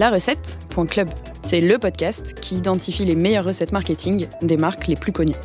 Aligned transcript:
La 0.00 0.08
Recette.club. 0.08 1.10
C'est 1.42 1.60
le 1.60 1.76
podcast 1.76 2.32
qui 2.40 2.54
identifie 2.54 3.04
les 3.04 3.14
meilleures 3.14 3.44
recettes 3.44 3.72
marketing 3.72 4.28
des 4.40 4.56
marques 4.56 4.86
les 4.86 4.96
plus 4.96 5.12
connues. 5.12 5.36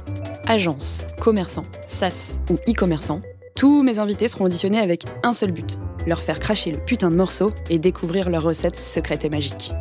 Agences, 0.48 1.06
commerçants, 1.20 1.66
SaaS 1.88 2.40
ou 2.50 2.54
e-commerçants, 2.72 3.22
tous 3.58 3.84
mes 3.84 4.00
invités 4.00 4.30
seront 4.30 4.46
auditionnés 4.46 4.80
avec 4.80 5.04
un 5.24 5.34
seul 5.34 5.52
but 5.52 5.78
leur 6.08 6.22
faire 6.22 6.40
cracher 6.40 6.72
le 6.72 6.80
putain 6.80 7.10
de 7.10 7.18
morceau 7.18 7.52
et 7.70 7.80
découvrir 7.80 8.30
leurs 8.30 8.44
recettes 8.44 8.78
secrètes 8.78 9.26
et 9.26 9.30
magiques. 9.30 9.74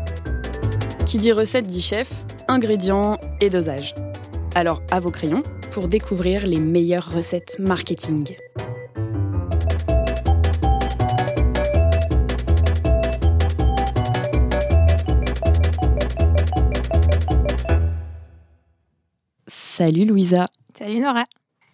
Qui 1.06 1.18
dit 1.18 1.30
recette 1.30 1.68
dit 1.68 1.80
chef, 1.80 2.10
ingrédients 2.48 3.20
et 3.40 3.50
dosage. 3.50 3.94
Alors 4.56 4.82
à 4.90 4.98
vos 4.98 5.12
crayons 5.12 5.44
pour 5.70 5.86
découvrir 5.86 6.48
les 6.48 6.58
meilleures 6.58 7.12
recettes 7.14 7.60
marketing. 7.60 8.24
Salut 19.76 20.04
Louisa. 20.04 20.46
Salut 20.78 21.00
Nora. 21.00 21.24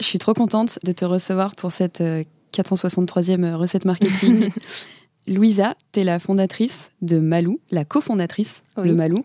Je 0.00 0.06
suis 0.06 0.18
trop 0.18 0.32
contente 0.32 0.78
de 0.84 0.92
te 0.92 1.04
recevoir 1.04 1.54
pour 1.54 1.70
cette 1.70 2.00
463e 2.00 3.44
euh, 3.44 3.56
recette 3.58 3.84
marketing. 3.84 4.50
Louisa, 5.28 5.74
tu 5.92 6.00
es 6.00 6.04
la 6.04 6.18
fondatrice 6.18 6.92
de 7.02 7.18
Malou, 7.18 7.60
la 7.70 7.84
cofondatrice 7.84 8.62
de 8.82 8.92
Malou, 8.92 9.22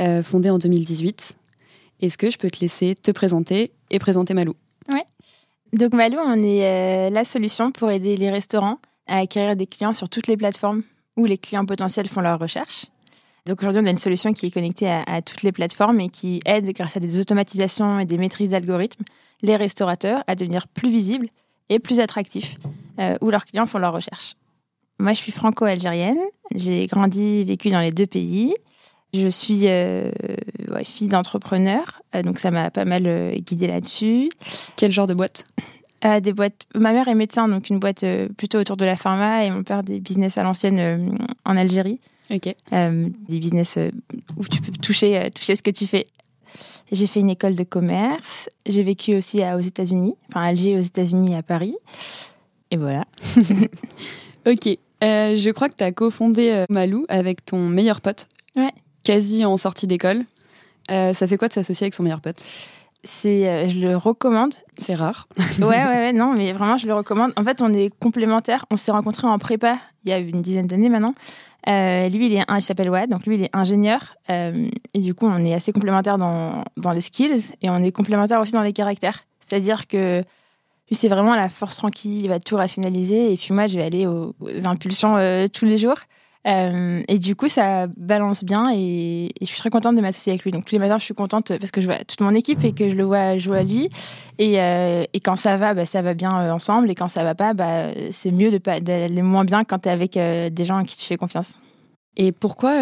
euh, 0.00 0.24
fondée 0.24 0.50
en 0.50 0.58
2018. 0.58 1.36
Est-ce 2.00 2.18
que 2.18 2.28
je 2.28 2.38
peux 2.38 2.50
te 2.50 2.58
laisser 2.58 2.96
te 2.96 3.12
présenter 3.12 3.70
et 3.90 4.00
présenter 4.00 4.34
Malou? 4.34 4.54
Oui. 4.88 5.02
Donc 5.72 5.94
Malou, 5.94 6.18
on 6.18 6.42
est 6.42 6.64
euh, 6.64 7.08
la 7.08 7.24
solution 7.24 7.70
pour 7.70 7.88
aider 7.92 8.16
les 8.16 8.30
restaurants 8.30 8.80
à 9.06 9.18
acquérir 9.18 9.54
des 9.54 9.68
clients 9.68 9.92
sur 9.92 10.08
toutes 10.08 10.26
les 10.26 10.36
plateformes 10.36 10.82
où 11.16 11.24
les 11.24 11.38
clients 11.38 11.66
potentiels 11.66 12.08
font 12.08 12.20
leurs 12.20 12.40
recherches. 12.40 12.86
Donc 13.46 13.60
aujourd'hui, 13.60 13.80
on 13.82 13.86
a 13.86 13.90
une 13.90 13.96
solution 13.96 14.32
qui 14.32 14.46
est 14.46 14.50
connectée 14.50 14.88
à, 14.88 15.20
toutes 15.20 15.42
les 15.42 15.50
plateformes 15.50 16.00
et 16.00 16.08
qui 16.08 16.40
aide, 16.46 16.66
grâce 16.72 16.96
à 16.96 17.00
des 17.00 17.18
automatisations 17.18 17.98
et 17.98 18.04
des 18.04 18.16
maîtrises 18.16 18.50
d'algorithmes, 18.50 19.04
les 19.42 19.56
restaurateurs 19.56 20.22
à 20.28 20.36
devenir 20.36 20.68
plus 20.68 20.90
visibles 20.90 21.28
et 21.68 21.80
plus 21.80 21.98
attractifs 21.98 22.56
euh, 23.00 23.16
où 23.20 23.30
leurs 23.30 23.44
clients 23.44 23.66
font 23.66 23.78
leurs 23.78 23.92
recherches. 23.92 24.34
Moi, 25.00 25.12
je 25.14 25.18
suis 25.18 25.32
franco-algérienne. 25.32 26.20
J'ai 26.54 26.86
grandi 26.86 27.40
et 27.40 27.44
vécu 27.44 27.70
dans 27.70 27.80
les 27.80 27.90
deux 27.90 28.06
pays. 28.06 28.54
Je 29.12 29.26
suis 29.26 29.62
euh, 29.64 30.10
fille 30.84 31.08
d'entrepreneur, 31.08 32.00
euh, 32.14 32.22
donc 32.22 32.38
ça 32.38 32.50
m'a 32.50 32.70
pas 32.70 32.84
mal 32.84 33.34
guidée 33.40 33.66
là-dessus. 33.66 34.30
Quel 34.76 34.92
genre 34.92 35.06
de 35.06 35.14
boîte? 35.14 35.44
Des 36.20 36.32
boîtes. 36.32 36.66
Ma 36.74 36.92
mère 36.92 37.06
est 37.06 37.14
médecin, 37.14 37.46
donc 37.46 37.70
une 37.70 37.78
boîte 37.78 38.04
plutôt 38.36 38.58
autour 38.58 38.76
de 38.76 38.84
la 38.84 38.96
pharma, 38.96 39.44
et 39.44 39.50
mon 39.50 39.62
père 39.62 39.84
des 39.84 40.00
business 40.00 40.36
à 40.36 40.42
l'ancienne 40.42 41.16
en 41.44 41.56
Algérie. 41.56 42.00
Ok. 42.32 42.54
Euh, 42.72 43.08
des 43.28 43.38
business 43.38 43.76
euh, 43.76 43.90
où 44.36 44.44
tu 44.44 44.62
peux 44.62 44.72
toucher, 44.72 45.18
euh, 45.18 45.28
toucher 45.28 45.54
ce 45.54 45.62
que 45.62 45.70
tu 45.70 45.86
fais. 45.86 46.04
J'ai 46.90 47.06
fait 47.06 47.20
une 47.20 47.30
école 47.30 47.54
de 47.54 47.64
commerce. 47.64 48.48
J'ai 48.66 48.82
vécu 48.82 49.14
aussi 49.14 49.42
aux 49.42 49.60
États-Unis, 49.60 50.14
enfin 50.28 50.42
à 50.42 50.48
Alger, 50.48 50.78
aux 50.78 50.82
États-Unis, 50.82 51.34
à 51.34 51.42
Paris. 51.42 51.76
Et 52.70 52.76
voilà. 52.76 53.04
ok. 54.46 54.78
je 55.00 55.50
crois 55.50 55.68
que 55.68 55.76
tu 55.76 55.84
as 55.84 55.92
cofondé 55.92 56.64
Malou 56.68 57.06
avec 57.08 57.44
ton 57.44 57.68
meilleur 57.68 58.00
pote. 58.00 58.28
Ouais. 58.56 58.72
Quasi 59.02 59.44
en 59.44 59.56
sortie 59.56 59.86
d'école. 59.86 60.24
ça 60.88 61.26
fait 61.26 61.38
quoi 61.38 61.48
de 61.48 61.54
s'associer 61.54 61.84
avec 61.84 61.94
son 61.94 62.02
meilleur 62.02 62.20
pote? 62.20 62.44
C'est 63.04 63.68
je 63.70 63.78
le 63.78 63.96
recommande 63.96 64.54
c'est 64.78 64.94
rare 64.94 65.26
ouais, 65.58 65.66
ouais 65.66 65.84
ouais 65.84 66.12
non 66.12 66.32
mais 66.32 66.52
vraiment 66.52 66.76
je 66.76 66.86
le 66.86 66.94
recommande 66.94 67.32
en 67.36 67.44
fait 67.44 67.60
on 67.60 67.74
est 67.74 67.90
complémentaires 67.98 68.64
on 68.70 68.76
s'est 68.76 68.92
rencontrés 68.92 69.26
en 69.26 69.38
prépa 69.38 69.76
il 70.04 70.10
y 70.10 70.12
a 70.12 70.18
une 70.18 70.40
dizaine 70.40 70.66
d'années 70.66 70.88
maintenant 70.88 71.14
euh, 71.68 72.08
lui, 72.08 72.26
il, 72.26 72.32
est, 72.34 72.44
il 72.48 72.62
s'appelle 72.62 72.90
Wad, 72.90 73.10
donc 73.10 73.26
lui, 73.26 73.36
il 73.36 73.42
est 73.44 73.50
ingénieur. 73.52 74.16
Euh, 74.30 74.68
et 74.94 74.98
du 74.98 75.14
coup, 75.14 75.26
on 75.26 75.44
est 75.44 75.54
assez 75.54 75.72
complémentaires 75.72 76.18
dans, 76.18 76.64
dans 76.76 76.92
les 76.92 77.00
skills 77.00 77.54
et 77.62 77.70
on 77.70 77.82
est 77.82 77.92
complémentaires 77.92 78.40
aussi 78.40 78.52
dans 78.52 78.62
les 78.62 78.72
caractères. 78.72 79.24
C'est-à-dire 79.40 79.86
que 79.86 80.18
lui, 80.90 80.96
c'est 80.96 81.08
vraiment 81.08 81.36
la 81.36 81.48
force 81.48 81.76
tranquille, 81.76 82.24
il 82.24 82.28
va 82.28 82.40
tout 82.40 82.56
rationaliser. 82.56 83.32
Et 83.32 83.36
puis 83.36 83.54
moi, 83.54 83.66
je 83.66 83.78
vais 83.78 83.84
aller 83.84 84.06
aux, 84.06 84.34
impulsions 84.64 85.16
euh, 85.16 85.46
tous 85.46 85.64
les 85.64 85.78
jours. 85.78 85.98
Euh, 86.46 87.02
et 87.06 87.18
du 87.18 87.36
coup, 87.36 87.48
ça 87.48 87.86
balance 87.96 88.42
bien 88.42 88.70
et, 88.74 89.30
je 89.40 89.46
suis 89.46 89.58
très 89.58 89.70
contente 89.70 89.94
de 89.94 90.00
m'associer 90.00 90.32
avec 90.32 90.44
lui. 90.44 90.50
Donc 90.50 90.64
tous 90.64 90.74
les 90.74 90.78
matins, 90.78 90.98
je 90.98 91.04
suis 91.04 91.14
contente 91.14 91.56
parce 91.56 91.70
que 91.70 91.80
je 91.80 91.86
vois 91.86 91.98
toute 91.98 92.20
mon 92.20 92.34
équipe 92.34 92.64
et 92.64 92.72
que 92.72 92.88
je 92.88 92.94
le 92.94 93.04
vois 93.04 93.38
jouer 93.38 93.58
à 93.58 93.62
lui. 93.62 93.88
Et, 94.38 94.60
euh, 94.60 95.04
et 95.12 95.20
quand 95.20 95.36
ça 95.36 95.56
va, 95.56 95.74
bah, 95.74 95.86
ça 95.86 96.02
va 96.02 96.14
bien 96.14 96.32
euh, 96.32 96.50
ensemble. 96.50 96.90
Et 96.90 96.94
quand 96.94 97.08
ça 97.08 97.22
va 97.22 97.34
pas, 97.34 97.54
bah, 97.54 97.88
c'est 98.10 98.30
mieux 98.30 98.50
de 98.50 98.58
pas 98.58 98.80
d'aller 98.80 99.22
moins 99.22 99.44
bien 99.44 99.64
quand 99.64 99.80
tu 99.80 99.88
es 99.88 99.92
avec 99.92 100.14
des 100.14 100.64
gens 100.64 100.78
à 100.78 100.84
qui 100.84 100.96
tu 100.96 101.04
fais 101.04 101.16
confiance. 101.16 101.58
Et 102.16 102.32
pourquoi 102.32 102.72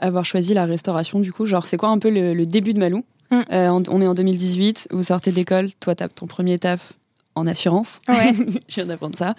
avoir 0.00 0.24
choisi 0.24 0.54
la 0.54 0.64
restauration 0.64 1.20
du 1.20 1.32
coup? 1.32 1.46
Genre, 1.46 1.66
c'est 1.66 1.76
quoi 1.76 1.90
un 1.90 1.98
peu 1.98 2.10
le, 2.10 2.44
début 2.44 2.72
de 2.74 2.78
Malou? 2.78 3.04
Mm. 3.30 3.42
On 3.50 4.00
est 4.00 4.06
en 4.06 4.14
2018, 4.14 4.88
vous 4.90 5.04
sortez 5.04 5.32
d'école, 5.32 5.72
toi, 5.80 5.94
tu 5.94 6.02
as 6.02 6.08
ton 6.08 6.26
premier 6.26 6.58
taf 6.58 6.94
en 7.34 7.46
assurance. 7.46 8.00
Ouais. 8.08 8.32
je 8.68 8.74
viens 8.74 8.86
d'apprendre 8.86 9.16
ça. 9.16 9.34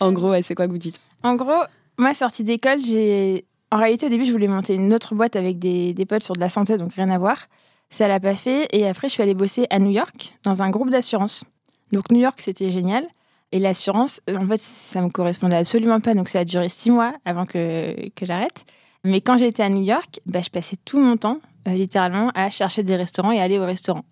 En 0.00 0.12
gros, 0.12 0.34
c'est 0.42 0.54
quoi 0.54 0.66
que 0.66 0.72
vous 0.72 0.78
dites? 0.78 1.00
En 1.22 1.36
gros, 1.36 1.62
moi, 1.98 2.14
sortie 2.14 2.44
d'école, 2.44 2.82
j'ai. 2.82 3.46
En 3.70 3.78
réalité, 3.78 4.06
au 4.06 4.08
début, 4.08 4.24
je 4.24 4.32
voulais 4.32 4.48
monter 4.48 4.74
une 4.74 4.94
autre 4.94 5.14
boîte 5.14 5.34
avec 5.34 5.58
des, 5.58 5.92
des 5.92 6.06
potes 6.06 6.22
sur 6.22 6.34
de 6.34 6.40
la 6.40 6.48
santé, 6.48 6.76
donc 6.76 6.94
rien 6.94 7.10
à 7.10 7.18
voir. 7.18 7.48
Ça 7.90 8.08
l'a 8.08 8.20
pas 8.20 8.34
fait. 8.34 8.68
Et 8.72 8.86
après, 8.86 9.08
je 9.08 9.14
suis 9.14 9.22
allée 9.22 9.34
bosser 9.34 9.66
à 9.70 9.78
New 9.78 9.90
York 9.90 10.36
dans 10.42 10.62
un 10.62 10.70
groupe 10.70 10.90
d'assurance. 10.90 11.44
Donc, 11.92 12.10
New 12.10 12.20
York, 12.20 12.40
c'était 12.40 12.70
génial. 12.70 13.06
Et 13.52 13.58
l'assurance, 13.58 14.20
en 14.32 14.46
fait, 14.46 14.60
ça 14.60 15.00
me 15.00 15.08
correspondait 15.08 15.56
absolument 15.56 16.00
pas. 16.00 16.14
Donc, 16.14 16.28
ça 16.28 16.40
a 16.40 16.44
duré 16.44 16.68
six 16.68 16.90
mois 16.90 17.14
avant 17.24 17.44
que, 17.44 18.08
que 18.10 18.26
j'arrête. 18.26 18.64
Mais 19.04 19.20
quand 19.20 19.36
j'étais 19.36 19.62
à 19.62 19.68
New 19.68 19.82
York, 19.82 20.20
bah, 20.26 20.40
je 20.42 20.50
passais 20.50 20.76
tout 20.84 20.98
mon 20.98 21.16
temps, 21.16 21.40
euh, 21.68 21.72
littéralement, 21.72 22.30
à 22.34 22.50
chercher 22.50 22.82
des 22.82 22.96
restaurants 22.96 23.32
et 23.32 23.40
aller 23.40 23.58
au 23.58 23.64
restaurant. 23.64 24.04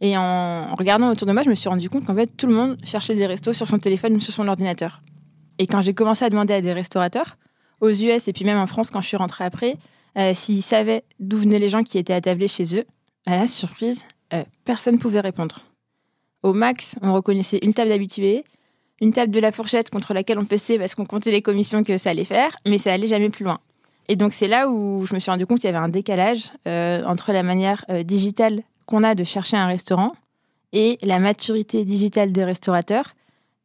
Et 0.00 0.16
en 0.16 0.74
regardant 0.74 1.10
autour 1.10 1.28
de 1.28 1.32
moi, 1.32 1.42
je 1.42 1.50
me 1.50 1.54
suis 1.54 1.68
rendu 1.68 1.88
compte 1.88 2.04
qu'en 2.04 2.14
fait, 2.14 2.36
tout 2.36 2.46
le 2.46 2.54
monde 2.54 2.76
cherchait 2.82 3.14
des 3.14 3.26
restos 3.26 3.52
sur 3.52 3.66
son 3.66 3.78
téléphone 3.78 4.16
ou 4.16 4.20
sur 4.20 4.32
son 4.32 4.48
ordinateur. 4.48 5.00
Et 5.58 5.66
quand 5.66 5.80
j'ai 5.80 5.94
commencé 5.94 6.24
à 6.24 6.30
demander 6.30 6.54
à 6.54 6.60
des 6.60 6.72
restaurateurs, 6.72 7.36
aux 7.80 7.90
US 7.90 8.28
et 8.28 8.32
puis 8.32 8.44
même 8.44 8.58
en 8.58 8.66
France, 8.66 8.90
quand 8.90 9.02
je 9.02 9.08
suis 9.08 9.16
rentrée 9.16 9.44
après, 9.44 9.76
euh, 10.16 10.32
s'ils 10.34 10.62
savaient 10.62 11.04
d'où 11.20 11.38
venaient 11.38 11.58
les 11.58 11.68
gens 11.68 11.82
qui 11.82 11.98
étaient 11.98 12.14
attablés 12.14 12.48
chez 12.48 12.76
eux, 12.76 12.84
à 13.26 13.36
la 13.36 13.46
surprise, 13.46 14.04
euh, 14.32 14.44
personne 14.64 14.94
ne 14.94 15.00
pouvait 15.00 15.20
répondre. 15.20 15.58
Au 16.42 16.52
max, 16.52 16.96
on 17.02 17.12
reconnaissait 17.12 17.58
une 17.62 17.74
table 17.74 17.90
d'habitués, 17.90 18.44
une 19.00 19.12
table 19.12 19.32
de 19.32 19.40
la 19.40 19.52
fourchette 19.52 19.90
contre 19.90 20.14
laquelle 20.14 20.38
on 20.38 20.44
pestait 20.44 20.78
parce 20.78 20.94
qu'on 20.94 21.04
comptait 21.04 21.30
les 21.30 21.42
commissions 21.42 21.82
que 21.82 21.98
ça 21.98 22.10
allait 22.10 22.24
faire, 22.24 22.54
mais 22.66 22.78
ça 22.78 22.92
allait 22.92 23.06
jamais 23.06 23.30
plus 23.30 23.44
loin. 23.44 23.58
Et 24.08 24.16
donc 24.16 24.32
c'est 24.32 24.48
là 24.48 24.68
où 24.68 25.06
je 25.06 25.14
me 25.14 25.20
suis 25.20 25.30
rendu 25.30 25.46
compte 25.46 25.60
qu'il 25.60 25.70
y 25.70 25.74
avait 25.74 25.84
un 25.84 25.88
décalage 25.88 26.52
euh, 26.66 27.04
entre 27.04 27.32
la 27.32 27.42
manière 27.42 27.84
digitale 28.04 28.62
qu'on 28.86 29.04
a 29.04 29.14
de 29.14 29.24
chercher 29.24 29.56
un 29.56 29.66
restaurant 29.66 30.12
et 30.72 30.98
la 31.02 31.18
maturité 31.18 31.84
digitale 31.84 32.32
des 32.32 32.44
restaurateurs 32.44 33.14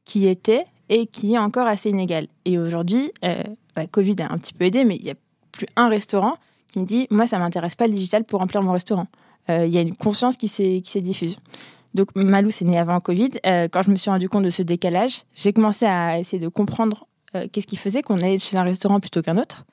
qui 0.05 0.27
était 0.27 0.65
et 0.89 1.07
qui 1.07 1.33
est 1.33 1.37
encore 1.37 1.67
assez 1.67 1.89
inégal. 1.89 2.27
Et 2.45 2.57
aujourd'hui, 2.57 3.11
euh, 3.23 3.43
bah, 3.75 3.87
Covid 3.87 4.15
a 4.21 4.33
un 4.33 4.37
petit 4.37 4.53
peu 4.53 4.65
aidé, 4.65 4.85
mais 4.85 4.95
il 4.95 5.03
n'y 5.03 5.11
a 5.11 5.15
plus 5.51 5.67
un 5.75 5.89
restaurant 5.89 6.35
qui 6.71 6.79
me 6.79 6.85
dit 6.85 7.07
Moi, 7.09 7.27
ça 7.27 7.37
ne 7.37 7.43
m'intéresse 7.43 7.75
pas 7.75 7.87
le 7.87 7.93
digital 7.93 8.23
pour 8.23 8.39
remplir 8.39 8.61
mon 8.61 8.71
restaurant. 8.71 9.07
Euh, 9.49 9.65
il 9.65 9.73
y 9.73 9.77
a 9.77 9.81
une 9.81 9.95
conscience 9.95 10.37
qui 10.37 10.47
s'est 10.47 11.01
diffuse. 11.01 11.37
Donc, 11.93 12.09
Malou, 12.15 12.51
c'est 12.51 12.65
né 12.65 12.77
avant 12.77 12.99
Covid. 12.99 13.29
Euh, 13.45 13.67
quand 13.71 13.81
je 13.81 13.91
me 13.91 13.95
suis 13.95 14.09
rendu 14.09 14.29
compte 14.29 14.43
de 14.43 14.49
ce 14.49 14.61
décalage, 14.61 15.23
j'ai 15.33 15.53
commencé 15.53 15.85
à 15.85 16.19
essayer 16.19 16.41
de 16.41 16.49
comprendre 16.49 17.07
qu'est-ce 17.51 17.67
qui 17.67 17.75
faisait 17.75 18.01
qu'on 18.01 18.17
allait 18.17 18.39
chez 18.39 18.57
un 18.57 18.63
restaurant 18.63 18.99
plutôt 18.99 19.21
qu'un 19.21 19.37
autre. 19.37 19.65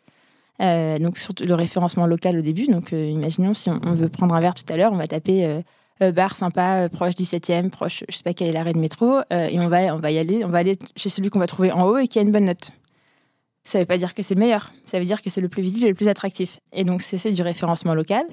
donc, 0.61 1.17
surtout 1.17 1.45
le 1.45 1.55
référencement 1.55 2.05
local 2.07 2.39
au 2.39 2.43
début. 2.43 2.67
Donc, 2.67 2.93
imaginons 2.93 3.55
si 3.55 3.71
on, 3.71 3.95
veut 3.95 4.09
prendre 4.09 4.35
un 4.35 4.41
verre 4.41 4.55
tout 4.55 4.71
à 4.71 4.77
l'heure, 4.77 4.93
on 4.93 4.97
va 4.97 5.07
taper 5.07 5.63
bar 6.01 6.37
sympa, 6.37 6.83
euh, 6.83 6.89
proche 6.89 7.15
17e, 7.15 7.71
proche, 7.71 8.05
je 8.09 8.17
sais 8.17 8.23
pas 8.23 8.35
quel 8.35 8.49
est 8.49 8.53
l'arrêt 8.53 8.73
de 8.73 8.79
métro, 8.79 9.19
euh, 9.33 9.49
et 9.49 9.61
on 9.61 9.69
va, 9.69 9.95
on 9.95 9.99
va 9.99 10.11
y 10.11 10.19
aller, 10.19 10.45
on 10.45 10.49
va 10.49 10.59
aller 10.59 10.79
chez 10.97 11.09
celui 11.09 11.31
qu'on 11.31 11.39
va 11.39 11.47
trouver 11.47 11.73
en 11.73 11.87
haut 11.87 11.99
et 11.99 12.09
qui 12.09 12.19
a 12.19 12.23
une 12.23 12.33
bonne 12.33 12.47
note. 12.47 12.73
Ça 13.65 13.79
veut 13.79 13.87
pas 13.87 13.97
dire 13.97 14.15
que 14.15 14.23
c'est 14.23 14.35
le 14.35 14.41
meilleur, 14.41 14.73
ça 14.87 14.99
veut 14.99 15.05
dire 15.05 15.23
que 15.23 15.31
c'est 15.31 15.41
le 15.41 15.49
plus 15.49 15.63
visible 15.63 15.87
et 15.87 15.89
le 15.89 15.95
plus 15.95 16.09
attractif. 16.09 16.59
Et 16.73 16.85
donc, 16.85 17.01
c'est 17.01 17.33
du 17.33 17.43
référencement 17.43 17.95
local. 17.95 18.27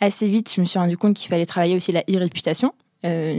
Assez 0.00 0.28
vite, 0.28 0.52
je 0.54 0.60
me 0.60 0.66
suis 0.66 0.78
rendu 0.78 0.98
compte 0.98 1.14
qu'il 1.14 1.30
fallait 1.30 1.46
travailler 1.46 1.76
aussi 1.76 1.92
la 1.92 2.02
e-réputation. 2.02 2.74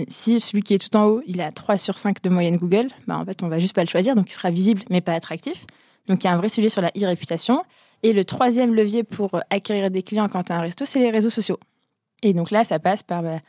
si 0.07 0.39
celui 0.39 0.63
qui 0.63 0.73
est 0.73 0.79
tout 0.79 0.95
en 0.97 1.05
haut, 1.05 1.21
il 1.27 1.41
a 1.41 1.51
3 1.51 1.77
sur 1.77 1.97
5 1.97 2.23
de 2.23 2.29
moyenne 2.29 2.57
Google, 2.57 2.87
bah 3.07 3.17
en 3.17 3.25
fait, 3.25 3.43
on 3.43 3.47
va 3.47 3.59
juste 3.59 3.75
pas 3.75 3.83
le 3.83 3.89
choisir, 3.89 4.15
donc 4.15 4.29
il 4.29 4.33
sera 4.33 4.49
visible 4.49 4.81
mais 4.89 5.01
pas 5.01 5.13
attractif. 5.13 5.65
Donc, 6.07 6.23
il 6.23 6.27
y 6.27 6.29
a 6.29 6.33
un 6.33 6.37
vrai 6.37 6.49
sujet 6.49 6.69
sur 6.69 6.81
la 6.81 6.89
e-réputation. 6.89 7.63
Et 8.03 8.13
le 8.13 8.23
troisième 8.25 8.73
levier 8.73 9.03
pour 9.03 9.39
acquérir 9.49 9.89
des 9.89 10.03
clients 10.03 10.29
quand 10.29 10.43
tu 10.43 10.51
as 10.51 10.57
un 10.57 10.61
resto, 10.61 10.85
c'est 10.85 10.99
les 10.99 11.09
réseaux 11.09 11.29
sociaux. 11.29 11.59
Et 12.21 12.33
donc 12.33 12.51
là, 12.51 12.63
ça 12.63 12.79
passe 12.79 13.03
par 13.03 13.23
bah, 13.23 13.39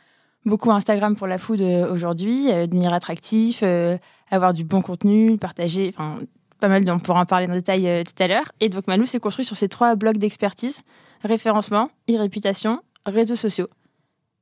beaucoup 0.45 0.71
Instagram 0.71 1.15
pour 1.15 1.27
la 1.27 1.37
food 1.37 1.61
euh, 1.61 1.91
aujourd'hui, 1.91 2.51
euh, 2.51 2.67
devenir 2.67 2.93
attractif, 2.93 3.59
euh, 3.63 3.97
avoir 4.31 4.53
du 4.53 4.63
bon 4.63 4.81
contenu, 4.81 5.37
partager, 5.37 5.89
enfin 5.93 6.19
pas 6.59 6.69
mal, 6.69 6.89
on 6.89 6.99
pourra 6.99 7.21
en 7.21 7.25
parler 7.25 7.47
en 7.47 7.53
détail 7.53 8.03
tout 8.03 8.23
à 8.23 8.27
l'heure. 8.27 8.51
Et 8.59 8.69
donc 8.69 8.87
Malou 8.87 9.05
s'est 9.05 9.19
construit 9.19 9.45
sur 9.45 9.55
ces 9.55 9.69
trois 9.69 9.95
blocs 9.95 10.17
d'expertise 10.17 10.79
référencement, 11.23 11.89
e-réputation, 12.09 12.79
réseaux 13.05 13.35
sociaux. 13.35 13.67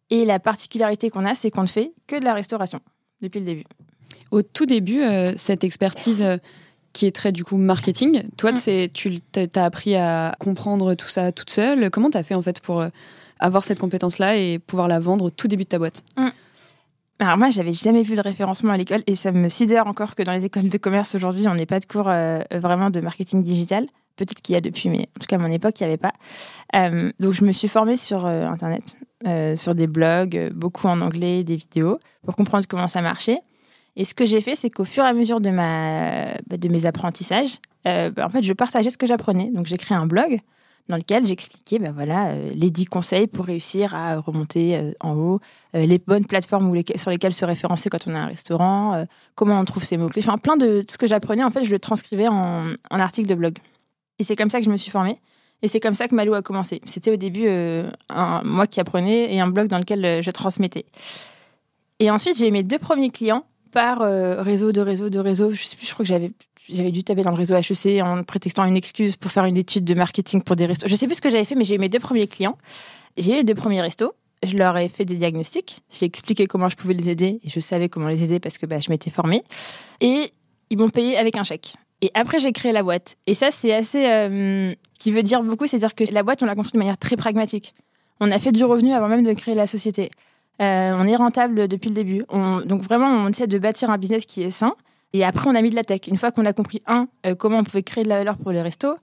Et 0.09 0.23
la 0.23 0.39
particularité 0.39 1.09
qu'on 1.09 1.25
a, 1.25 1.35
c'est 1.35 1.51
qu'on 1.51 1.63
ne 1.63 1.67
fait 1.67 1.93
que 2.07 2.17
de 2.17 2.23
la 2.23 2.33
restauration 2.33 2.79
depuis 3.21 3.39
le 3.39 3.45
début. 3.45 3.63
Au 4.31 4.43
tout 4.43 4.65
début, 4.65 5.01
cette 5.35 5.63
expertise 5.63 6.23
qui 6.93 7.05
est 7.05 7.11
très 7.15 7.31
du 7.31 7.43
coup 7.43 7.57
marketing. 7.57 8.23
Toi, 8.37 8.53
Mm. 8.53 8.55
c'est 8.55 8.91
tu 8.93 9.21
as 9.55 9.63
appris 9.65 9.95
à 9.95 10.35
comprendre 10.39 10.95
tout 10.95 11.07
ça 11.07 11.31
toute 11.31 11.49
seule. 11.49 11.89
Comment 11.89 12.09
tu 12.09 12.17
as 12.17 12.23
fait 12.23 12.35
en 12.35 12.41
fait 12.41 12.61
pour 12.61 12.85
avoir 13.39 13.63
cette 13.63 13.79
compétence-là 13.79 14.37
et 14.37 14.59
pouvoir 14.59 14.87
la 14.87 14.99
vendre 14.99 15.25
au 15.25 15.29
tout 15.29 15.47
début 15.47 15.63
de 15.63 15.69
ta 15.69 15.77
boîte 15.77 16.03
Alors 17.19 17.37
moi, 17.37 17.49
j'avais 17.49 17.73
jamais 17.73 18.03
vu 18.03 18.15
le 18.15 18.21
référencement 18.21 18.73
à 18.73 18.77
l'école 18.77 19.03
et 19.07 19.15
ça 19.15 19.31
me 19.31 19.49
sidère 19.49 19.87
encore 19.87 20.15
que 20.15 20.23
dans 20.23 20.33
les 20.33 20.45
écoles 20.45 20.69
de 20.69 20.77
commerce 20.77 21.15
aujourd'hui, 21.15 21.47
on 21.47 21.55
n'ait 21.55 21.65
pas 21.65 21.79
de 21.79 21.85
cours 21.85 22.09
euh, 22.09 22.41
vraiment 22.51 22.89
de 22.89 22.99
marketing 22.99 23.41
digital. 23.41 23.85
Peut-être 24.15 24.41
qu'il 24.41 24.53
y 24.53 24.57
a 24.57 24.61
depuis, 24.61 24.89
mais 24.89 25.09
en 25.17 25.19
tout 25.19 25.27
cas 25.27 25.35
à 25.35 25.39
mon 25.39 25.51
époque, 25.51 25.79
il 25.79 25.83
n'y 25.83 25.87
avait 25.87 25.97
pas. 25.97 26.13
Euh, 26.75 27.11
donc 27.19 27.33
je 27.33 27.43
me 27.43 27.51
suis 27.51 27.67
formée 27.67 27.97
sur 27.97 28.25
euh, 28.25 28.47
Internet, 28.47 28.95
sur 29.57 29.75
des 29.75 29.87
blogs, 29.87 30.51
beaucoup 30.53 30.87
en 30.87 31.01
anglais, 31.01 31.43
des 31.43 31.55
vidéos, 31.55 31.99
pour 32.23 32.35
comprendre 32.35 32.65
comment 32.67 32.87
ça 32.87 33.01
marchait. 33.01 33.39
Et 33.97 34.05
ce 34.05 34.13
que 34.13 34.25
j'ai 34.25 34.41
fait, 34.41 34.55
c'est 34.55 34.69
qu'au 34.69 34.85
fur 34.85 35.03
et 35.03 35.07
à 35.07 35.13
mesure 35.13 35.39
de, 35.39 35.49
ma, 35.49 36.33
bah, 36.47 36.57
de 36.57 36.67
mes 36.67 36.85
apprentissages, 36.85 37.59
bah, 37.83 38.11
en 38.19 38.29
fait, 38.29 38.43
je 38.43 38.53
partageais 38.53 38.89
ce 38.89 38.97
que 38.97 39.07
j'apprenais. 39.07 39.49
Donc 39.51 39.65
j'ai 39.65 39.77
créé 39.77 39.97
un 39.97 40.05
blog 40.05 40.39
dans 40.87 40.97
lequel 40.97 41.25
j'expliquais 41.25 41.79
bah, 41.79 41.91
voilà, 41.93 42.29
euh, 42.29 42.51
les 42.53 42.69
10 42.69 42.85
conseils 42.85 43.27
pour 43.27 43.45
réussir 43.45 43.95
à 43.95 44.19
remonter 44.19 44.77
euh, 44.77 44.91
en 44.99 45.15
haut, 45.15 45.39
euh, 45.75 45.85
les 45.85 45.97
bonnes 45.97 46.25
plateformes 46.25 46.71
sur 46.95 47.09
lesquelles 47.09 47.33
se 47.33 47.45
référencer 47.45 47.89
quand 47.89 48.07
on 48.07 48.15
a 48.15 48.19
un 48.19 48.27
restaurant, 48.27 49.05
comment 49.35 49.59
on 49.59 49.65
trouve 49.65 49.83
ses 49.83 49.97
mots-clés. 49.97 50.21
Enfin, 50.25 50.37
plein 50.37 50.57
de 50.57 50.83
ce 50.87 50.97
que 50.97 51.07
j'apprenais, 51.07 51.43
en 51.43 51.51
fait, 51.51 51.63
je 51.63 51.71
le 51.71 51.79
transcrivais 51.79 52.27
en, 52.27 52.69
article 52.91 53.27
de 53.27 53.35
blog. 53.35 53.57
Et 54.19 54.23
c'est 54.23 54.35
comme 54.35 54.49
ça 54.49 54.59
que 54.59 54.65
je 54.65 54.69
me 54.69 54.77
suis 54.77 54.91
formée. 54.91 55.19
Et 55.61 55.67
c'est 55.67 55.79
comme 55.79 55.93
ça 55.93 56.07
que 56.07 56.15
Malou 56.15 56.33
a 56.33 56.41
commencé. 56.41 56.81
C'était 56.85 57.11
au 57.11 57.15
début 57.15 57.49
moi 58.43 58.67
qui 58.67 58.79
apprenais 58.79 59.33
et 59.33 59.39
un 59.39 59.47
blog 59.47 59.67
dans 59.67 59.79
lequel 59.79 60.21
je 60.21 60.31
transmettais. 60.31 60.85
Et 61.99 62.11
ensuite, 62.11 62.37
j'ai 62.37 62.51
mes 62.51 62.63
deux 62.63 62.79
premiers 62.79 63.09
clients 63.09 63.45
par 63.71 63.99
réseau 63.99 64.71
de 64.71 64.81
réseau 64.81 65.09
de 65.09 65.19
réseau. 65.19 65.51
Je 65.51 65.63
sais 65.63 65.75
plus, 65.75 65.87
je 65.87 65.93
crois 65.93 66.03
que 66.03 66.09
j'avais 66.09 66.31
j'avais 66.69 66.91
dû 66.91 67.03
taper 67.03 67.21
dans 67.21 67.31
le 67.31 67.37
réseau 67.37 67.55
HEC 67.55 68.01
en 68.03 68.23
prétextant 68.23 68.65
une 68.65 68.75
excuse 68.77 69.15
pour 69.17 69.31
faire 69.31 69.45
une 69.45 69.57
étude 69.57 69.85
de 69.85 69.93
marketing 69.93 70.41
pour 70.41 70.55
des 70.55 70.65
restos. 70.65 70.87
Je 70.87 70.95
sais 70.95 71.07
plus 71.07 71.15
ce 71.15 71.21
que 71.21 71.29
j'avais 71.29 71.45
fait, 71.45 71.55
mais 71.55 71.63
j'ai 71.63 71.75
eu 71.75 71.79
mes 71.79 71.89
deux 71.89 71.99
premiers 71.99 72.27
clients. 72.27 72.57
J'ai 73.17 73.33
eu 73.33 73.35
les 73.37 73.43
deux 73.43 73.55
premiers 73.55 73.81
restos. 73.81 74.13
Je 74.43 74.57
leur 74.57 74.77
ai 74.77 74.89
fait 74.89 75.05
des 75.05 75.15
diagnostics. 75.15 75.79
J'ai 75.91 76.05
expliqué 76.05 76.45
comment 76.47 76.69
je 76.69 76.75
pouvais 76.75 76.93
les 76.93 77.09
aider 77.09 77.39
et 77.43 77.49
je 77.49 77.59
savais 77.59 77.89
comment 77.89 78.07
les 78.07 78.23
aider 78.23 78.39
parce 78.39 78.57
que 78.57 78.65
bah, 78.65 78.79
je 78.79 78.89
m'étais 78.91 79.09
formée. 79.09 79.43
Et 80.01 80.31
ils 80.69 80.77
m'ont 80.77 80.89
payé 80.89 81.17
avec 81.17 81.37
un 81.37 81.43
chèque. 81.43 81.75
Et 82.01 82.11
après, 82.13 82.39
j'ai 82.39 82.51
créé 82.51 82.71
la 82.71 82.83
boîte. 82.83 83.15
Et 83.25 83.33
ça, 83.33 83.49
c'est 83.51 83.73
assez. 83.73 84.05
euh, 84.07 84.73
qui 84.99 85.11
veut 85.11 85.23
dire 85.23 85.41
beaucoup. 85.43 85.65
C'est-à-dire 85.67 85.95
que 85.95 86.03
la 86.11 86.23
boîte, 86.23 86.43
on 86.43 86.45
l'a 86.45 86.55
construite 86.55 86.73
de 86.75 86.79
manière 86.79 86.97
très 86.97 87.15
pragmatique. 87.15 87.73
On 88.19 88.31
a 88.31 88.39
fait 88.39 88.51
du 88.51 88.63
revenu 88.65 88.91
avant 88.93 89.07
même 89.07 89.23
de 89.23 89.33
créer 89.33 89.55
la 89.55 89.67
société. 89.67 90.09
Euh, 90.61 90.95
on 90.99 91.05
est 91.07 91.15
rentable 91.15 91.67
depuis 91.67 91.89
le 91.89 91.95
début. 91.95 92.23
On- 92.29 92.61
donc 92.61 92.81
vraiment, 92.81 93.07
on 93.07 93.29
essaie 93.29 93.47
de 93.47 93.57
bâtir 93.57 93.89
un 93.89 93.97
business 93.97 94.25
qui 94.25 94.41
est 94.43 94.51
sain. 94.51 94.73
Et 95.15 95.23
après, 95.23 95.49
on 95.49 95.55
a 95.55 95.61
mis 95.61 95.69
de 95.69 95.75
la 95.75 95.85
tech. 95.85 96.01
Une 96.09 96.17
fois 96.17 96.33
qu'on 96.33 96.45
a 96.45 96.51
compris, 96.51 96.81
un, 96.87 97.07
euh, 97.25 97.35
comment 97.35 97.59
on 97.59 97.63
pouvait 97.63 97.83
créer 97.83 98.03
de 98.03 98.09
la 98.09 98.17
valeur 98.17 98.37
pour 98.37 98.51
les 98.51 98.61
restos, 98.61 98.97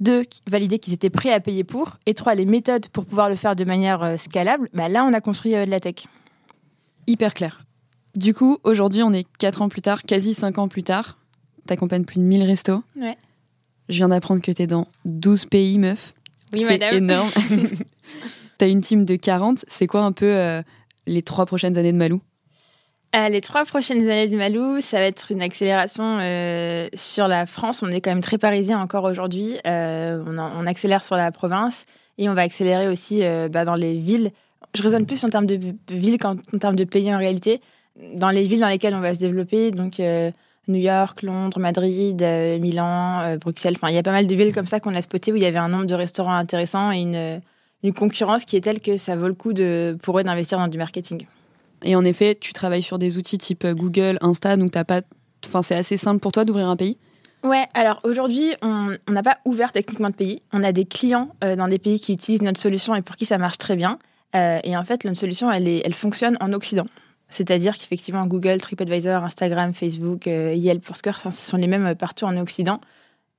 deux, 0.00 0.24
valider 0.46 0.78
qu'ils 0.78 0.94
étaient 0.94 1.10
prêts 1.10 1.34
à 1.34 1.38
payer 1.38 1.64
pour, 1.64 1.98
et 2.06 2.14
trois, 2.14 2.34
les 2.34 2.46
méthodes 2.46 2.88
pour 2.88 3.04
pouvoir 3.04 3.28
le 3.28 3.36
faire 3.36 3.54
de 3.54 3.62
manière 3.64 4.02
euh, 4.02 4.16
scalable, 4.16 4.70
bah, 4.72 4.88
là, 4.88 5.04
on 5.04 5.12
a 5.12 5.20
construit 5.20 5.54
euh, 5.54 5.66
de 5.66 5.70
la 5.70 5.80
tech. 5.80 6.06
Hyper 7.06 7.34
clair. 7.34 7.60
Du 8.16 8.32
coup, 8.32 8.56
aujourd'hui, 8.64 9.02
on 9.02 9.12
est 9.12 9.26
4 9.38 9.60
ans 9.60 9.68
plus 9.68 9.82
tard, 9.82 10.04
quasi 10.04 10.32
5 10.32 10.56
ans 10.56 10.68
plus 10.68 10.82
tard. 10.82 11.18
T'accompagnes 11.66 12.06
plus 12.06 12.20
de 12.20 12.24
1000 12.24 12.42
restos. 12.44 12.82
Ouais. 12.96 13.18
Je 13.90 13.96
viens 13.96 14.08
d'apprendre 14.08 14.40
que 14.40 14.50
t'es 14.50 14.66
dans 14.66 14.88
12 15.04 15.44
pays, 15.44 15.78
meuf. 15.78 16.14
C'est 16.56 16.94
énorme. 16.94 17.28
T'as 18.56 18.68
une 18.68 18.80
team 18.80 19.04
de 19.04 19.16
40. 19.16 19.66
C'est 19.68 19.86
quoi 19.86 20.04
un 20.04 20.12
peu 20.12 20.62
les 21.06 21.22
trois 21.22 21.44
prochaines 21.44 21.76
années 21.76 21.92
de 21.92 21.98
Malou? 21.98 22.22
Euh, 23.14 23.28
les 23.28 23.40
trois 23.40 23.64
prochaines 23.64 24.02
années 24.10 24.26
du 24.26 24.34
Malou, 24.34 24.80
ça 24.80 24.98
va 24.98 25.04
être 25.04 25.30
une 25.30 25.40
accélération 25.40 26.18
euh, 26.20 26.88
sur 26.94 27.28
la 27.28 27.46
France. 27.46 27.84
On 27.84 27.88
est 27.88 28.00
quand 28.00 28.10
même 28.10 28.22
très 28.22 28.38
parisien 28.38 28.80
encore 28.80 29.04
aujourd'hui. 29.04 29.56
Euh, 29.66 30.24
on, 30.26 30.66
accélère 30.66 31.04
sur 31.04 31.16
la 31.16 31.30
province 31.30 31.86
et 32.18 32.28
on 32.28 32.34
va 32.34 32.42
accélérer 32.42 32.88
aussi 32.88 33.22
bah, 33.50 33.64
dans 33.64 33.76
les 33.76 33.94
villes. 33.94 34.30
Je 34.74 34.82
raisonne 34.82 35.06
plus 35.06 35.22
en 35.24 35.28
termes 35.28 35.46
de 35.46 35.58
villes 35.88 36.18
qu'en 36.18 36.36
en 36.54 36.58
termes 36.58 36.74
de 36.74 36.84
pays 36.84 37.14
en 37.14 37.18
réalité. 37.18 37.60
Dans 38.14 38.30
les 38.30 38.44
villes 38.44 38.60
dans 38.60 38.68
lesquelles 38.68 38.94
on 38.94 39.00
va 39.00 39.14
se 39.14 39.20
développer, 39.20 39.70
donc 39.70 40.00
New 40.68 40.80
York, 40.80 41.22
Londres, 41.22 41.60
Madrid, 41.60 42.20
Milan, 42.60 43.36
Bruxelles. 43.36 43.74
Enfin, 43.76 43.90
il 43.90 43.94
y 43.94 43.98
a 43.98 44.02
pas 44.02 44.12
mal 44.12 44.26
de 44.26 44.34
villes 44.34 44.54
comme 44.54 44.66
ça 44.66 44.80
qu'on 44.80 44.94
a 44.94 45.02
spoté 45.02 45.32
où 45.32 45.36
il 45.36 45.42
y 45.42 45.46
avait 45.46 45.58
un 45.58 45.68
nombre 45.68 45.86
de 45.86 45.94
restaurants 45.94 46.34
intéressants 46.34 46.90
et 46.90 47.00
une, 47.82 47.92
concurrence 47.92 48.44
qui 48.44 48.56
est 48.56 48.62
telle 48.62 48.80
que 48.80 48.96
ça 48.96 49.14
vaut 49.14 49.28
le 49.28 49.34
coup 49.34 49.52
pour 50.02 50.18
eux 50.18 50.24
d'investir 50.24 50.58
dans 50.58 50.68
du 50.68 50.78
marketing. 50.78 51.26
Et 51.84 51.96
en 51.96 52.04
effet, 52.04 52.36
tu 52.38 52.52
travailles 52.52 52.82
sur 52.82 52.98
des 52.98 53.18
outils 53.18 53.38
type 53.38 53.66
Google, 53.66 54.18
Insta, 54.20 54.56
donc 54.56 54.72
t'as 54.72 54.84
pas. 54.84 55.02
Enfin, 55.46 55.62
c'est 55.62 55.74
assez 55.74 55.96
simple 55.96 56.20
pour 56.20 56.32
toi 56.32 56.44
d'ouvrir 56.44 56.68
un 56.68 56.76
pays? 56.76 56.96
Ouais, 57.42 57.66
alors 57.74 58.00
aujourd'hui, 58.04 58.54
on 58.62 58.96
n'a 59.08 59.22
pas 59.22 59.36
ouvert 59.44 59.70
techniquement 59.70 60.08
de 60.08 60.14
pays. 60.14 60.40
On 60.52 60.64
a 60.64 60.72
des 60.72 60.86
clients 60.86 61.28
euh, 61.44 61.56
dans 61.56 61.68
des 61.68 61.78
pays 61.78 62.00
qui 62.00 62.14
utilisent 62.14 62.42
notre 62.42 62.60
solution 62.60 62.94
et 62.94 63.02
pour 63.02 63.16
qui 63.16 63.26
ça 63.26 63.36
marche 63.36 63.58
très 63.58 63.76
bien. 63.76 63.98
Euh, 64.34 64.58
et 64.64 64.76
en 64.76 64.84
fait, 64.84 65.04
notre 65.04 65.18
solution, 65.18 65.50
elle, 65.50 65.68
est, 65.68 65.82
elle 65.84 65.94
fonctionne 65.94 66.36
en 66.40 66.52
Occident. 66.52 66.86
C'est-à-dire 67.28 67.74
qu'effectivement, 67.74 68.26
Google, 68.26 68.60
TripAdvisor, 68.60 69.24
Instagram, 69.24 69.74
Facebook, 69.74 70.26
euh, 70.26 70.54
Yelp, 70.54 70.84
Foursquare, 70.84 71.20
ce 71.20 71.50
sont 71.50 71.56
les 71.56 71.66
mêmes 71.66 71.86
euh, 71.86 71.94
partout 71.94 72.26
en 72.26 72.36
Occident. 72.36 72.80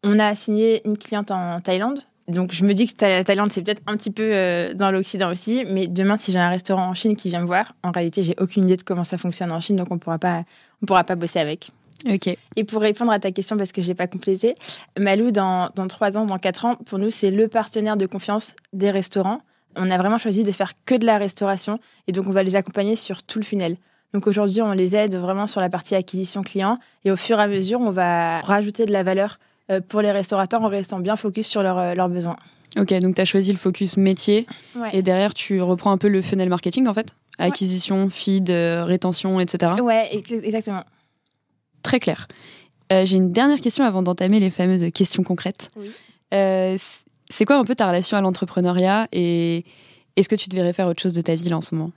On 0.03 0.19
a 0.19 0.36
signé 0.36 0.86
une 0.86 0.97
cliente 0.97 1.31
en 1.31 1.62
Thaïlande. 1.62 2.00
Donc, 2.27 2.51
je 2.51 2.66
me 2.66 2.74
dis 2.74 2.88
que 2.88 3.06
la 3.06 3.24
Thaïlande, 3.24 3.51
c'est 3.51 3.62
peut-être 3.62 3.83
un 3.86 3.98
petit 3.98 4.10
peu 4.10 4.24
euh, 4.24 4.74
dans 4.74 4.89
l'Occident 4.89 5.31
aussi. 5.31 5.63
Mais 5.69 5.88
demain, 5.88 6.18
si 6.18 6.31
j'ai 6.31 6.39
un 6.39 6.50
restaurant 6.50 6.88
en 6.88 6.94
Chine 6.95 7.16
qui 7.16 7.30
vient 7.30 7.42
me 7.42 7.45
voir, 7.45 7.74
en 7.83 7.92
réalité, 7.92 8.24
j'ai 8.24 8.36
aucune 8.39 8.63
idée 8.63 8.77
de 8.77 8.83
comment 8.83 9.04
ça 9.04 9.18
fonctionne 9.18 9.51
en 9.51 9.60
Chine. 9.60 9.75
Donc, 9.75 9.88
on 9.92 10.00
pourra 10.00 10.18
pas, 10.18 10.44
on 10.81 10.86
pourra 10.86 11.04
pas 11.04 11.16
bosser 11.16 11.39
avec. 11.39 11.72
Ok. 12.10 12.36
Et 12.56 12.63
pour 12.63 12.81
répondre 12.81 13.12
à 13.12 13.19
ta 13.19 13.31
question, 13.31 13.57
parce 13.57 13.72
que 13.72 13.81
je 13.81 13.88
n'ai 13.88 13.95
pas 13.95 14.07
complété, 14.07 14.56
Malou, 14.98 15.31
dans, 15.31 15.69
dans 15.75 15.88
3 15.88 16.18
ans, 16.18 16.25
dans 16.25 16.38
4 16.38 16.66
ans, 16.66 16.75
pour 16.75 17.00
nous, 17.00 17.10
c'est 17.10 17.31
le 17.31 17.48
partenaire 17.48 17.98
de 17.98 18.06
confiance 18.06 18.56
des 18.74 18.92
restaurants. 18.92 19.42
On 19.75 19.89
a 19.89 19.98
vraiment 19.98 20.18
choisi 20.18 20.44
de 20.44 20.51
faire 20.51 20.74
que 20.86 20.95
de 20.95 21.06
la 21.06 21.18
restauration 21.18 21.80
et 22.07 22.13
donc 22.13 22.28
on 22.28 22.31
va 22.31 22.44
les 22.44 22.56
accompagner 22.56 22.95
sur 22.95 23.24
tout 23.24 23.39
le 23.39 23.44
funnel. 23.44 23.75
Donc 24.13 24.28
aujourd'hui, 24.28 24.62
on 24.62 24.71
les 24.71 24.95
aide 24.95 25.16
vraiment 25.16 25.48
sur 25.48 25.60
la 25.60 25.69
partie 25.69 25.95
acquisition 25.95 26.44
client 26.44 26.80
et 27.04 27.12
au 27.12 27.18
fur 27.18 27.39
et 27.39 27.44
à 27.44 27.48
mesure, 27.48 27.81
on 27.81 27.92
va 27.92 28.39
rajouter 28.39 28.86
de 28.86 28.94
la 28.94 29.04
valeur 29.04 29.38
pour 29.88 30.02
les 30.02 30.12
restaurateurs 30.12 30.62
en 30.62 30.68
restant 30.70 31.00
bien 31.00 31.16
focus 31.16 31.48
sur 31.48 31.64
leurs 31.64 31.78
euh, 31.78 31.94
leurs 31.94 32.10
besoins. 32.10 32.36
Ok, 32.78 32.94
donc 33.00 33.16
t'as 33.16 33.26
choisi 33.26 33.52
le 33.52 33.58
focus 33.58 33.96
métier 33.98 34.46
Ouais. 34.76 34.90
et 34.94 35.02
derrière 35.02 35.34
tu 35.34 35.62
reprends 35.62 35.92
un 35.92 35.98
peu 35.98 36.08
le 36.10 36.22
funnel 36.22 36.50
marketing 36.50 36.88
en 36.88 36.94
fait 36.94 37.16
Acquisition, 37.38 38.10
feed, 38.10 38.50
euh, 38.50 38.86
rétention, 38.86 39.40
etc. 39.42 39.74
Ouais, 39.82 40.08
ex- 40.14 40.32
exactement. 40.32 40.84
Très 41.84 42.00
clair. 42.00 42.28
Euh, 42.94 43.06
J'ai 43.06 43.18
une 43.18 43.32
dernière 43.34 43.60
question 43.60 43.84
avant 43.84 44.02
d'entamer 44.04 44.40
les 44.40 44.50
fameuses 44.50 44.86
questions 44.94 45.24
concrètes. 45.24 45.69
Oui. 45.76 45.90
Euh, 46.34 46.78
c'est 47.30 47.44
quoi 47.45 47.57
un 47.57 47.66
peu 47.66 47.76
ta 47.76 47.88
relation 47.88 48.16
à 48.18 48.22
l'entrepreneuriat 48.22 49.07
et 49.12 49.66
est-ce 50.16 50.30
que 50.30 50.36
tu 50.36 50.48
devrais 50.50 50.72
faire 50.74 50.88
autre 50.88 51.02
chose 51.02 51.14
de 51.14 51.22
ta 51.22 51.36
vie 51.36 51.50
là 51.50 51.57
en 51.57 51.62
ce 51.62 51.76
moment? 51.76 51.92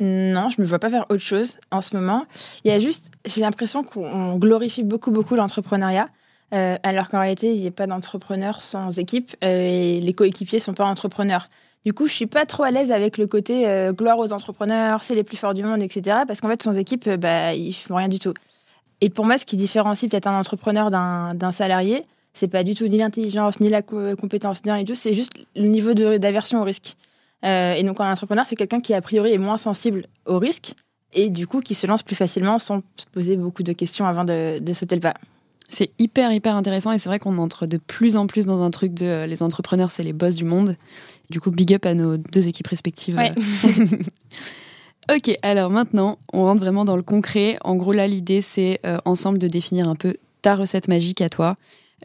Non, 0.00 0.48
je 0.48 0.60
me 0.60 0.66
vois 0.66 0.78
pas 0.80 0.90
faire 0.90 1.06
autre 1.10 1.22
chose 1.22 1.58
en 1.70 1.80
ce 1.80 1.94
moment. 1.94 2.26
Il 2.64 2.68
y 2.70 2.74
a 2.74 2.78
juste, 2.80 3.06
j'ai 3.26 3.42
l'impression 3.42 3.84
qu'on 3.84 4.36
glorifie 4.38 4.82
beaucoup, 4.82 5.12
beaucoup 5.12 5.36
l'entrepreneuriat, 5.36 6.08
euh, 6.52 6.76
alors 6.82 7.08
qu'en 7.08 7.20
réalité, 7.20 7.54
il 7.54 7.60
n'y 7.60 7.66
a 7.66 7.70
pas 7.70 7.86
d'entrepreneur 7.86 8.62
sans 8.62 8.98
équipe 8.98 9.34
euh, 9.42 9.60
et 9.62 10.00
les 10.00 10.12
coéquipiers 10.12 10.58
sont 10.58 10.74
pas 10.74 10.84
entrepreneurs. 10.84 11.48
Du 11.84 11.92
coup, 11.92 12.06
je 12.06 12.12
suis 12.12 12.26
pas 12.26 12.46
trop 12.46 12.62
à 12.62 12.70
l'aise 12.70 12.92
avec 12.92 13.18
le 13.18 13.26
côté 13.26 13.68
euh, 13.68 13.92
gloire 13.92 14.18
aux 14.18 14.32
entrepreneurs, 14.32 15.02
c'est 15.02 15.14
les 15.14 15.24
plus 15.24 15.36
forts 15.36 15.54
du 15.54 15.64
monde, 15.64 15.82
etc. 15.82 16.18
Parce 16.26 16.40
qu'en 16.40 16.48
fait, 16.48 16.62
sans 16.62 16.76
équipe, 16.76 17.08
bah, 17.08 17.54
ils 17.54 17.72
font 17.72 17.96
rien 17.96 18.08
du 18.08 18.18
tout. 18.18 18.34
Et 19.00 19.10
pour 19.10 19.24
moi, 19.24 19.38
ce 19.38 19.44
qui 19.46 19.56
différencie 19.56 20.08
peut-être 20.08 20.28
un 20.28 20.38
entrepreneur 20.38 20.90
d'un 20.90 21.52
salarié, 21.52 22.04
c'est 22.34 22.48
pas 22.48 22.62
du 22.62 22.74
tout 22.74 22.86
ni 22.86 22.98
l'intelligence, 22.98 23.58
ni 23.58 23.68
la 23.68 23.82
co- 23.82 24.14
compétence, 24.16 24.64
ni 24.64 24.70
rien 24.70 24.82
du 24.84 24.92
tout, 24.92 24.94
c'est 24.94 25.14
juste 25.14 25.32
le 25.56 25.66
niveau 25.66 25.92
d'aversion 25.92 26.60
au 26.60 26.64
risque. 26.64 26.96
Et 27.42 27.82
donc, 27.82 28.00
un 28.00 28.12
entrepreneur, 28.12 28.46
c'est 28.46 28.54
quelqu'un 28.54 28.80
qui, 28.80 28.94
a 28.94 29.00
priori, 29.00 29.32
est 29.32 29.38
moins 29.38 29.58
sensible 29.58 30.06
au 30.26 30.38
risque 30.38 30.74
et 31.12 31.30
du 31.30 31.48
coup, 31.48 31.60
qui 31.60 31.74
se 31.74 31.88
lance 31.88 32.04
plus 32.04 32.14
facilement 32.14 32.60
sans 32.60 32.82
se 32.96 33.06
poser 33.10 33.36
beaucoup 33.36 33.64
de 33.64 33.72
questions 33.72 34.06
avant 34.06 34.22
de 34.24 34.72
sauter 34.72 34.94
le 34.94 35.00
pas. 35.00 35.14
C'est 35.72 35.90
hyper, 35.98 36.32
hyper 36.32 36.54
intéressant 36.54 36.92
et 36.92 36.98
c'est 36.98 37.08
vrai 37.08 37.18
qu'on 37.18 37.38
entre 37.38 37.66
de 37.66 37.78
plus 37.78 38.16
en 38.16 38.26
plus 38.26 38.46
dans 38.46 38.62
un 38.62 38.70
truc 38.70 38.92
de 38.94 39.06
euh, 39.06 39.26
les 39.26 39.42
entrepreneurs, 39.42 39.90
c'est 39.90 40.02
les 40.02 40.12
boss 40.12 40.34
du 40.34 40.44
monde. 40.44 40.76
Du 41.30 41.40
coup, 41.40 41.50
big 41.50 41.72
up 41.74 41.86
à 41.86 41.94
nos 41.94 42.16
deux 42.16 42.48
équipes 42.48 42.68
respectives. 42.68 43.16
Ouais. 43.16 43.32
Ok, 45.12 45.36
alors 45.42 45.68
maintenant, 45.68 46.16
on 46.32 46.44
rentre 46.44 46.62
vraiment 46.62 46.84
dans 46.84 46.94
le 46.94 47.02
concret. 47.02 47.58
En 47.64 47.74
gros, 47.74 47.92
là, 47.92 48.06
l'idée, 48.06 48.40
c'est 48.40 48.78
euh, 48.86 48.98
ensemble 49.04 49.38
de 49.38 49.48
définir 49.48 49.88
un 49.88 49.96
peu 49.96 50.14
ta 50.42 50.54
recette 50.54 50.86
magique 50.86 51.20
à 51.20 51.28
toi, 51.28 51.56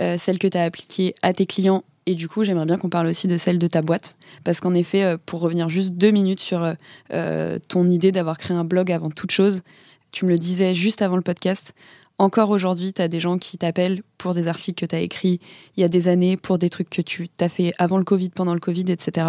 euh, 0.01 0.17
celle 0.17 0.39
que 0.39 0.47
tu 0.47 0.57
as 0.57 0.63
appliquée 0.63 1.13
à 1.21 1.31
tes 1.31 1.45
clients. 1.45 1.83
Et 2.07 2.15
du 2.15 2.29
coup, 2.29 2.45
j'aimerais 2.45 2.65
bien 2.65 2.77
qu'on 2.77 2.89
parle 2.89 3.07
aussi 3.07 3.27
de 3.27 3.35
celle 3.35 3.59
de 3.59 3.67
ta 3.67 3.81
boîte. 3.81 4.17
Parce 4.45 4.61
qu'en 4.61 4.73
effet, 4.73 5.03
euh, 5.03 5.17
pour 5.25 5.41
revenir 5.41 5.67
juste 5.67 5.93
deux 5.93 6.11
minutes 6.11 6.39
sur 6.39 6.63
euh, 6.63 6.73
euh, 7.13 7.59
ton 7.67 7.87
idée 7.89 8.13
d'avoir 8.13 8.37
créé 8.37 8.55
un 8.55 8.63
blog 8.63 8.93
avant 8.93 9.09
toute 9.09 9.31
chose, 9.31 9.61
tu 10.11 10.23
me 10.23 10.29
le 10.29 10.37
disais 10.37 10.73
juste 10.73 11.01
avant 11.01 11.17
le 11.17 11.21
podcast, 11.21 11.75
encore 12.19 12.49
aujourd'hui, 12.49 12.93
tu 12.93 13.01
as 13.01 13.07
des 13.07 13.19
gens 13.19 13.37
qui 13.37 13.57
t'appellent 13.57 14.01
pour 14.17 14.33
des 14.33 14.47
articles 14.47 14.85
que 14.85 14.89
tu 14.89 14.95
as 14.95 14.99
écrits 14.99 15.39
il 15.75 15.81
y 15.81 15.83
a 15.83 15.87
des 15.87 16.07
années, 16.07 16.35
pour 16.35 16.57
des 16.57 16.69
trucs 16.69 16.89
que 16.89 17.01
tu 17.01 17.29
t'as 17.29 17.49
fait 17.49 17.73
avant 17.77 17.97
le 17.97 18.03
Covid, 18.03 18.29
pendant 18.29 18.55
le 18.55 18.59
Covid, 18.59 18.85
etc. 18.89 19.27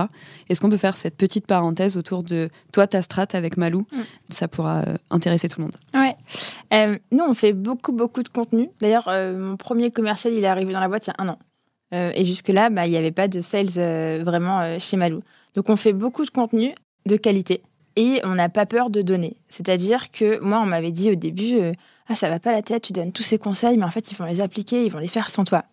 Est-ce 0.48 0.60
qu'on 0.60 0.70
peut 0.70 0.78
faire 0.78 0.96
cette 0.96 1.16
petite 1.16 1.46
parenthèse 1.46 1.98
autour 1.98 2.22
de 2.22 2.48
toi, 2.72 2.86
ta 2.86 3.02
strat 3.02 3.26
avec 3.34 3.58
Malou? 3.58 3.86
Mm. 3.92 4.00
Ça 4.30 4.48
pourra 4.48 4.78
euh, 4.80 4.96
intéresser 5.10 5.48
tout 5.48 5.60
le 5.60 5.66
monde. 5.66 5.76
Ouais. 5.94 6.16
Euh, 6.72 6.98
nous, 7.12 7.24
on 7.24 7.34
fait 7.34 7.52
beaucoup, 7.52 7.92
beaucoup 7.92 8.22
de 8.22 8.30
contenu. 8.30 8.70
D'ailleurs, 8.80 9.08
euh, 9.08 9.38
mon 9.38 9.56
premier 9.56 9.90
commercial, 9.90 10.32
il 10.32 10.42
est 10.42 10.46
arrivé 10.46 10.72
dans 10.72 10.80
la 10.80 10.88
boîte 10.88 11.06
il 11.06 11.10
y 11.10 11.12
a 11.12 11.22
un 11.22 11.28
an. 11.28 11.38
et 11.92 12.24
jusque-là, 12.24 12.70
bah, 12.70 12.86
il 12.86 12.90
n'y 12.90 12.96
avait 12.96 13.12
pas 13.12 13.28
de 13.28 13.42
sales 13.42 14.22
vraiment 14.22 14.78
chez 14.78 14.96
Malou. 14.96 15.22
Donc, 15.54 15.68
on 15.68 15.76
fait 15.76 15.92
beaucoup 15.92 16.24
de 16.24 16.30
contenu 16.30 16.74
de 17.06 17.16
qualité 17.16 17.62
et 17.98 18.20
on 18.22 18.36
n'a 18.36 18.48
pas 18.48 18.64
peur 18.64 18.90
de 18.90 19.02
donner. 19.02 19.36
C'est-à-dire 19.50 20.12
que 20.12 20.38
moi, 20.38 20.60
on 20.60 20.66
m'avait 20.66 20.92
dit 20.92 21.10
au 21.10 21.16
début, 21.16 21.58
euh, 21.58 21.72
ah 22.06 22.14
ça 22.14 22.28
va 22.28 22.38
pas 22.38 22.52
la 22.52 22.62
tête, 22.62 22.82
tu 22.82 22.92
donnes 22.92 23.10
tous 23.10 23.24
ces 23.24 23.38
conseils, 23.38 23.76
mais 23.76 23.84
en 23.84 23.90
fait 23.90 24.12
ils 24.12 24.16
vont 24.16 24.24
les 24.24 24.40
appliquer, 24.40 24.86
ils 24.86 24.92
vont 24.92 25.00
les 25.00 25.08
faire 25.08 25.30
sans 25.30 25.42
toi. 25.42 25.64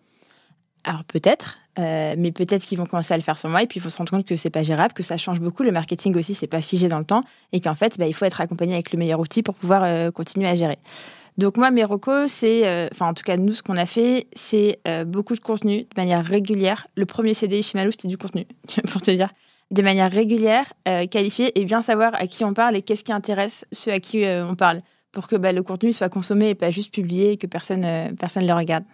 Alors 0.82 1.04
peut-être, 1.04 1.58
euh, 1.78 2.16
mais 2.18 2.32
peut-être 2.32 2.66
qu'ils 2.66 2.78
vont 2.78 2.86
commencer 2.86 3.14
à 3.14 3.16
le 3.16 3.22
faire 3.22 3.38
sans 3.38 3.48
moi, 3.48 3.62
et 3.62 3.68
puis 3.68 3.78
il 3.78 3.82
faut 3.82 3.90
se 3.90 3.98
rendre 3.98 4.10
compte 4.10 4.26
que 4.26 4.34
c'est 4.34 4.50
pas 4.50 4.64
gérable, 4.64 4.92
que 4.92 5.04
ça 5.04 5.16
change 5.16 5.40
beaucoup. 5.40 5.62
Le 5.62 5.70
marketing 5.70 6.16
aussi, 6.16 6.34
c'est 6.34 6.48
pas 6.48 6.60
figé 6.60 6.88
dans 6.88 6.98
le 6.98 7.04
temps, 7.04 7.22
et 7.52 7.60
qu'en 7.60 7.76
fait, 7.76 7.96
bah, 7.96 8.08
il 8.08 8.12
faut 8.12 8.24
être 8.24 8.40
accompagné 8.40 8.74
avec 8.74 8.92
le 8.92 8.98
meilleur 8.98 9.20
outil 9.20 9.44
pour 9.44 9.54
pouvoir 9.54 9.84
euh, 9.84 10.10
continuer 10.10 10.48
à 10.48 10.56
gérer. 10.56 10.78
Donc 11.38 11.58
moi, 11.58 11.70
mes 11.70 11.84
recos, 11.84 12.32
c'est, 12.32 12.88
enfin 12.90 13.08
en 13.08 13.14
tout 13.14 13.22
cas 13.22 13.36
nous, 13.36 13.52
ce 13.52 13.62
qu'on 13.62 13.76
a 13.76 13.84
fait, 13.84 14.26
c'est 14.34 14.80
beaucoup 15.06 15.34
de 15.34 15.40
contenu 15.40 15.82
de 15.82 15.88
manière 15.96 16.24
régulière. 16.24 16.86
Le 16.96 17.04
premier 17.04 17.34
CDI 17.34 17.62
chez 17.62 17.76
Malou, 17.76 17.90
c'était 17.90 18.08
du 18.08 18.16
contenu, 18.16 18.46
pour 18.90 19.02
te 19.02 19.10
dire 19.10 19.28
de 19.70 19.82
manière 19.82 20.10
régulière, 20.10 20.72
euh, 20.88 21.06
qualifiée 21.06 21.58
et 21.58 21.64
bien 21.64 21.82
savoir 21.82 22.14
à 22.14 22.26
qui 22.26 22.44
on 22.44 22.54
parle 22.54 22.76
et 22.76 22.82
qu'est-ce 22.82 23.04
qui 23.04 23.12
intéresse 23.12 23.66
ceux 23.72 23.92
à 23.92 24.00
qui 24.00 24.24
euh, 24.24 24.46
on 24.46 24.54
parle 24.54 24.80
pour 25.12 25.26
que 25.26 25.36
bah, 25.36 25.52
le 25.52 25.62
contenu 25.62 25.92
soit 25.92 26.08
consommé 26.08 26.50
et 26.50 26.54
pas 26.54 26.70
juste 26.70 26.92
publié 26.92 27.32
et 27.32 27.36
que 27.36 27.46
personne 27.46 27.80
ne 27.80 28.10
euh, 28.10 28.12
personne 28.18 28.46
le 28.46 28.52
regarde. 28.52 28.84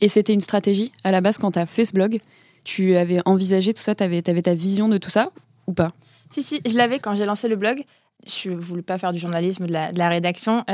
Et 0.00 0.08
c'était 0.08 0.32
une 0.32 0.40
stratégie 0.40 0.92
à 1.04 1.10
la 1.10 1.20
base 1.20 1.38
quand 1.38 1.52
tu 1.52 1.58
as 1.58 1.66
fait 1.66 1.84
ce 1.84 1.92
blog 1.92 2.20
Tu 2.64 2.96
avais 2.96 3.20
envisagé 3.26 3.74
tout 3.74 3.82
ça 3.82 3.94
Tu 3.94 4.02
avais, 4.02 4.22
ta 4.22 4.54
vision 4.54 4.88
de 4.88 4.98
tout 4.98 5.10
ça 5.10 5.30
ou 5.66 5.72
pas? 5.72 5.92
Si, 6.30 6.42
si, 6.42 6.60
je 6.66 6.76
l'avais 6.76 6.98
quand 6.98 7.14
j'ai 7.14 7.24
lancé 7.24 7.48
le 7.48 7.56
blog. 7.56 7.84
Je 8.26 8.50
ne 8.50 8.56
voulais 8.56 8.82
pas 8.82 8.98
faire 8.98 9.12
du 9.12 9.20
journalisme, 9.20 9.66
de 9.66 9.72
la, 9.72 9.92
de 9.92 9.98
la 9.98 10.08
rédaction, 10.08 10.64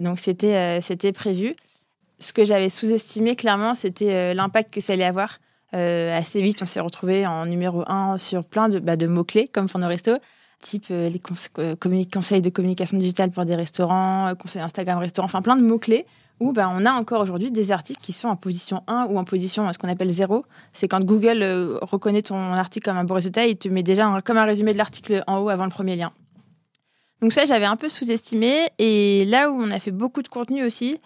donc 0.00 0.18
c'était 0.18 0.80
c'était 0.82 1.12
prévu. 1.12 1.56
Ce 2.18 2.34
que 2.34 2.44
j'avais 2.44 2.68
sous-estimé, 2.68 3.36
clairement, 3.36 3.74
c'était 3.74 4.34
l'impact 4.34 4.72
que 4.72 4.82
ça 4.82 4.92
allait 4.92 5.04
avoir 5.04 5.38
assez 5.72 6.42
vite, 6.42 6.62
on 6.62 6.66
s'est 6.66 6.80
retrouvé 6.80 7.26
en 7.26 7.46
numéro 7.46 7.84
un 7.86 8.18
sur 8.18 8.44
plein 8.44 8.68
de, 8.68 8.78
bah, 8.78 8.96
de 8.96 9.06
mots-clés, 9.06 9.48
comme 9.48 9.66
Resto, 9.74 10.12
type 10.60 10.86
euh, 10.90 11.08
les 11.08 11.20
euh, 11.58 12.04
conseils 12.12 12.42
de 12.42 12.50
communication 12.50 12.98
digitale 12.98 13.30
pour 13.30 13.44
des 13.44 13.56
restaurants, 13.56 14.32
conseils 14.38 14.62
Instagram 14.62 14.98
restaurant, 14.98 15.26
enfin 15.26 15.42
plein 15.42 15.56
de 15.56 15.62
mots-clés 15.62 16.06
où 16.38 16.52
bah, 16.52 16.70
on 16.72 16.86
a 16.86 16.92
encore 16.92 17.20
aujourd'hui 17.20 17.50
des 17.50 17.70
articles 17.70 18.00
qui 18.00 18.12
sont 18.12 18.28
en 18.28 18.36
position 18.36 18.82
1 18.86 19.08
ou 19.10 19.18
en 19.18 19.24
position 19.24 19.70
ce 19.72 19.78
qu'on 19.78 19.90
appelle 19.90 20.08
0. 20.08 20.46
C'est 20.72 20.88
quand 20.88 21.04
Google 21.04 21.42
reconnaît 21.82 22.22
ton 22.22 22.54
article 22.54 22.86
comme 22.86 22.96
un 22.96 23.04
beau 23.04 23.12
résultat, 23.12 23.44
il 23.44 23.58
te 23.58 23.68
met 23.68 23.82
déjà 23.82 24.10
comme 24.24 24.38
un 24.38 24.46
résumé 24.46 24.72
de 24.72 24.78
l'article 24.78 25.22
en 25.26 25.40
haut 25.40 25.50
avant 25.50 25.64
le 25.64 25.70
premier 25.70 25.96
lien. 25.96 26.12
Donc 27.20 27.32
ça, 27.32 27.44
j'avais 27.44 27.66
un 27.66 27.76
peu 27.76 27.90
sous-estimé. 27.90 28.68
Et 28.78 29.26
là 29.26 29.50
où 29.50 29.60
on 29.60 29.70
a 29.70 29.78
fait 29.78 29.90
beaucoup 29.90 30.22
de 30.22 30.28
contenu 30.28 30.64
aussi, 30.64 30.98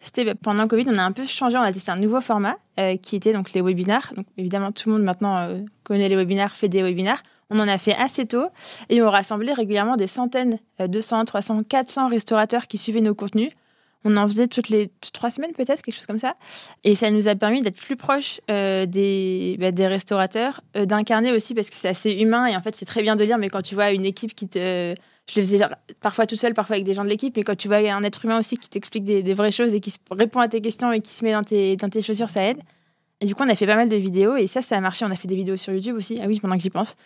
c'était 0.00 0.34
pendant 0.34 0.66
Covid, 0.66 0.86
on 0.88 0.96
a 0.96 1.02
un 1.02 1.12
peu 1.12 1.26
changé, 1.26 1.58
on 1.58 1.62
a 1.62 1.72
testé 1.72 1.92
un 1.92 1.96
nouveau 1.96 2.22
format 2.22 2.56
euh, 2.78 2.96
qui 2.96 3.16
était 3.16 3.34
donc 3.34 3.52
les 3.52 3.60
webinaires. 3.60 4.12
Donc 4.16 4.26
évidemment, 4.38 4.72
tout 4.72 4.88
le 4.88 4.94
monde 4.94 5.04
maintenant 5.04 5.36
euh, 5.36 5.60
connaît 5.84 6.08
les 6.08 6.16
webinaires, 6.16 6.56
fait 6.56 6.68
des 6.68 6.82
webinaires. 6.82 7.22
On 7.50 7.58
en 7.58 7.68
a 7.68 7.76
fait 7.76 7.94
assez 7.96 8.24
tôt 8.24 8.46
et 8.88 9.02
on 9.02 9.10
rassemblait 9.10 9.52
régulièrement 9.52 9.96
des 9.96 10.06
centaines, 10.06 10.58
200, 10.78 11.26
300, 11.26 11.64
400 11.64 12.08
restaurateurs 12.08 12.66
qui 12.66 12.78
suivaient 12.78 13.00
nos 13.02 13.14
contenus. 13.14 13.50
On 14.04 14.16
en 14.16 14.26
faisait 14.26 14.46
toutes 14.46 14.70
les 14.70 14.90
trois 15.12 15.30
semaines 15.30 15.52
peut-être, 15.52 15.82
quelque 15.82 15.96
chose 15.96 16.06
comme 16.06 16.18
ça. 16.18 16.36
Et 16.84 16.94
ça 16.94 17.10
nous 17.10 17.28
a 17.28 17.34
permis 17.34 17.60
d'être 17.60 17.76
plus 17.76 17.96
proches 17.96 18.40
euh, 18.50 18.86
bah, 18.86 19.72
des 19.72 19.86
restaurateurs, 19.86 20.62
d'incarner 20.74 21.32
aussi 21.32 21.54
parce 21.54 21.68
que 21.68 21.76
c'est 21.76 21.88
assez 21.88 22.12
humain 22.12 22.46
et 22.46 22.56
en 22.56 22.62
fait 22.62 22.74
c'est 22.74 22.86
très 22.86 23.02
bien 23.02 23.16
de 23.16 23.24
lire, 23.24 23.36
mais 23.36 23.50
quand 23.50 23.62
tu 23.62 23.74
vois 23.74 23.90
une 23.90 24.06
équipe 24.06 24.34
qui 24.34 24.48
te 24.48 24.94
je 25.32 25.40
le 25.40 25.46
faisais 25.46 25.64
parfois 26.00 26.26
tout 26.26 26.36
seul, 26.36 26.54
parfois 26.54 26.76
avec 26.76 26.84
des 26.84 26.94
gens 26.94 27.04
de 27.04 27.08
l'équipe, 27.08 27.36
mais 27.36 27.42
quand 27.42 27.56
tu 27.56 27.68
vois 27.68 27.78
un 27.78 28.02
être 28.02 28.24
humain 28.24 28.38
aussi 28.38 28.56
qui 28.56 28.68
t'explique 28.68 29.04
des, 29.04 29.34
vraies 29.34 29.52
choses 29.52 29.74
et 29.74 29.80
qui 29.80 29.94
répond 30.10 30.40
à 30.40 30.48
tes 30.48 30.60
questions 30.60 30.92
et 30.92 31.00
qui 31.00 31.12
se 31.12 31.24
met 31.24 31.32
dans 31.32 31.42
tes, 31.42 31.76
dans 31.76 31.88
tes 31.88 32.02
chaussures, 32.02 32.30
ça 32.30 32.42
aide. 32.42 32.58
Et 33.20 33.26
du 33.26 33.34
coup, 33.34 33.42
on 33.44 33.48
a 33.48 33.54
fait 33.54 33.66
pas 33.66 33.76
mal 33.76 33.88
de 33.88 33.96
vidéos 33.96 34.36
et 34.36 34.46
ça, 34.46 34.62
ça 34.62 34.76
a 34.76 34.80
marché. 34.80 35.04
On 35.04 35.10
a 35.10 35.16
fait 35.16 35.28
des 35.28 35.36
vidéos 35.36 35.56
sur 35.56 35.72
YouTube 35.72 35.96
aussi. 35.96 36.18
Ah 36.22 36.26
oui, 36.26 36.40
pendant 36.40 36.56
que 36.56 36.62
j'y 36.62 36.70
pense. 36.70 36.96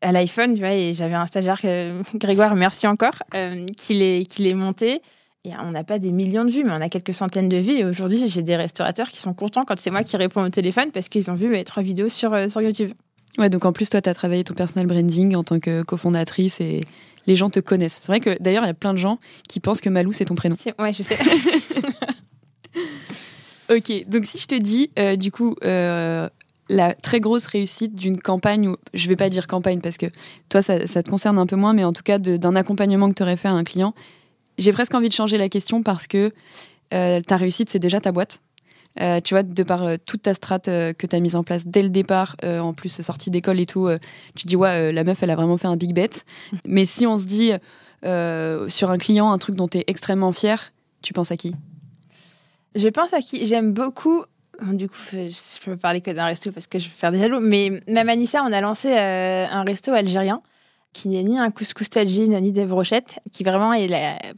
À 0.00 0.10
l'iPhone, 0.10 0.54
tu 0.54 0.60
vois, 0.60 0.72
et 0.72 0.92
j'avais 0.92 1.14
un 1.14 1.26
stagiaire, 1.26 1.60
Grégoire, 2.14 2.56
merci 2.56 2.86
encore, 2.86 3.22
euh, 3.34 3.64
qui 3.76 3.94
les 3.94 4.54
monté. 4.54 5.00
Et 5.46 5.52
on 5.62 5.70
n'a 5.70 5.84
pas 5.84 5.98
des 5.98 6.10
millions 6.10 6.44
de 6.44 6.50
vues, 6.50 6.64
mais 6.64 6.72
on 6.72 6.80
a 6.80 6.88
quelques 6.88 7.12
centaines 7.12 7.50
de 7.50 7.58
vues. 7.58 7.78
Et 7.78 7.84
aujourd'hui, 7.84 8.26
j'ai 8.28 8.42
des 8.42 8.56
restaurateurs 8.56 9.08
qui 9.08 9.20
sont 9.20 9.34
contents 9.34 9.64
quand 9.64 9.78
c'est 9.78 9.90
moi 9.90 10.02
qui 10.02 10.16
réponds 10.16 10.42
au 10.42 10.48
téléphone 10.48 10.90
parce 10.90 11.10
qu'ils 11.10 11.30
ont 11.30 11.34
vu 11.34 11.48
mes 11.48 11.64
trois 11.64 11.82
vidéos 11.82 12.08
sur, 12.08 12.32
euh, 12.32 12.48
sur 12.48 12.62
YouTube. 12.62 12.92
Ouais, 13.38 13.50
donc 13.50 13.64
en 13.64 13.72
plus, 13.72 13.88
toi, 13.90 14.00
tu 14.00 14.08
as 14.08 14.14
travaillé 14.14 14.44
ton 14.44 14.54
personal 14.54 14.86
branding 14.86 15.34
en 15.34 15.42
tant 15.42 15.58
que 15.58 15.82
cofondatrice 15.82 16.60
et 16.60 16.82
les 17.26 17.36
gens 17.36 17.50
te 17.50 17.60
connaissent. 17.60 18.00
C'est 18.02 18.08
vrai 18.08 18.20
que 18.20 18.40
d'ailleurs, 18.40 18.64
il 18.64 18.68
y 18.68 18.70
a 18.70 18.74
plein 18.74 18.92
de 18.92 18.98
gens 18.98 19.18
qui 19.48 19.60
pensent 19.60 19.80
que 19.80 19.88
Malou, 19.88 20.12
c'est 20.12 20.26
ton 20.26 20.34
prénom. 20.34 20.56
Ouais, 20.78 20.92
je 20.92 21.02
sais. 21.02 21.18
ok, 23.74 24.08
donc 24.08 24.24
si 24.24 24.38
je 24.38 24.46
te 24.46 24.54
dis, 24.54 24.90
euh, 24.98 25.16
du 25.16 25.32
coup, 25.32 25.56
euh, 25.64 26.28
la 26.68 26.94
très 26.94 27.20
grosse 27.20 27.46
réussite 27.46 27.94
d'une 27.94 28.20
campagne, 28.20 28.68
ou 28.68 28.76
je 28.92 29.08
vais 29.08 29.16
pas 29.16 29.30
dire 29.30 29.46
campagne 29.46 29.80
parce 29.80 29.96
que 29.96 30.06
toi, 30.48 30.62
ça, 30.62 30.78
te 30.78 31.10
concerne 31.10 31.38
un 31.38 31.46
peu 31.46 31.56
moins, 31.56 31.72
mais 31.72 31.84
en 31.84 31.92
tout 31.92 32.02
cas 32.02 32.18
d'un 32.18 32.56
accompagnement 32.56 33.08
que 33.08 33.14
tu 33.14 33.22
aurais 33.22 33.36
fait 33.36 33.48
à 33.48 33.52
un 33.52 33.64
client, 33.64 33.94
j'ai 34.58 34.72
presque 34.72 34.94
envie 34.94 35.08
de 35.08 35.14
changer 35.14 35.38
la 35.38 35.48
question 35.48 35.82
parce 35.82 36.06
que 36.06 36.32
euh, 36.92 37.20
ta 37.20 37.36
réussite, 37.36 37.68
c'est 37.70 37.80
déjà 37.80 38.00
ta 38.00 38.12
boîte. 38.12 38.40
Euh, 39.00 39.20
tu 39.20 39.34
vois, 39.34 39.42
de 39.42 39.62
par 39.64 39.82
euh, 39.82 39.96
toute 40.04 40.22
ta 40.22 40.34
strate 40.34 40.68
euh, 40.68 40.92
que 40.92 41.06
tu 41.06 41.16
as 41.16 41.20
mise 41.20 41.34
en 41.34 41.42
place 41.42 41.66
dès 41.66 41.82
le 41.82 41.88
départ, 41.88 42.36
en 42.42 42.72
plus 42.72 43.00
sortie 43.02 43.30
d'école 43.30 43.60
et 43.60 43.66
tout, 43.66 43.88
tu 44.34 44.46
dis, 44.46 44.56
ouais, 44.56 44.92
la 44.92 45.04
meuf, 45.04 45.22
elle 45.22 45.30
a 45.30 45.36
vraiment 45.36 45.56
fait 45.56 45.66
un 45.66 45.76
big 45.76 45.94
bet. 45.94 46.10
Mais 46.66 46.84
si 46.84 47.06
on 47.06 47.18
se 47.18 47.24
dit 47.24 47.52
sur 48.02 48.90
un 48.90 48.98
client, 48.98 49.32
un 49.32 49.38
truc 49.38 49.56
dont 49.56 49.68
tu 49.68 49.78
es 49.78 49.84
extrêmement 49.86 50.32
fier, 50.32 50.72
tu 51.02 51.12
penses 51.12 51.32
à 51.32 51.36
qui? 51.36 51.54
Je 52.74 52.88
pense 52.88 53.12
à 53.12 53.20
qui? 53.20 53.46
J'aime 53.46 53.72
beaucoup. 53.72 54.24
Du 54.62 54.88
coup, 54.88 54.96
je 55.12 55.64
peux 55.64 55.76
parler 55.76 56.00
que 56.00 56.10
d'un 56.10 56.26
resto 56.26 56.52
parce 56.52 56.66
que 56.66 56.78
je 56.78 56.86
vais 56.86 56.94
faire 56.94 57.10
des 57.10 57.18
jaloux. 57.18 57.40
Mais 57.40 57.82
ma 57.88 58.04
Manissa, 58.04 58.42
on 58.44 58.52
a 58.52 58.60
lancé 58.60 58.96
un 58.96 59.62
resto 59.64 59.92
algérien 59.92 60.42
qui 60.92 61.08
n'est 61.08 61.24
ni 61.24 61.38
un 61.38 61.50
couscous 61.50 61.90
tagine 61.90 62.38
ni 62.40 62.52
des 62.52 62.64
brochettes, 62.64 63.18
qui 63.32 63.42
vraiment 63.42 63.72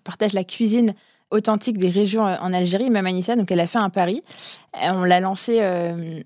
partage 0.04 0.32
la 0.32 0.44
cuisine 0.44 0.94
authentique 1.36 1.78
des 1.78 1.90
régions 1.90 2.26
euh, 2.26 2.36
en 2.40 2.52
Algérie, 2.52 2.90
Mamanissa. 2.90 3.36
Donc, 3.36 3.50
elle 3.50 3.60
a 3.60 3.66
fait 3.66 3.78
un 3.78 3.90
pari. 3.90 4.22
Euh, 4.82 4.88
on 4.92 5.04
l'a 5.04 5.20
lancé 5.20 5.58
euh, 5.60 6.20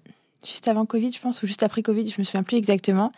juste 0.44 0.68
avant 0.68 0.86
Covid, 0.86 1.12
je 1.12 1.20
pense, 1.20 1.42
ou 1.42 1.46
juste 1.46 1.62
après 1.62 1.82
Covid, 1.82 2.08
je 2.08 2.20
me 2.20 2.24
souviens 2.24 2.42
plus 2.42 2.56
exactement. 2.56 3.12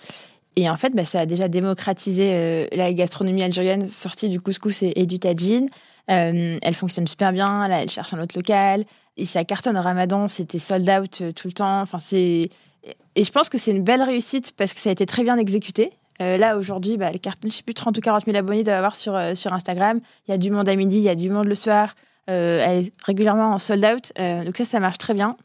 Et 0.56 0.68
en 0.68 0.76
fait, 0.76 0.90
bah, 0.90 1.04
ça 1.04 1.20
a 1.20 1.26
déjà 1.26 1.48
démocratisé 1.48 2.68
la 2.72 2.92
gastronomie 2.92 3.42
algérienne, 3.42 3.88
sortie 3.88 4.28
du 4.28 4.38
couscous 4.38 4.82
et, 4.82 5.06
du 5.06 5.18
tagine. 5.18 5.70
elle 6.08 6.74
fonctionne 6.74 7.06
super 7.06 7.32
bien. 7.32 7.66
Là, 7.68 7.82
elle 7.82 7.88
cherche 7.88 8.12
un 8.12 8.20
autre 8.20 8.36
local. 8.36 8.84
Et 9.16 9.24
ça 9.24 9.44
cartonne 9.44 9.78
au 9.78 9.80
Ramadan. 9.80 10.28
C'était 10.28 10.58
sold 10.58 10.86
out 10.90 11.22
tout 11.34 11.48
le 11.48 11.54
temps. 11.54 11.80
Enfin, 11.80 12.00
c'est 12.00 12.50
et 13.14 13.24
je 13.24 13.30
pense 13.30 13.48
que 13.48 13.58
c'est 13.58 13.70
une 13.70 13.82
belle 13.82 14.02
réussite 14.02 14.52
parce 14.56 14.74
que 14.74 14.80
ça 14.80 14.88
a 14.88 14.92
été 14.92 15.06
très 15.06 15.22
bien 15.22 15.36
exécuté. 15.36 15.92
Euh, 16.20 16.36
là, 16.36 16.56
aujourd'hui, 16.56 16.96
bah, 16.96 17.10
les 17.10 17.18
cartes, 17.18 17.40
je 17.44 17.50
sais 17.50 17.62
plus, 17.62 17.74
30 17.74 17.96
ou 17.96 18.00
40 18.00 18.24
000 18.26 18.36
abonnés 18.36 18.64
doivent 18.64 18.76
avoir 18.76 18.96
sur, 18.96 19.14
euh, 19.14 19.34
sur 19.34 19.52
Instagram. 19.52 20.00
Il 20.26 20.30
y 20.30 20.34
a 20.34 20.38
du 20.38 20.50
monde 20.50 20.68
à 20.68 20.74
midi, 20.74 20.98
il 20.98 21.02
y 21.02 21.08
a 21.08 21.14
du 21.14 21.30
monde 21.30 21.46
le 21.46 21.54
soir. 21.54 21.94
Euh, 22.30 22.64
elle 22.64 22.86
est 22.86 22.92
régulièrement 23.04 23.52
en 23.52 23.58
sold 23.58 23.84
out. 23.84 24.12
donc 24.44 24.56
ça, 24.56 24.64
ça 24.64 24.80
marche 24.80 24.98
très 24.98 25.14
bien. 25.14 25.36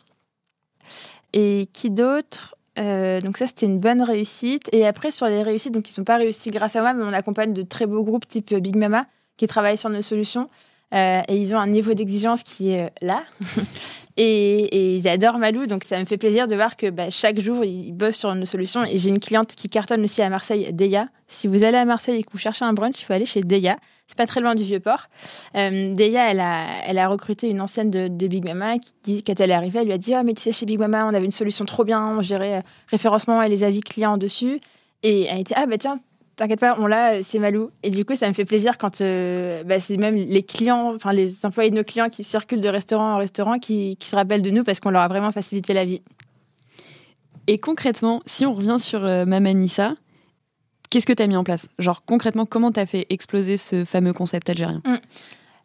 Et 1.34 1.68
qui 1.74 1.90
d'autre? 1.90 2.56
Donc 2.76 3.38
ça, 3.38 3.48
c'était 3.48 3.66
une 3.66 3.80
bonne 3.80 4.04
réussite. 4.04 4.70
Et 4.72 4.86
après, 4.86 5.10
sur 5.10 5.26
les 5.26 5.42
réussites, 5.42 5.74
donc 5.74 5.90
ils 5.90 5.94
ne 5.94 5.96
sont 5.96 6.04
pas 6.04 6.18
réussis 6.18 6.52
grâce 6.52 6.76
à 6.76 6.82
moi, 6.82 6.94
mais 6.94 7.04
on 7.04 7.14
accompagne 7.14 7.52
de 7.52 7.64
très 7.64 7.88
beaux 7.88 8.04
groupes 8.04 8.28
type 8.28 8.54
Big 8.54 8.76
Mama 8.76 9.06
qui 9.36 9.48
travaillent 9.48 9.78
sur 9.78 9.90
nos 9.90 10.04
solutions. 10.04 10.48
et 10.94 11.24
ils 11.30 11.56
ont 11.56 11.60
un 11.60 11.68
niveau 11.68 11.96
d'exigence 11.96 12.44
qui 12.44 12.70
est 12.70 12.92
là. 13.02 13.24
Et, 14.18 14.96
ils 14.98 15.08
adorent 15.08 15.38
Malou, 15.38 15.68
donc 15.68 15.84
ça 15.84 16.00
me 16.00 16.06
fait 16.06 16.18
plaisir 16.18 16.48
de 16.48 16.56
voir 16.56 16.76
que 16.76 16.90
bah, 16.90 17.10
chaque 17.12 17.40
jour, 17.40 17.64
ils 17.64 17.92
bossent 17.92 18.18
sur 18.18 18.32
une 18.32 18.46
solution. 18.46 18.84
Et 18.84 18.98
j'ai 18.98 19.10
une 19.10 19.20
cliente 19.20 19.56
qui 19.56 19.70
cartonne 19.70 20.04
aussi 20.04 20.22
à 20.24 20.30
Marseille, 20.30 20.74
Deya. 20.74 21.08
Si 21.28 21.48
vous 21.48 21.64
allez 21.64 21.78
à 21.78 21.86
Marseille 21.86 22.20
et 22.20 22.24
que 22.24 22.32
vous 22.32 22.40
cherchez 22.40 22.66
un 22.66 22.74
brunch, 22.74 23.00
il 23.00 23.06
faut 23.06 23.14
aller 23.14 23.26
chez 23.26 23.42
Deya. 23.42 23.78
C'est 24.08 24.18
pas 24.18 24.26
très 24.26 24.42
loin 24.42 24.56
du 24.56 24.64
Vieux-Port. 24.64 25.08
Euh, 25.56 25.94
Deya, 25.94 26.32
elle 26.32 26.40
a, 26.40 27.04
a 27.04 27.08
recruté 27.08 27.50
une 27.50 27.62
ancienne 27.62 27.92
de, 27.92 28.28
Big 28.28 28.46
Mama 28.46 28.76
qui, 29.04 29.24
quand 29.24 29.40
elle 29.40 29.52
est 29.52 29.54
arrivée, 29.54 29.80
elle 29.80 29.88
lui 29.88 29.94
a 29.94 29.98
dit 29.98 30.16
Ah, 30.16 30.24
mais 30.24 30.34
tu 30.34 30.42
sais, 30.42 30.52
chez 30.52 30.66
Big 30.66 30.80
Mama, 30.80 31.06
on 31.06 31.14
avait 31.14 31.26
une 31.26 31.32
solution 31.32 31.66
trop 31.66 31.84
bien, 31.84 32.18
on 32.18 32.22
gérait 32.22 32.56
euh, 32.56 32.62
référencement 32.88 33.42
et 33.42 33.50
les 33.50 33.64
avis 33.64 33.82
clients 33.82 34.18
dessus. 34.18 34.60
Et 35.04 35.26
elle 35.26 35.42
était 35.42 35.54
Ah, 35.56 35.68
bah 35.68 35.78
tiens, 35.78 36.00
t'inquiète 36.38 36.60
pas, 36.60 36.78
on 36.80 36.88
l'a, 36.88 37.22
c'est 37.24 37.40
Malou. 37.40 37.70
Et 37.84 37.90
du 37.90 38.06
coup, 38.06 38.16
ça 38.16 38.30
me 38.30 38.34
fait 38.34 38.46
plaisir 38.46 38.78
quand 38.78 39.02
euh, 39.02 39.64
bah, 39.64 39.80
c'est 39.80 39.98
même 39.98 40.16
les 40.16 40.44
clients, 40.44 40.94
enfin 40.96 41.12
les 41.12 41.36
employés 41.44 41.72
de 41.72 41.76
nos 41.76 41.84
clients 41.84 42.10
qui 42.10 42.24
circulent 42.24 42.62
de 42.62 42.70
restaurant 42.70 43.16
en 43.16 43.18
restaurant 43.18 43.60
qui, 43.60 43.98
se 44.00 44.16
rappellent 44.16 44.44
de 44.44 44.52
nous 44.52 44.64
parce 44.64 44.80
qu'on 44.80 44.92
leur 44.92 45.02
a 45.02 45.08
vraiment 45.08 45.32
facilité 45.32 45.74
la 45.74 45.84
vie. 45.84 46.02
Et 47.48 47.58
concrètement, 47.58 48.22
si 48.26 48.46
on 48.46 48.54
revient 48.54 48.78
sur 48.80 49.04
euh, 49.04 49.26
Mamanissa, 49.26 49.96
qu'est-ce 50.90 51.06
que 51.06 51.14
tu 51.14 51.24
as 51.24 51.28
mis 51.28 51.36
en 51.36 51.44
place? 51.44 51.70
Genre 51.80 52.04
concrètement, 52.06 52.46
comment 52.46 52.72
tu 52.72 52.80
as 52.80 52.86
fait 52.86 53.08
exploser 53.10 53.58
ce 53.58 53.84
fameux 53.84 54.14
concept 54.14 54.50
algérien? 54.50 54.82
Hum. 54.86 55.00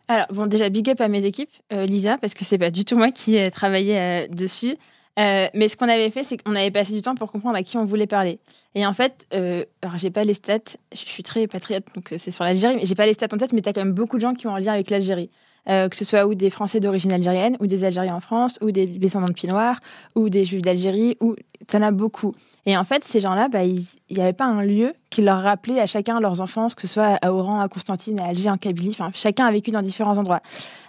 Alors, 0.08 0.26
bon, 0.30 0.46
déjà, 0.46 0.68
big 0.68 0.90
up 0.90 1.00
à 1.00 1.08
mes 1.08 1.24
équipes, 1.24 1.52
Lisa, 1.70 2.18
parce 2.18 2.34
que 2.34 2.44
c'est 2.44 2.58
pas 2.58 2.70
du 2.70 2.84
tout 2.84 2.96
moi 2.96 3.12
qui 3.12 3.36
ai 3.36 3.50
travaillé 3.50 4.26
dessus. 4.28 4.74
Mais 5.16 5.68
ce 5.68 5.76
qu'on 5.76 5.88
avait 5.88 6.10
fait, 6.10 6.24
c'est 6.24 6.42
qu'on 6.42 6.54
avait 6.54 6.70
passé 6.70 6.92
du 6.92 7.02
temps 7.02 7.14
pour 7.14 7.30
comprendre 7.30 7.56
à 7.56 7.62
qui 7.62 7.76
on 7.76 7.84
voulait 7.84 8.06
parler. 8.06 8.38
Et 8.74 8.86
en 8.86 8.94
fait, 8.94 9.26
alors 9.30 9.98
j'ai 9.98 10.10
pas 10.10 10.24
les 10.24 10.34
stats, 10.34 10.58
je 10.92 10.98
suis 10.98 11.22
très 11.22 11.46
patriote, 11.46 11.84
donc 11.94 12.14
c'est 12.16 12.30
sur 12.30 12.44
l'Algérie, 12.44 12.76
mais 12.76 12.86
j'ai 12.86 12.94
pas 12.94 13.06
les 13.06 13.14
stats 13.14 13.28
en 13.32 13.36
tête, 13.36 13.52
mais 13.52 13.62
tu 13.62 13.68
as 13.68 13.72
quand 13.72 13.84
même 13.84 13.92
beaucoup 13.92 14.16
de 14.16 14.22
gens 14.22 14.34
qui 14.34 14.46
ont 14.46 14.54
un 14.54 14.60
lien 14.60 14.72
avec 14.72 14.90
l'Algérie. 14.90 15.30
Euh, 15.68 15.88
que 15.88 15.96
ce 15.96 16.04
soit 16.04 16.26
ou 16.26 16.34
des 16.34 16.50
Français 16.50 16.80
d'origine 16.80 17.12
algérienne, 17.12 17.56
ou 17.60 17.68
des 17.68 17.84
Algériens 17.84 18.16
en 18.16 18.20
France, 18.20 18.58
ou 18.62 18.72
des 18.72 18.84
descendants 18.84 19.28
de 19.28 19.46
Noirs, 19.48 19.78
ou 20.16 20.28
des 20.28 20.44
Juifs 20.44 20.62
d'Algérie, 20.62 21.16
ou 21.20 21.36
en 21.72 21.82
as 21.82 21.92
beaucoup. 21.92 22.34
Et 22.66 22.76
en 22.76 22.82
fait, 22.82 23.04
ces 23.04 23.20
gens-là, 23.20 23.48
bah, 23.48 23.62
il 23.62 23.86
n'y 24.10 24.20
avait 24.20 24.32
pas 24.32 24.46
un 24.46 24.64
lieu 24.64 24.92
qui 25.08 25.22
leur 25.22 25.40
rappelait 25.40 25.78
à 25.78 25.86
chacun 25.86 26.18
leurs 26.18 26.40
enfances, 26.40 26.74
que 26.74 26.82
ce 26.82 26.88
soit 26.88 27.16
à 27.22 27.32
Oran, 27.32 27.60
à 27.60 27.68
Constantine, 27.68 28.18
à 28.18 28.24
Alger, 28.24 28.50
en 28.50 28.56
Kabylie. 28.56 28.90
Enfin, 28.90 29.12
chacun 29.14 29.46
a 29.46 29.52
vécu 29.52 29.70
dans 29.70 29.82
différents 29.82 30.18
endroits. 30.18 30.42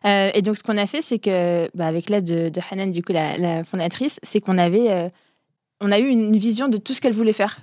Euh, 0.05 0.31
et 0.33 0.41
donc, 0.41 0.57
ce 0.57 0.63
qu'on 0.63 0.77
a 0.77 0.87
fait, 0.87 1.03
c'est 1.03 1.19
que, 1.19 1.69
bah, 1.75 1.85
avec 1.85 2.09
l'aide 2.09 2.25
de, 2.25 2.49
de, 2.49 2.61
Hanan, 2.71 2.91
du 2.91 3.03
coup, 3.03 3.13
la, 3.13 3.63
fondatrice, 3.63 4.19
c'est 4.23 4.39
qu'on 4.39 4.57
avait, 4.57 4.91
euh, 4.91 5.07
on 5.81 5.91
a 5.91 5.99
eu 5.99 6.07
une 6.07 6.35
vision 6.35 6.67
de 6.67 6.77
tout 6.77 6.95
ce 6.95 7.01
qu'elle 7.01 7.13
voulait 7.13 7.33
faire 7.33 7.59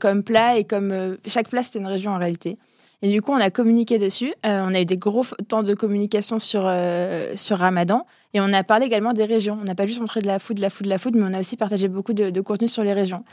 comme 0.00 0.24
plat 0.24 0.58
et 0.58 0.64
comme 0.64 1.16
chaque 1.26 1.48
plat, 1.48 1.62
c'était 1.62 1.78
une 1.78 1.86
région 1.86 2.10
en 2.10 2.18
réalité. 2.18 2.58
Et 3.02 3.08
du 3.08 3.22
coup, 3.22 3.32
on 3.32 3.40
a 3.40 3.50
communiqué 3.50 3.98
dessus. 3.98 4.34
Euh, 4.44 4.62
on 4.66 4.74
a 4.74 4.80
eu 4.80 4.84
des 4.84 4.98
gros 4.98 5.24
temps 5.48 5.62
de 5.62 5.74
communication 5.74 6.38
sur, 6.38 6.62
euh, 6.64 7.32
sur 7.36 7.58
Ramadan. 7.58 8.06
Et 8.34 8.40
on 8.40 8.52
a 8.52 8.62
parlé 8.62 8.86
également 8.86 9.14
des 9.14 9.24
régions. 9.24 9.58
On 9.60 9.64
n'a 9.64 9.74
pas 9.74 9.86
juste 9.86 10.00
montré 10.00 10.20
de 10.20 10.26
la 10.26 10.38
food, 10.38 10.56
de 10.56 10.60
la 10.60 10.68
food, 10.68 10.84
de 10.84 10.90
la 10.90 10.98
food, 10.98 11.16
mais 11.16 11.24
on 11.24 11.34
a 11.34 11.40
aussi 11.40 11.56
partagé 11.56 11.88
beaucoup 11.88 12.12
de, 12.12 12.40
contenu 12.42 12.68
sur 12.68 12.84
les 12.84 12.92
régions. 12.92 13.24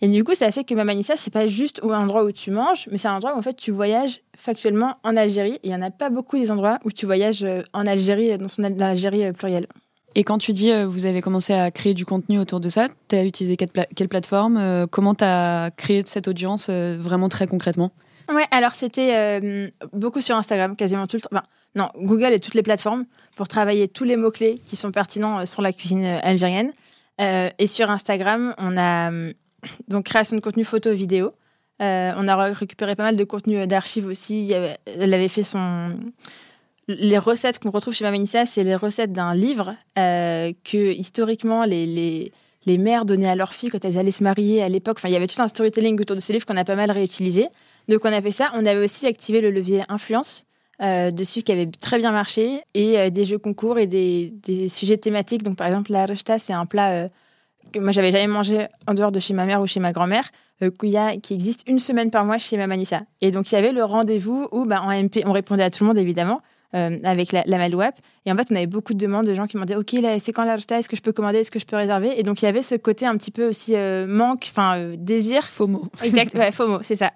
Et 0.00 0.08
du 0.08 0.22
coup, 0.22 0.34
ça 0.34 0.50
fait 0.52 0.62
que 0.62 0.74
Mamanissa, 0.74 1.14
c'est 1.16 1.32
pas 1.32 1.46
juste 1.46 1.80
un 1.82 2.02
endroit 2.02 2.24
où 2.24 2.30
tu 2.30 2.50
manges, 2.52 2.88
mais 2.90 2.98
c'est 2.98 3.08
un 3.08 3.16
endroit 3.16 3.34
où 3.34 3.38
en 3.38 3.42
fait 3.42 3.56
tu 3.56 3.70
voyages 3.72 4.20
factuellement 4.36 4.96
en 5.02 5.16
Algérie. 5.16 5.58
il 5.62 5.70
y 5.70 5.74
en 5.74 5.82
a 5.82 5.90
pas 5.90 6.08
beaucoup 6.08 6.38
des 6.38 6.50
endroits 6.50 6.78
où 6.84 6.92
tu 6.92 7.06
voyages 7.06 7.42
euh, 7.42 7.62
en 7.72 7.86
Algérie, 7.86 8.36
dans 8.38 8.48
son 8.48 8.62
Algérie 8.80 9.32
plurielle. 9.32 9.66
Et 10.14 10.24
quand 10.24 10.38
tu 10.38 10.54
dis 10.54 10.72
vous 10.84 11.04
avez 11.04 11.20
commencé 11.20 11.52
à 11.52 11.70
créer 11.70 11.92
du 11.92 12.06
contenu 12.06 12.38
autour 12.38 12.60
de 12.60 12.70
ça, 12.70 12.88
tu 13.08 13.16
as 13.16 13.24
utilisé 13.24 13.58
quelle, 13.58 14.08
plateforme 14.08 14.86
Comment 14.90 15.14
tu 15.14 15.24
as 15.24 15.70
créé 15.76 16.02
cette 16.06 16.26
audience 16.26 16.70
vraiment 16.70 17.28
très 17.28 17.46
concrètement? 17.46 17.92
Ouais, 18.32 18.46
alors 18.50 18.74
c'était 18.74 19.14
euh, 19.14 19.68
beaucoup 19.92 20.20
sur 20.20 20.36
Instagram, 20.36 20.74
quasiment 20.74 21.06
tout 21.06 21.16
le 21.16 21.22
temps. 21.22 21.28
Enfin, 21.32 21.44
non, 21.74 21.90
Google 21.96 22.32
et 22.32 22.40
toutes 22.40 22.54
les 22.54 22.62
plateformes 22.62 23.04
pour 23.36 23.46
travailler 23.46 23.86
tous 23.86 24.04
les 24.04 24.16
mots-clés 24.16 24.60
qui 24.64 24.76
sont 24.76 24.90
pertinents 24.90 25.40
euh, 25.40 25.46
sur 25.46 25.62
la 25.62 25.72
cuisine 25.72 26.04
euh, 26.04 26.18
algérienne. 26.22 26.72
et 27.18 27.66
sur 27.66 27.90
Instagram, 27.90 28.54
on 28.58 28.76
a 28.76 29.10
donc 29.88 30.04
création 30.04 30.36
de 30.36 30.42
contenu 30.42 30.64
photo, 30.64 30.92
vidéo. 30.92 31.30
on 31.80 32.28
a 32.28 32.52
récupéré 32.52 32.94
pas 32.94 33.04
mal 33.04 33.16
de 33.16 33.24
contenu 33.24 33.66
d'archives 33.66 34.06
aussi. 34.06 34.52
Elle 34.52 35.14
avait 35.14 35.28
fait 35.28 35.44
son. 35.44 35.96
Les 36.88 37.18
recettes 37.18 37.58
qu'on 37.58 37.70
retrouve 37.70 37.94
chez 37.94 38.04
Mamanissa, 38.04 38.44
c'est 38.44 38.64
les 38.64 38.76
recettes 38.76 39.12
d'un 39.12 39.34
livre 39.34 39.74
que 39.96 40.92
historiquement 40.92 41.64
les, 41.64 41.86
les, 41.86 42.32
les 42.66 42.76
mères 42.76 43.06
donnaient 43.06 43.30
à 43.30 43.34
leurs 43.34 43.54
filles 43.54 43.70
quand 43.70 43.84
elles 43.84 43.96
allaient 43.96 44.10
se 44.10 44.22
marier 44.22 44.62
à 44.62 44.68
l'époque. 44.68 44.98
Enfin, 44.98 45.08
il 45.08 45.12
y 45.12 45.16
avait 45.16 45.26
tout 45.26 45.40
un 45.40 45.48
storytelling 45.48 45.98
autour 45.98 46.16
de 46.16 46.20
ce 46.20 46.32
livre 46.34 46.44
qu'on 46.44 46.56
a 46.58 46.64
pas 46.64 46.76
mal 46.76 46.90
réutilisé. 46.90 47.48
Donc 47.88 48.00
on 48.04 48.12
a 48.12 48.20
fait 48.20 48.30
ça. 48.30 48.50
On 48.54 48.64
avait 48.66 48.84
aussi 48.84 49.06
activé 49.06 49.40
le 49.40 49.50
levier 49.50 49.82
influence. 49.88 50.46
Euh, 50.82 51.10
dessus 51.10 51.40
qui 51.40 51.52
avait 51.52 51.70
très 51.70 51.96
bien 51.96 52.12
marché 52.12 52.60
et 52.74 52.98
euh, 52.98 53.08
des 53.08 53.24
jeux 53.24 53.38
concours 53.38 53.78
et 53.78 53.86
des, 53.86 54.68
sujets 54.68 54.98
thématiques. 54.98 55.42
Donc 55.42 55.56
par 55.56 55.66
exemple 55.66 55.90
la 55.90 56.04
rechta 56.04 56.38
c'est 56.38 56.52
un 56.52 56.66
plat 56.66 56.90
euh, 56.90 57.08
que 57.72 57.78
moi 57.78 57.92
j'avais 57.92 58.12
jamais 58.12 58.26
mangé 58.26 58.66
en 58.86 58.92
dehors 58.92 59.10
de 59.10 59.18
chez 59.18 59.32
ma 59.32 59.46
mère 59.46 59.62
ou 59.62 59.66
chez 59.66 59.80
ma 59.80 59.92
grand-mère 59.92 60.30
qui 61.22 61.34
existe 61.34 61.62
une 61.66 61.78
semaine 61.78 62.10
par 62.10 62.26
mois 62.26 62.36
chez 62.36 62.58
ma 62.58 62.66
Manissa. 62.66 63.02
Et 63.22 63.30
donc 63.30 63.50
il 63.50 63.54
y 63.54 63.58
avait 63.58 63.72
le 63.72 63.84
rendez-vous 63.84 64.48
où 64.52 64.66
bah, 64.66 64.82
en 64.82 64.90
MP 64.90 65.22
on 65.24 65.32
répondait 65.32 65.64
à 65.64 65.70
tout 65.70 65.82
le 65.84 65.88
monde 65.88 65.98
évidemment. 65.98 66.42
avec 66.72 67.32
la, 67.32 67.42
la 67.46 67.56
Malouap. 67.56 67.94
Et 68.26 68.32
en 68.32 68.36
fait, 68.36 68.48
on 68.50 68.54
avait 68.54 68.66
beaucoup 68.66 68.92
de 68.92 68.98
demandes 68.98 69.26
de 69.26 69.34
gens 69.34 69.46
qui 69.46 69.56
m'ont 69.56 69.64
dit 69.64 69.74
Ok, 69.74 69.94
c'est 70.20 70.32
quand 70.32 70.44
la 70.44 70.56
rechta 70.56 70.78
Est-ce 70.78 70.90
que 70.90 70.96
je 70.96 71.00
peux 71.00 71.12
commander? 71.12 71.38
Est-ce 71.38 71.50
que 71.50 71.58
je 71.58 71.64
peux 71.64 71.76
réserver 71.76 72.18
Et 72.18 72.22
donc, 72.22 72.42
il 72.42 72.44
y 72.44 72.48
avait 72.48 72.62
ce 72.62 72.74
côté 72.74 73.06
un 73.06 73.16
petit 73.16 73.30
peu 73.30 73.48
aussi 73.48 73.74
manque, 74.06 74.46
enfin, 74.50 74.92
désir. 74.98 75.44
FOMO. 75.44 75.88
Exact, 76.04 76.34
ouais, 76.34 76.52
FOMO, 76.52 76.80
c'est 76.82 76.96
ça. 76.96 77.12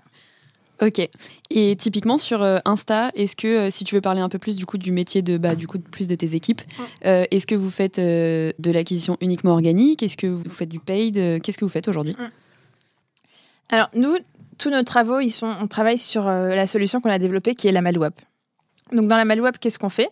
Ok. 0.83 1.07
Et 1.51 1.77
typiquement 1.77 2.17
sur 2.17 2.43
euh, 2.43 2.59
Insta, 2.65 3.11
est-ce 3.15 3.37
que 3.37 3.47
euh, 3.47 3.71
si 3.71 3.85
tu 3.85 3.95
veux 3.95 4.01
parler 4.01 4.23
un 4.23 4.31
peu 4.31 4.39
plus 4.39 4.57
du 4.57 4.65
coup 4.65 4.79
du 4.79 4.93
métier 4.93 5.21
de 5.21 5.37
bah, 5.37 5.55
du 5.55 5.67
coup 5.67 5.79
plus 5.79 6.09
de 6.09 6.15
tes 6.15 6.35
équipes, 6.35 6.63
euh, 7.05 7.27
est-ce 7.31 7.47
que 7.47 7.55
vous 7.55 7.71
faites 7.71 8.01
de 8.01 8.71
l'acquisition 8.71 9.19
uniquement 9.21 9.53
organique? 9.53 10.03
Est-ce 10.03 10.17
que 10.17 10.27
vous 10.27 10.49
faites 10.49 10.69
du 10.69 10.81
paid? 10.81 11.43
Qu'est-ce 11.43 11.59
que 11.59 11.65
vous 11.65 11.71
faites 11.71 11.89
aujourd'hui? 11.89 12.17
Alors 13.69 13.89
nous, 13.95 14.17
tous 14.59 14.71
nos 14.71 14.83
travaux, 14.83 15.21
ils 15.21 15.31
sont, 15.31 15.55
on 15.61 15.67
travaille 15.67 15.99
sur 15.99 16.25
la 16.25 16.67
solution 16.67 17.01
qu'on 17.01 17.11
a 17.11 17.19
développée 17.19 17.55
qui 17.55 17.69
est 17.69 17.73
la 17.73 17.83
Malouap. 17.83 18.15
Donc 18.93 19.07
dans 19.07 19.17
la 19.17 19.25
Malouap, 19.25 19.59
qu'est-ce 19.59 19.79
qu'on 19.79 19.91
fait? 19.91 20.09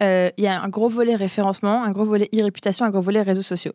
Il 0.00 0.32
y 0.42 0.46
a 0.46 0.60
un 0.60 0.68
gros 0.68 0.88
volet 0.88 1.14
référencement, 1.14 1.84
un 1.84 1.92
gros 1.92 2.04
volet 2.04 2.28
e-réputation, 2.34 2.84
un 2.84 2.90
gros 2.90 3.00
volet 3.00 3.22
réseaux 3.22 3.42
sociaux 3.42 3.72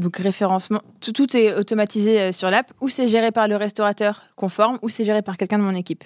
donc 0.00 0.16
référencement, 0.16 0.80
tout, 1.00 1.36
est 1.36 1.54
automatisé 1.54 2.20
euh, 2.20 2.32
sur 2.32 2.50
l'app, 2.50 2.72
ou 2.80 2.88
c'est 2.88 3.06
géré 3.06 3.30
par 3.30 3.46
le 3.46 3.56
restaurateur 3.56 4.22
conforme, 4.34 4.78
ou 4.82 4.88
c'est 4.88 5.04
géré 5.04 5.22
par 5.22 5.36
quelqu'un 5.36 5.58
de 5.58 5.62
mon 5.62 5.74
équipe. 5.74 6.02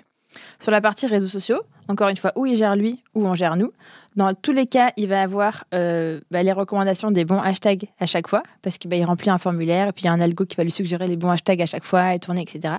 Sur 0.59 0.73
la 0.73 0.81
partie 0.81 1.07
réseaux 1.07 1.29
sociaux, 1.29 1.63
encore 1.89 2.09
une 2.09 2.17
fois, 2.17 2.33
où 2.35 2.45
il 2.45 2.57
gère 2.57 2.75
lui, 2.75 3.03
ou 3.15 3.27
on 3.27 3.35
gère 3.35 3.57
nous. 3.57 3.73
Dans 4.17 4.35
tous 4.35 4.53
les 4.53 4.67
cas, 4.67 4.93
il 4.97 5.09
va 5.09 5.23
avoir 5.23 5.65
euh, 5.75 6.21
bah, 6.31 6.43
les 6.43 6.53
recommandations 6.53 7.11
des 7.11 7.25
bons 7.25 7.41
hashtags 7.41 7.89
à 8.01 8.07
chaque 8.07 8.29
fois, 8.29 8.43
parce 8.63 8.79
qu'il 8.79 8.91
bah, 8.91 8.97
remplit 9.07 9.31
un 9.31 9.39
formulaire, 9.39 9.89
et 9.89 9.93
puis 9.93 10.03
il 10.03 10.07
y 10.07 10.09
a 10.09 10.13
un 10.13 10.21
algo 10.21 10.45
qui 10.45 10.57
va 10.57 10.65
lui 10.65 10.73
suggérer 10.73 11.07
les 11.07 11.17
bons 11.17 11.31
hashtags 11.31 11.63
à 11.63 11.67
chaque 11.67 11.85
fois, 11.85 12.15
et 12.15 12.19
tourner, 12.19 12.43
etc. 12.43 12.75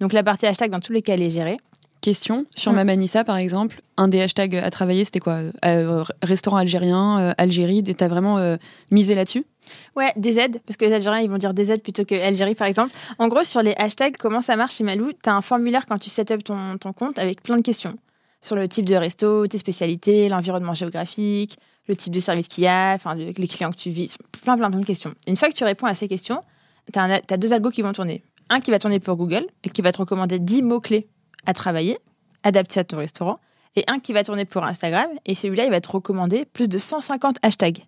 Donc 0.00 0.12
la 0.12 0.22
partie 0.22 0.46
hashtag, 0.46 0.70
dans 0.70 0.80
tous 0.80 0.92
les 0.92 1.02
cas, 1.02 1.14
elle 1.14 1.22
est 1.22 1.30
gérée. 1.30 1.56
Question 2.00 2.46
sur 2.54 2.72
ma 2.72 2.84
Mamanissa, 2.84 3.24
par 3.24 3.38
exemple, 3.38 3.82
un 3.96 4.06
des 4.06 4.20
hashtags 4.20 4.54
à 4.54 4.70
travailler, 4.70 5.04
c'était 5.04 5.18
quoi? 5.18 5.40
Euh, 5.64 6.04
Restaurant 6.22 6.58
algérien, 6.58 7.34
Algérie, 7.38 7.82
t'as 7.82 8.06
vraiment 8.06 8.56
misé 8.92 9.16
là-dessus? 9.16 9.44
Ouais, 9.96 10.12
des 10.16 10.38
aides, 10.38 10.60
parce 10.66 10.76
que 10.76 10.84
les 10.84 10.92
Algériens, 10.92 11.20
ils 11.20 11.30
vont 11.30 11.38
dire 11.38 11.54
des 11.54 11.72
aides 11.72 11.82
plutôt 11.82 12.04
que 12.04 12.14
Algérie, 12.14 12.54
par 12.54 12.66
exemple. 12.66 12.94
En 13.18 13.28
gros, 13.28 13.44
sur 13.44 13.62
les 13.62 13.74
hashtags, 13.76 14.16
comment 14.16 14.40
ça 14.40 14.56
marche 14.56 14.76
chez 14.76 14.84
Malou 14.84 15.12
Tu 15.12 15.28
as 15.28 15.34
un 15.34 15.42
formulaire 15.42 15.86
quand 15.86 15.98
tu 15.98 16.10
set 16.10 16.30
up 16.30 16.44
ton, 16.44 16.78
ton 16.78 16.92
compte 16.92 17.18
avec 17.18 17.42
plein 17.42 17.56
de 17.56 17.62
questions 17.62 17.96
sur 18.40 18.56
le 18.56 18.68
type 18.68 18.84
de 18.84 18.94
resto, 18.94 19.46
tes 19.46 19.58
spécialités, 19.58 20.28
l'environnement 20.28 20.74
géographique, 20.74 21.58
le 21.88 21.96
type 21.96 22.12
de 22.12 22.20
service 22.20 22.48
qu'il 22.48 22.64
y 22.64 22.66
a, 22.66 22.92
enfin, 22.94 23.14
les 23.14 23.48
clients 23.48 23.70
que 23.70 23.76
tu 23.76 23.90
vis, 23.90 24.16
plein, 24.42 24.56
plein, 24.56 24.70
plein 24.70 24.80
de 24.80 24.86
questions. 24.86 25.14
une 25.26 25.36
fois 25.36 25.48
que 25.48 25.54
tu 25.54 25.64
réponds 25.64 25.86
à 25.86 25.94
ces 25.94 26.08
questions, 26.08 26.42
tu 26.92 26.98
as, 26.98 27.36
deux 27.36 27.52
algos 27.52 27.70
qui 27.70 27.82
vont 27.82 27.92
tourner. 27.92 28.22
Un 28.50 28.60
qui 28.60 28.70
va 28.70 28.78
tourner 28.78 29.00
pour 29.00 29.16
Google 29.16 29.46
et 29.64 29.70
qui 29.70 29.82
va 29.82 29.92
te 29.92 29.98
recommander 29.98 30.38
10 30.38 30.62
mots-clés 30.62 31.08
à 31.46 31.52
travailler, 31.52 31.98
adaptés 32.42 32.80
à 32.80 32.84
ton 32.84 32.98
restaurant, 32.98 33.40
et 33.76 33.84
un 33.88 33.98
qui 33.98 34.12
va 34.12 34.24
tourner 34.24 34.44
pour 34.44 34.64
Instagram, 34.64 35.08
et 35.26 35.34
celui-là, 35.34 35.64
il 35.64 35.70
va 35.70 35.80
te 35.80 35.90
recommander 35.90 36.44
plus 36.46 36.68
de 36.68 36.78
150 36.78 37.36
hashtags 37.42 37.84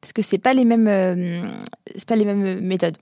parce 0.00 0.12
que 0.12 0.22
c'est 0.22 0.38
pas 0.38 0.54
les 0.54 0.64
euh, 0.64 1.42
pas 2.06 2.16
les 2.16 2.24
mêmes 2.24 2.60
méthodes. 2.60 2.96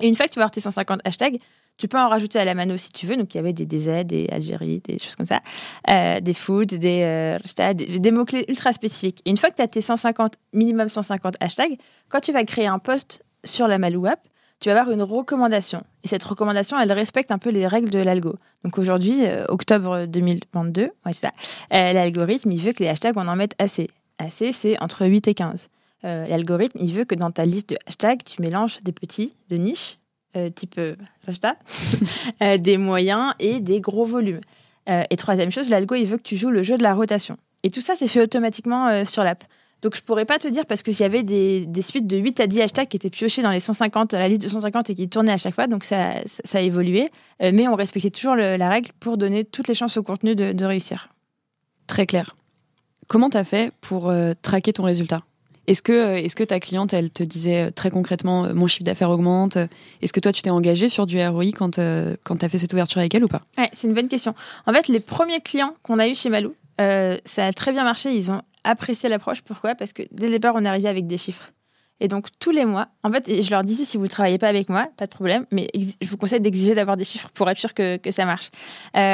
Et 0.00 0.08
une 0.08 0.16
fois 0.16 0.26
que 0.26 0.32
tu 0.32 0.38
vas 0.38 0.44
avoir 0.44 0.50
tes 0.50 0.60
150 0.60 1.00
hashtags, 1.04 1.38
tu 1.76 1.88
peux 1.88 1.98
en 1.98 2.08
rajouter 2.08 2.38
à 2.38 2.44
la 2.44 2.54
mano 2.54 2.76
si 2.76 2.90
tu 2.90 3.06
veux. 3.06 3.16
Donc 3.16 3.34
il 3.34 3.38
y 3.38 3.40
avait 3.40 3.52
des 3.52 3.64
DZ, 3.64 4.04
des 4.04 4.28
Algérie, 4.30 4.80
des 4.80 4.98
choses 4.98 5.16
comme 5.16 5.26
ça, 5.26 5.40
euh, 5.88 6.20
des 6.20 6.34
food, 6.34 6.74
des, 6.74 7.02
euh, 7.02 7.38
des, 7.74 8.10
mots-clés 8.10 8.44
ultra 8.48 8.72
spécifiques. 8.72 9.20
Et 9.24 9.30
une 9.30 9.36
fois 9.36 9.50
que 9.50 9.56
tu 9.56 9.62
as 9.62 9.68
tes 9.68 9.80
150, 9.80 10.34
minimum 10.52 10.88
150 10.88 11.34
hashtags, 11.40 11.76
quand 12.08 12.20
tu 12.20 12.32
vas 12.32 12.44
créer 12.44 12.66
un 12.66 12.78
post 12.78 13.24
sur 13.44 13.68
la 13.68 13.78
Malou 13.78 14.06
app, 14.06 14.20
tu 14.58 14.68
vas 14.68 14.78
avoir 14.78 14.94
une 14.94 15.02
recommandation. 15.02 15.82
Et 16.04 16.08
cette 16.08 16.24
recommandation, 16.24 16.78
elle 16.78 16.92
respecte 16.92 17.30
un 17.30 17.38
peu 17.38 17.48
les 17.48 17.66
règles 17.66 17.88
de 17.88 17.98
l'algo. 17.98 18.36
Donc 18.62 18.76
aujourd'hui, 18.76 19.22
octobre 19.48 20.04
2022, 20.04 20.90
ouais, 21.06 21.12
ça, 21.14 21.30
l'algorithme, 21.70 22.52
il 22.52 22.60
veut 22.60 22.72
que 22.72 22.82
les 22.82 22.88
hashtags, 22.90 23.16
on 23.16 23.26
en 23.26 23.36
mette 23.36 23.54
assez. 23.58 23.88
Assez, 24.18 24.52
c'est 24.52 24.78
entre 24.82 25.06
8 25.06 25.28
et 25.28 25.34
15. 25.34 25.70
Euh, 26.04 26.26
l'algorithme, 26.26 26.78
il 26.80 26.92
veut 26.94 27.04
que 27.04 27.14
dans 27.14 27.30
ta 27.30 27.44
liste 27.44 27.70
de 27.70 27.76
hashtags, 27.86 28.24
tu 28.24 28.40
mélanges 28.40 28.82
des 28.82 28.92
petits 28.92 29.34
de 29.48 29.56
niche, 29.56 29.98
euh, 30.36 30.48
type 30.50 30.78
euh, 30.78 32.58
des 32.58 32.76
moyens 32.76 33.34
et 33.38 33.60
des 33.60 33.80
gros 33.80 34.06
volumes. 34.06 34.40
et 34.86 35.16
troisième 35.16 35.52
chose, 35.52 35.68
l'algo, 35.68 35.94
il 35.94 36.06
veut 36.06 36.16
que 36.16 36.22
tu 36.22 36.36
joues 36.36 36.50
le 36.50 36.62
jeu 36.62 36.76
de 36.76 36.82
la 36.82 36.94
rotation. 36.94 37.36
Et 37.62 37.70
tout 37.70 37.80
ça, 37.80 37.94
c'est 37.96 38.08
fait 38.08 38.22
automatiquement 38.22 39.04
sur 39.04 39.22
l'app. 39.22 39.44
Donc 39.82 39.94
je 39.94 40.02
pourrais 40.02 40.24
pas 40.24 40.38
te 40.38 40.48
dire 40.48 40.66
parce 40.66 40.82
qu'il 40.82 40.98
y 40.98 41.04
avait 41.04 41.22
des, 41.22 41.82
suites 41.82 42.06
de 42.06 42.16
8 42.16 42.40
à 42.40 42.46
10 42.46 42.60
hashtags 42.60 42.88
qui 42.88 42.96
étaient 42.96 43.08
piochés 43.08 43.40
dans 43.40 43.50
les 43.50 43.60
150, 43.60 44.12
la 44.12 44.28
liste 44.28 44.42
de 44.42 44.48
150 44.48 44.90
et 44.90 44.94
qui 44.94 45.08
tournaient 45.08 45.32
à 45.32 45.38
chaque 45.38 45.54
fois, 45.54 45.68
donc 45.68 45.84
ça, 45.84 46.12
ça, 46.44 46.58
a 46.58 46.60
évolué. 46.60 47.08
mais 47.40 47.68
on 47.68 47.76
respectait 47.76 48.10
toujours 48.10 48.36
la 48.36 48.68
règle 48.68 48.90
pour 49.00 49.16
donner 49.16 49.44
toutes 49.44 49.68
les 49.68 49.74
chances 49.74 49.96
au 49.96 50.02
contenu 50.02 50.34
de, 50.34 50.52
de 50.52 50.64
réussir. 50.64 51.08
Très 51.86 52.06
clair. 52.06 52.36
Comment 53.08 53.30
tu 53.30 53.36
as 53.36 53.44
fait 53.44 53.72
pour 53.80 54.12
traquer 54.42 54.72
ton 54.72 54.82
résultat? 54.82 55.22
Est-ce 55.66 55.82
que, 55.82 55.92
euh, 55.92 56.16
est-ce 56.16 56.36
que 56.36 56.44
ta 56.44 56.58
cliente, 56.58 56.92
elle 56.92 57.10
te 57.10 57.22
disait 57.22 57.66
euh, 57.66 57.70
très 57.70 57.90
concrètement, 57.90 58.44
euh, 58.44 58.54
mon 58.54 58.66
chiffre 58.66 58.84
d'affaires 58.84 59.10
augmente 59.10 59.56
Est-ce 60.02 60.12
que 60.12 60.20
toi, 60.20 60.32
tu 60.32 60.42
t'es 60.42 60.50
engagé 60.50 60.88
sur 60.88 61.06
du 61.06 61.24
ROI 61.24 61.52
quand, 61.56 61.78
quand 62.24 62.36
tu 62.36 62.44
as 62.44 62.48
fait 62.48 62.58
cette 62.58 62.72
ouverture 62.72 62.98
avec 62.98 63.14
elle 63.14 63.24
ou 63.24 63.28
pas? 63.28 63.42
C'est 63.72 63.86
une 63.86 63.94
bonne 63.94 64.08
question. 64.08 64.34
En 64.66 64.72
fait, 64.72 64.88
les 64.88 65.00
premiers 65.00 65.40
clients 65.40 65.74
qu'on 65.82 65.98
a 65.98 66.08
eu 66.08 66.14
chez 66.14 66.28
Malou, 66.28 66.54
ça 66.78 67.46
a 67.46 67.52
très 67.52 67.72
bien 67.72 67.84
marché. 67.84 68.14
Ils 68.14 68.30
ont 68.30 68.42
apprécié 68.64 69.08
l'approche. 69.08 69.42
Pourquoi? 69.42 69.74
Parce 69.74 69.92
que 69.92 70.02
dès 70.10 70.26
le 70.26 70.32
départ, 70.32 70.54
on 70.56 70.64
est 70.64 70.68
arrivé 70.68 70.88
avec 70.88 71.06
des 71.06 71.18
chiffres. 71.18 71.52
Et 72.02 72.08
donc, 72.08 72.28
tous 72.38 72.50
les 72.50 72.64
mois, 72.64 72.88
en 73.02 73.12
fait, 73.12 73.42
je 73.42 73.50
leur 73.50 73.62
disais, 73.62 73.84
si 73.84 73.98
vous 73.98 74.04
ne 74.04 74.08
travaillez 74.08 74.38
pas 74.38 74.48
avec 74.48 74.70
moi, 74.70 74.88
pas 74.96 75.04
de 75.04 75.10
problème, 75.10 75.44
mais 75.52 75.68
je 75.74 76.08
vous 76.08 76.16
conseille 76.16 76.40
d'exiger 76.40 76.74
d'avoir 76.74 76.96
des 76.96 77.04
chiffres 77.04 77.28
pour 77.34 77.50
être 77.50 77.58
sûr 77.58 77.74
que, 77.74 77.98
que 77.98 78.10
ça 78.10 78.24
marche. 78.24 78.50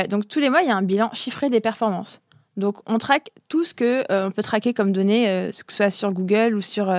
donc, 0.09 0.29
tous 0.29 0.39
les 0.39 0.49
mois, 0.49 0.63
il 0.63 0.69
y 0.69 0.71
a 0.71 0.77
un 0.77 0.83
bilan 0.83 1.11
chiffré 1.13 1.51
des 1.51 1.61
performances. 1.61 2.23
Donc, 2.57 2.79
on 2.87 2.99
traque 2.99 3.31
tout 3.49 3.65
ce 3.65 3.75
que 3.75 4.05
on 4.11 4.31
peut 4.31 4.43
traquer 4.43 4.73
comme 4.75 4.93
données, 4.93 5.51
que 5.51 5.73
ce 5.73 5.77
soit 5.77 5.91
sur 5.91 6.13
Google 6.13 6.55
ou 6.55 6.61
sur 6.61 6.91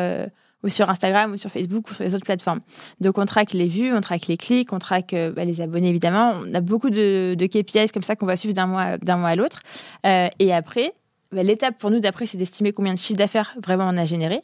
ou 0.63 0.69
sur 0.69 0.89
Instagram 0.89 1.33
ou 1.33 1.37
sur 1.37 1.49
Facebook 1.49 1.89
ou 1.89 1.93
sur 1.93 2.03
les 2.03 2.15
autres 2.15 2.25
plateformes. 2.25 2.61
Donc 2.99 3.17
on 3.17 3.25
traque 3.25 3.53
les 3.53 3.67
vues, 3.67 3.93
on 3.93 4.01
traque 4.01 4.27
les 4.27 4.37
clics, 4.37 4.73
on 4.73 4.79
traque 4.79 5.13
euh, 5.13 5.31
bah, 5.31 5.45
les 5.45 5.61
abonnés 5.61 5.89
évidemment. 5.89 6.33
On 6.43 6.53
a 6.53 6.61
beaucoup 6.61 6.89
de, 6.89 7.35
KPIs 7.39 7.91
comme 7.93 8.03
ça 8.03 8.15
qu'on 8.15 8.25
va 8.25 8.35
suivre 8.35 8.53
d'un 8.53 8.65
mois, 8.67 8.97
mois 9.17 9.29
à 9.29 9.35
l'autre. 9.35 9.59
Euh, 10.05 10.27
et 10.39 10.53
après, 10.53 10.93
bah, 11.31 11.43
l'étape 11.43 11.77
pour 11.77 11.91
nous 11.91 11.99
d'après, 11.99 12.25
c'est 12.25 12.37
d'estimer 12.37 12.71
combien 12.71 12.93
de 12.93 12.99
chiffre 12.99 13.17
d'affaires 13.17 13.55
vraiment 13.63 13.87
on 13.89 13.97
a 13.97 14.05
généré. 14.05 14.41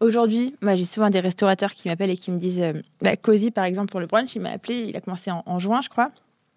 Aujourd'hui, 0.00 0.54
moi 0.60 0.74
j'ai 0.74 0.84
souvent 0.84 1.08
des 1.08 1.20
restaurateurs 1.20 1.72
qui 1.72 1.88
m'appellent 1.88 2.10
et 2.10 2.16
qui 2.16 2.30
me 2.30 2.38
disent, 2.38 2.62
euh, 2.62 2.72
bah, 3.00 3.16
Cozy 3.16 3.50
par 3.50 3.64
exemple 3.64 3.90
pour 3.90 4.00
le 4.00 4.06
brunch, 4.06 4.34
il 4.34 4.42
m'a 4.42 4.50
appelé, 4.50 4.86
il 4.88 4.96
a 4.96 5.00
commencé 5.00 5.30
en, 5.30 5.58
juin 5.58 5.80
je 5.82 5.88
crois. 5.88 6.10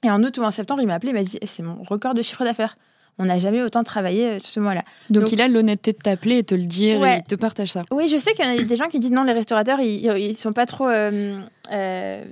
Et 0.04 0.12
en 0.12 0.24
août 0.24 0.38
ou 0.38 0.44
en 0.44 0.52
septembre, 0.52 0.82
il 0.82 0.88
m'a 0.88 0.96
appelé, 0.96 1.12
il 1.12 1.16
m'a 1.16 1.24
dit, 1.24 1.40
c'est 1.44 1.64
mon 1.64 1.82
record 1.84 2.14
de 2.14 2.22
chiffre 2.22 2.44
d'affaires 2.44 2.78
on 3.20 3.26
n'a 3.26 3.40
jamais 3.40 3.62
autant 3.62 3.84
travaillé 3.84 4.28
euh, 4.28 4.40
ce 4.40 4.60
mois-là. 4.60 4.84
Donc, 5.10 5.32
il 5.32 5.42
a 5.42 5.48
l'honnêteté 5.48 5.94
de 5.94 5.98
t'appeler 5.98 6.40
et 6.40 6.44
te 6.44 6.56
le 6.56 6.66
dire 6.66 7.06
et 7.06 7.24
te 7.24 7.36
partage 7.36 7.72
ça. 7.72 7.84
Oui, 7.92 8.08
je 8.08 8.18
sais 8.18 8.34
qu'il 8.34 8.46
y 8.46 8.48
a 8.48 8.64
des 8.64 8.76
gens 8.76 8.90
qui 8.90 9.00
disent 9.00 9.12
non, 9.12 9.24
les 9.24 9.34
restaurateurs, 9.34 9.80
ils, 9.80 10.06
ils 10.18 10.38
sont 10.38 10.54
pas 10.54 10.66
trop, 10.66 10.88
euh, 10.88 11.42
euh, 11.72 12.24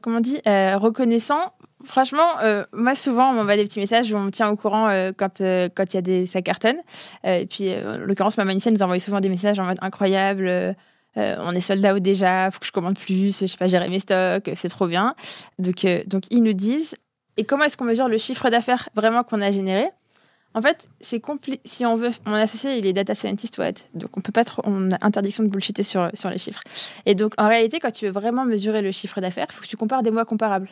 comment 0.00 0.18
on 0.18 0.20
dit, 0.20 0.40
reconnaissants. 0.46 1.52
Franchement, 1.84 2.26
moi 2.72 2.96
souvent 2.96 3.30
on 3.30 3.34
m'envoie 3.34 3.56
des 3.56 3.62
petits 3.62 3.78
messages 3.78 4.12
où 4.12 4.16
on 4.16 4.24
me 4.24 4.30
tient 4.30 4.48
au 4.48 4.56
courant 4.56 4.88
quand 5.16 5.40
quand 5.40 5.84
il 5.92 5.94
y 5.94 5.96
a 5.96 6.02
des 6.02 6.26
ça 6.26 6.42
cartonne. 6.42 6.78
et 7.24 7.46
puis, 7.46 7.72
en 7.72 7.98
l'occurrence, 7.98 8.36
ma 8.36 8.44
manicien 8.44 8.72
nous 8.72 8.82
envoie 8.82 8.98
souvent 8.98 9.20
des 9.20 9.28
messages 9.28 9.60
en 9.60 9.64
mode 9.64 9.78
incroyable. 9.80 10.74
on 11.16 11.52
est 11.52 11.60
soldat 11.60 11.94
out 11.94 12.02
déjà, 12.02 12.50
faut 12.50 12.58
que 12.58 12.66
je 12.66 12.72
commande 12.72 12.98
plus, 12.98 13.38
je 13.40 13.46
sais 13.46 13.56
pas 13.56 13.68
gérer 13.68 13.88
mes 13.88 14.00
stocks, 14.00 14.50
c'est 14.54 14.68
trop 14.68 14.88
bien. 14.88 15.14
Donc, 15.58 15.86
donc 16.06 16.24
ils 16.30 16.42
nous 16.42 16.52
disent 16.52 16.96
et 17.38 17.44
comment 17.44 17.64
est-ce 17.64 17.76
qu'on 17.76 17.84
mesure 17.84 18.08
le 18.08 18.18
chiffre 18.18 18.50
d'affaires 18.50 18.88
vraiment 18.94 19.22
qu'on 19.22 19.40
a 19.40 19.50
généré? 19.52 19.88
En 20.54 20.60
fait, 20.60 20.88
c'est 21.00 21.20
compliqué. 21.20 21.60
Si 21.64 21.86
on 21.86 21.94
veut, 21.94 22.10
mon 22.26 22.34
associé, 22.34 22.78
il 22.78 22.86
est 22.86 22.92
data 22.92 23.14
scientist, 23.14 23.56
ouais, 23.58 23.74
donc 23.94 24.16
on 24.16 24.20
peut 24.20 24.32
pas 24.32 24.44
trop, 24.44 24.60
on 24.64 24.90
a 24.90 24.96
interdiction 25.02 25.44
de 25.44 25.48
bullshiter 25.48 25.84
sur, 25.84 26.10
sur 26.14 26.30
les 26.30 26.38
chiffres. 26.38 26.60
Et 27.06 27.14
donc, 27.14 27.34
en 27.38 27.48
réalité, 27.48 27.78
quand 27.78 27.92
tu 27.92 28.06
veux 28.06 28.10
vraiment 28.10 28.44
mesurer 28.44 28.82
le 28.82 28.90
chiffre 28.90 29.20
d'affaires, 29.20 29.46
il 29.50 29.54
faut 29.54 29.62
que 29.62 29.68
tu 29.68 29.76
compares 29.76 30.02
des 30.02 30.10
mois 30.10 30.24
comparables. 30.24 30.68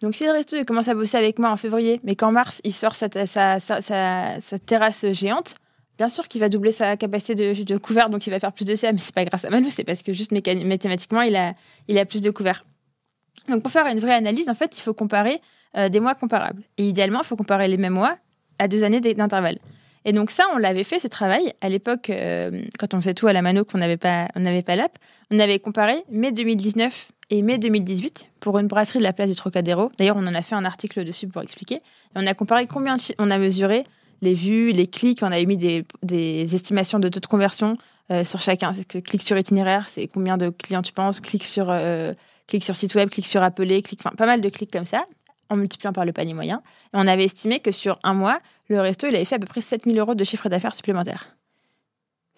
Donc, 0.00 0.14
si 0.14 0.24
le 0.24 0.30
resto 0.30 0.56
commence 0.64 0.88
à 0.88 0.94
bosser 0.94 1.18
avec 1.18 1.38
moi 1.38 1.50
en 1.50 1.58
février, 1.58 2.00
mais 2.04 2.16
qu'en 2.16 2.32
mars, 2.32 2.62
il 2.64 2.72
sort 2.72 2.94
sa, 2.94 3.08
sa, 3.26 3.60
sa, 3.60 4.58
terrasse 4.64 5.04
géante, 5.12 5.56
bien 5.98 6.08
sûr 6.08 6.26
qu'il 6.28 6.40
va 6.40 6.48
doubler 6.48 6.72
sa 6.72 6.96
capacité 6.96 7.34
de, 7.34 7.64
de, 7.64 7.76
couvert, 7.76 8.08
donc 8.08 8.26
il 8.26 8.30
va 8.30 8.38
faire 8.38 8.52
plus 8.52 8.64
de 8.64 8.76
CA, 8.76 8.92
mais 8.92 9.00
c'est 9.00 9.14
pas 9.14 9.26
grâce 9.26 9.44
à 9.44 9.50
Manu, 9.50 9.68
c'est 9.68 9.84
parce 9.84 10.02
que 10.02 10.14
juste 10.14 10.32
mathématiquement, 10.32 11.20
il 11.20 11.36
a, 11.36 11.52
il 11.88 11.98
a 11.98 12.06
plus 12.06 12.22
de 12.22 12.30
couvert. 12.30 12.64
Donc, 13.48 13.62
pour 13.62 13.72
faire 13.72 13.86
une 13.86 13.98
vraie 13.98 14.14
analyse, 14.14 14.48
en 14.48 14.54
fait, 14.54 14.78
il 14.78 14.80
faut 14.80 14.94
comparer 14.94 15.42
euh, 15.76 15.88
des 15.88 16.00
mois 16.00 16.14
comparables. 16.14 16.62
Et 16.76 16.88
idéalement, 16.88 17.20
il 17.20 17.26
faut 17.26 17.36
comparer 17.36 17.68
les 17.68 17.76
mêmes 17.76 17.94
mois 17.94 18.16
à 18.58 18.68
deux 18.68 18.84
années 18.84 19.00
d'intervalle. 19.00 19.58
Et 20.04 20.12
donc 20.12 20.30
ça, 20.30 20.44
on 20.54 20.58
l'avait 20.58 20.84
fait, 20.84 20.98
ce 20.98 21.08
travail. 21.08 21.52
À 21.60 21.68
l'époque, 21.68 22.10
euh, 22.10 22.62
quand 22.78 22.94
on 22.94 23.00
faisait 23.00 23.14
tout 23.14 23.26
à 23.26 23.32
la 23.32 23.42
mano, 23.42 23.64
qu'on 23.64 23.78
n'avait 23.78 23.96
pas, 23.96 24.28
on 24.34 24.40
n'avait 24.40 24.62
pas 24.62 24.74
l'app, 24.74 24.98
on 25.30 25.38
avait 25.38 25.58
comparé 25.58 26.02
mai 26.10 26.32
2019 26.32 27.12
et 27.30 27.42
mai 27.42 27.58
2018 27.58 28.30
pour 28.40 28.58
une 28.58 28.68
brasserie 28.68 29.00
de 29.00 29.04
la 29.04 29.12
place 29.12 29.28
du 29.28 29.36
Trocadéro. 29.36 29.90
D'ailleurs, 29.98 30.16
on 30.16 30.26
en 30.26 30.34
a 30.34 30.42
fait 30.42 30.54
un 30.54 30.64
article 30.64 31.04
dessus 31.04 31.28
pour 31.28 31.42
expliquer. 31.42 31.74
Et 31.74 31.80
on 32.16 32.26
a 32.26 32.34
comparé 32.34 32.66
combien 32.66 32.96
on 33.18 33.30
a 33.30 33.38
mesuré 33.38 33.84
les 34.22 34.34
vues, 34.34 34.72
les 34.72 34.86
clics. 34.86 35.22
On 35.22 35.26
avait 35.30 35.46
mis 35.46 35.58
des, 35.58 36.54
estimations 36.54 36.98
de 36.98 37.08
taux 37.08 37.20
de 37.20 37.26
conversion 37.26 37.76
euh, 38.10 38.24
sur 38.24 38.40
chacun. 38.40 38.72
Clic 39.04 39.22
sur 39.22 39.36
itinéraire, 39.36 39.88
c'est 39.88 40.06
combien 40.06 40.38
de 40.38 40.48
clients 40.48 40.82
tu 40.82 40.94
penses 40.94 41.20
Clic 41.20 41.44
sur, 41.44 41.66
sur 42.60 42.76
site 42.76 42.94
web, 42.94 43.10
clic 43.10 43.26
sur 43.26 43.42
appelé, 43.42 43.82
clic, 43.82 44.00
enfin 44.02 44.16
pas 44.16 44.26
mal 44.26 44.40
de 44.40 44.48
clics 44.48 44.72
comme 44.72 44.86
ça 44.86 45.04
en 45.50 45.56
multipliant 45.56 45.92
par 45.92 46.04
le 46.04 46.12
panier 46.12 46.34
moyen. 46.34 46.62
Et 46.86 46.96
on 46.96 47.06
avait 47.06 47.24
estimé 47.24 47.60
que 47.60 47.72
sur 47.72 47.98
un 48.02 48.14
mois, 48.14 48.38
le 48.68 48.80
resto, 48.80 49.06
il 49.06 49.16
avait 49.16 49.24
fait 49.24 49.36
à 49.36 49.38
peu 49.38 49.46
près 49.46 49.60
7000 49.60 49.98
euros 49.98 50.14
de 50.14 50.24
chiffre 50.24 50.48
d'affaires 50.48 50.74
supplémentaire. 50.74 51.38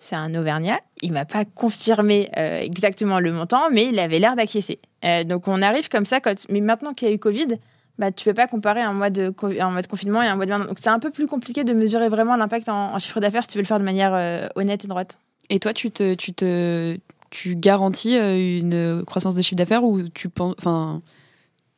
C'est 0.01 0.17
un 0.17 0.35
Auvergnat. 0.35 0.81
Il 1.03 1.13
m'a 1.13 1.27
pas 1.27 1.45
confirmé 1.45 2.31
euh, 2.39 2.61
exactement 2.61 3.21
le 3.21 3.33
montant, 3.33 3.71
mais 3.71 3.87
il 3.87 3.99
avait 3.99 4.19
l'air 4.19 4.35
d'acquiescer. 4.35 4.81
Euh, 5.05 5.25
donc 5.25 5.47
on 5.47 5.61
arrive 5.61 5.91
comme 5.91 6.07
ça. 6.07 6.21
Mais 6.49 6.61
maintenant 6.61 6.95
qu'il 6.95 7.07
y 7.07 7.11
a 7.11 7.15
eu 7.15 7.19
Covid, 7.19 7.59
bah, 7.99 8.11
tu 8.11 8.25
peux 8.25 8.33
pas 8.33 8.47
comparer 8.47 8.81
un 8.81 8.95
mois, 8.95 9.11
de, 9.11 9.33
un 9.61 9.71
mois 9.71 9.83
de 9.83 9.87
confinement 9.87 10.23
et 10.23 10.27
un 10.27 10.37
mois 10.37 10.47
de 10.47 10.53
Donc 10.53 10.79
c'est 10.81 10.89
un 10.89 10.99
peu 10.99 11.11
plus 11.11 11.27
compliqué 11.27 11.65
de 11.65 11.75
mesurer 11.75 12.09
vraiment 12.09 12.37
l'impact 12.37 12.71
en, 12.71 12.99
chiffre 12.99 13.21
d'affaires 13.21 13.43
si 13.43 13.49
tu 13.49 13.59
veux 13.59 13.63
le 13.63 13.67
faire 13.67 13.79
de 13.79 13.85
manière 13.85 14.15
euh, 14.15 14.49
honnête 14.55 14.85
et 14.87 14.89
droite. 14.89 15.19
Et 15.51 15.59
toi, 15.59 15.75
tu 15.75 15.91
te, 15.91 16.15
tu 16.15 16.33
te, 16.33 16.97
tu 17.29 17.57
garantis 17.57 18.17
une 18.17 19.05
croissance 19.05 19.35
de 19.35 19.43
chiffre 19.43 19.57
d'affaires 19.57 19.85
ou 19.85 20.09
tu 20.09 20.31
penses, 20.31 20.55
enfin, 20.59 21.03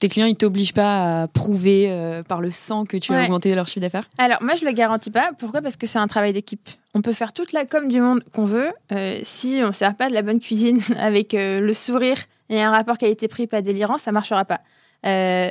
tes 0.02 0.08
clients, 0.08 0.26
ils 0.26 0.36
t'obligent 0.36 0.74
pas 0.74 1.22
à 1.22 1.28
prouver 1.28 1.86
euh, 1.88 2.24
par 2.24 2.40
le 2.40 2.50
sang 2.50 2.84
que 2.86 2.96
tu 2.96 3.14
as 3.14 3.22
augmenté 3.22 3.54
leur 3.54 3.68
chiffre 3.68 3.82
d'affaires? 3.82 4.10
Alors, 4.18 4.42
moi, 4.42 4.56
je 4.56 4.64
le 4.64 4.72
garantis 4.72 5.12
pas. 5.12 5.30
Pourquoi? 5.38 5.62
Parce 5.62 5.76
que 5.76 5.86
c'est 5.86 6.00
un 6.00 6.08
travail 6.08 6.32
d'équipe. 6.32 6.68
On 6.94 7.02
peut 7.02 7.12
faire 7.12 7.32
toute 7.32 7.52
la 7.52 7.64
com 7.66 7.86
du 7.86 8.00
monde 8.00 8.24
qu'on 8.34 8.44
veut. 8.44 8.72
Euh, 8.90 9.20
si 9.22 9.60
on 9.62 9.68
ne 9.68 9.72
sert 9.72 9.94
pas 9.94 10.08
de 10.08 10.14
la 10.14 10.22
bonne 10.22 10.40
cuisine 10.40 10.80
avec 10.98 11.34
euh, 11.34 11.60
le 11.60 11.72
sourire 11.72 12.16
et 12.50 12.60
un 12.60 12.72
rapport 12.72 12.98
qualité-prix 12.98 13.46
pas 13.46 13.62
délirant, 13.62 13.96
ça 13.96 14.10
marchera 14.10 14.44
pas. 14.44 14.60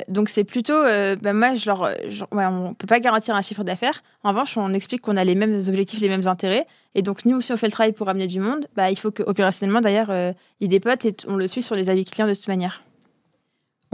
donc 0.08 0.28
c'est 0.28 0.44
plutôt, 0.44 0.82
bah, 1.22 1.32
moi, 1.32 1.54
je 1.54 1.66
leur, 1.66 1.90
on 2.30 2.74
peut 2.74 2.86
pas 2.86 3.00
garantir 3.00 3.34
un 3.34 3.42
chiffre 3.42 3.64
d'affaires. 3.64 4.02
En 4.22 4.30
revanche, 4.30 4.58
on 4.58 4.74
explique 4.74 5.00
qu'on 5.00 5.16
a 5.16 5.24
les 5.24 5.34
mêmes 5.34 5.62
objectifs, 5.66 6.00
les 6.00 6.10
mêmes 6.10 6.28
intérêts. 6.28 6.66
Et 6.94 7.00
donc 7.00 7.24
nous, 7.24 7.40
si 7.40 7.52
on 7.52 7.56
fait 7.56 7.68
le 7.68 7.72
travail 7.72 7.92
pour 7.92 8.08
amener 8.10 8.26
du 8.26 8.38
monde, 8.38 8.66
bah, 8.76 8.90
il 8.90 8.98
faut 8.98 9.10
que 9.10 9.22
opérationnellement, 9.22 9.80
d'ailleurs, 9.80 10.12
il 10.60 10.68
dépote 10.68 11.06
et 11.06 11.16
on 11.26 11.36
le 11.36 11.48
suit 11.48 11.62
sur 11.62 11.74
les 11.74 11.88
avis 11.88 12.04
clients 12.04 12.28
de 12.28 12.34
toute 12.34 12.48
manière. 12.48 12.82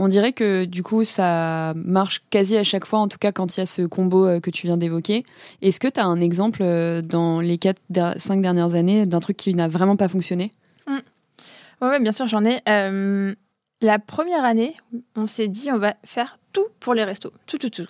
On 0.01 0.07
dirait 0.07 0.31
que 0.31 0.63
du 0.63 0.81
coup, 0.81 1.03
ça 1.03 1.73
marche 1.75 2.23
quasi 2.29 2.55
à 2.55 2.63
chaque 2.63 2.85
fois, 2.85 2.99
en 2.99 3.09
tout 3.09 3.17
cas 3.17 3.33
quand 3.33 3.57
il 3.57 3.59
y 3.59 3.63
a 3.63 3.65
ce 3.65 3.81
combo 3.81 4.25
euh, 4.25 4.39
que 4.39 4.49
tu 4.49 4.65
viens 4.65 4.77
d'évoquer. 4.77 5.25
Est-ce 5.61 5.81
que 5.81 5.89
tu 5.89 5.99
as 5.99 6.05
un 6.05 6.21
exemple 6.21 6.61
euh, 6.63 7.01
dans 7.01 7.41
les 7.41 7.57
4, 7.57 7.81
5 8.17 8.41
dernières 8.41 8.75
années 8.75 9.05
d'un 9.05 9.19
truc 9.19 9.35
qui 9.35 9.53
n'a 9.53 9.67
vraiment 9.67 9.97
pas 9.97 10.07
fonctionné? 10.07 10.51
Mmh. 10.87 10.97
Oui, 11.81 11.99
bien 11.99 12.13
sûr, 12.13 12.27
j'en 12.27 12.45
ai. 12.45 12.61
Euh, 12.69 13.35
la 13.81 13.99
première 13.99 14.45
année, 14.45 14.73
on 15.17 15.27
s'est 15.27 15.49
dit 15.49 15.69
on 15.69 15.77
va 15.77 15.95
faire 16.05 16.39
tout 16.53 16.67
pour 16.79 16.93
les 16.93 17.03
restos. 17.03 17.33
Tout, 17.45 17.57
tout, 17.57 17.69
tout. 17.69 17.87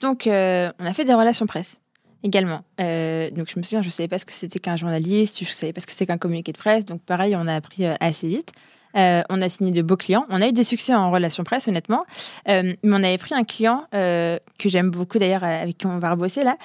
Donc, 0.00 0.24
on 0.26 0.86
a 0.86 0.94
fait 0.94 1.04
des 1.04 1.14
relations 1.14 1.46
presse 1.46 1.80
également. 2.24 2.62
donc, 2.78 3.50
je 3.50 3.58
me 3.58 3.62
souviens, 3.62 3.82
je 3.82 3.86
ne 3.86 3.92
savais 3.92 4.08
pas 4.08 4.18
ce 4.18 4.24
que 4.24 4.32
c'était 4.32 4.60
qu'un 4.60 4.76
journaliste, 4.76 5.40
je 5.40 5.48
ne 5.48 5.52
savais 5.52 5.72
pas 5.72 5.80
ce 5.80 5.86
que 5.86 5.92
c'était 5.92 6.06
qu'un 6.06 6.18
communiqué 6.18 6.52
de 6.52 6.58
presse. 6.58 6.84
Donc, 6.84 7.02
pareil, 7.02 7.34
on 7.36 7.48
a 7.48 7.54
appris 7.54 7.84
assez 7.84 8.28
vite. 8.28 8.52
Euh, 8.96 9.22
on 9.30 9.40
a 9.42 9.48
signé 9.48 9.70
de 9.70 9.82
beaux 9.82 9.96
clients. 9.96 10.26
On 10.30 10.40
a 10.42 10.48
eu 10.48 10.52
des 10.52 10.64
succès 10.64 10.94
en 10.94 11.10
relation 11.10 11.44
presse, 11.44 11.68
honnêtement. 11.68 12.04
Euh, 12.48 12.74
mais 12.82 12.92
on 12.92 13.02
avait 13.02 13.18
pris 13.18 13.34
un 13.34 13.44
client 13.44 13.84
euh, 13.94 14.38
que 14.58 14.68
j'aime 14.68 14.90
beaucoup 14.90 15.18
d'ailleurs, 15.18 15.44
avec 15.44 15.78
qui 15.78 15.86
on 15.86 15.98
va 15.98 16.10
rebosser 16.10 16.44
là, 16.44 16.56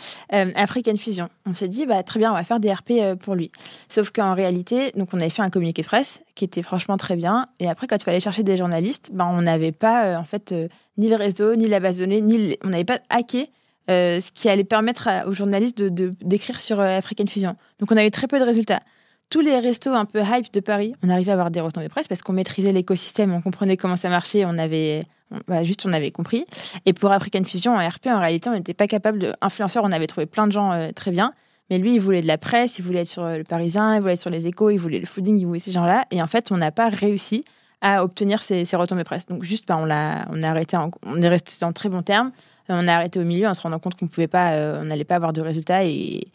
African 0.56 0.96
Fusion. 0.98 1.30
On 1.46 1.54
s'est 1.54 1.68
dit, 1.68 1.86
bah, 1.86 2.04
très 2.04 2.20
bien, 2.20 2.32
on 2.32 2.36
va 2.36 2.44
faire 2.44 2.60
des 2.60 2.72
RP 2.72 3.16
pour 3.20 3.36
lui. 3.36 3.52
Sauf 3.90 4.12
qu'en 4.12 4.34
réalité, 4.34 4.92
donc 4.96 5.10
on 5.14 5.20
avait 5.20 5.30
fait 5.30 5.42
un 5.42 5.50
communiqué 5.50 5.82
de 5.82 5.88
presse 5.88 6.24
qui 6.36 6.46
était 6.46 6.62
franchement 6.62 6.98
très 6.98 7.16
bien. 7.16 7.48
Et 7.60 7.70
après, 7.70 7.88
quand 7.88 7.98
il 7.98 8.04
fallait 8.04 8.20
chercher 8.20 8.44
des 8.44 8.58
journalistes, 8.58 9.12
bah, 9.14 9.28
on 9.30 9.42
n'avait 9.42 9.72
pas, 9.72 10.18
en 10.18 10.26
fait, 10.26 10.54
ni 10.98 11.10
le 11.10 11.16
réseau, 11.16 11.56
ni 11.56 11.68
la 11.68 11.80
base 11.80 11.98
de 11.98 12.06
données, 12.06 12.22
ni 12.22 12.58
on 12.64 12.70
n'avait 12.70 12.84
pas 12.84 13.00
hacké 13.10 13.50
ce 13.90 14.32
qui 14.32 14.50
allait 14.50 14.66
permettre 14.66 15.08
aux 15.28 15.34
journalistes 15.34 15.78
de 15.78 16.12
d'écrire 16.22 16.60
sur 16.60 16.82
African 16.82 17.26
Fusion. 17.26 17.56
Donc 17.80 17.92
on 17.92 17.98
a 17.98 18.06
eu 18.06 18.12
très 18.12 18.28
peu 18.28 18.38
de 18.38 18.44
résultats 18.44 18.82
tous 19.30 19.42
les 19.42 19.60
restos 19.60 19.94
un 19.94 20.06
peu 20.06 20.22
hype 20.22 20.54
de 20.54 20.60
Paris, 20.60 20.96
on 21.04 21.10
arrivait 21.10 21.32
à 21.32 21.34
avoir 21.34 21.52
des 21.52 21.62
retombées 21.62 21.90
presse 21.90 22.08
parce 22.08 22.22
qu'on 22.22 22.34
maîtrisait 22.34 22.72
l'écosystème, 22.72 23.34
on 23.34 23.42
comprenait 23.42 23.78
comment 23.78 23.96
ça 23.96 24.10
marchait, 24.10 24.46
on 24.46 24.58
avait 24.58 25.04
bah, 25.48 25.64
juste 25.64 25.86
on 25.86 25.94
avait 25.94 26.12
compris. 26.12 26.46
Et 26.86 26.94
pour 26.94 27.12
African 27.12 27.44
Fusion 27.44 27.76
en 27.76 27.88
RP, 27.88 28.08
en 28.08 28.20
réalité, 28.20 28.50
on 28.50 28.54
n'était 28.54 28.74
pas 28.74 28.88
capable 28.88 29.20
de. 29.20 29.34
On 29.42 29.92
avait 29.92 30.08
trouvé 30.08 30.26
plein 30.26 30.48
de 30.48 30.52
gens 30.54 30.72
euh, 30.72 30.92
très 30.96 31.12
bien, 31.12 31.34
mais 31.70 31.78
lui, 31.78 31.96
il 31.96 32.00
voulait 32.00 32.22
de 32.22 32.28
la 32.28 32.38
presse, 32.38 32.80
il 32.80 32.86
voulait 32.86 33.02
être 33.02 33.08
sur 33.08 33.26
le 33.26 33.44
Parisien, 33.44 33.96
il 33.96 34.02
voulait 34.02 34.14
être 34.14 34.22
sur 34.22 34.30
les 34.30 34.48
Échos, 34.48 34.70
il 34.70 34.78
voulait 34.78 35.00
le 35.00 35.06
fooding, 35.06 35.38
il 35.38 35.46
voulait 35.46 35.60
ces 35.60 35.72
gens-là. 35.72 36.06
Et 36.12 36.22
en 36.22 36.28
fait, 36.28 36.52
on 36.52 36.58
n'a 36.58 36.72
pas 36.72 36.90
réussi 36.90 37.44
à 37.82 38.04
obtenir 38.04 38.42
ces, 38.42 38.64
retombées 38.76 39.04
presse. 39.04 39.26
Donc 39.26 39.44
juste, 39.44 39.68
bah, 39.68 39.78
on 39.80 39.86
on 39.86 40.44
a 40.44 40.50
arrêté, 40.50 40.78
on 41.04 41.22
est 41.22 41.28
resté 41.28 41.64
en 41.66 41.74
très 41.74 41.90
bon 41.90 42.02
terme. 42.02 42.32
On 42.70 42.88
a 42.88 42.94
arrêté 42.94 43.20
au 43.20 43.24
milieu 43.24 43.48
en 43.48 43.54
se 43.54 43.62
rendant 43.62 43.80
compte 43.80 43.96
qu'on 43.96 44.08
pouvait 44.08 44.28
pas, 44.28 44.52
euh, 44.54 44.82
on 44.82 44.86
n'allait 44.86 45.06
pas 45.06 45.16
avoir 45.16 45.32
de 45.32 45.42
résultats 45.42 45.86
et 45.86 46.28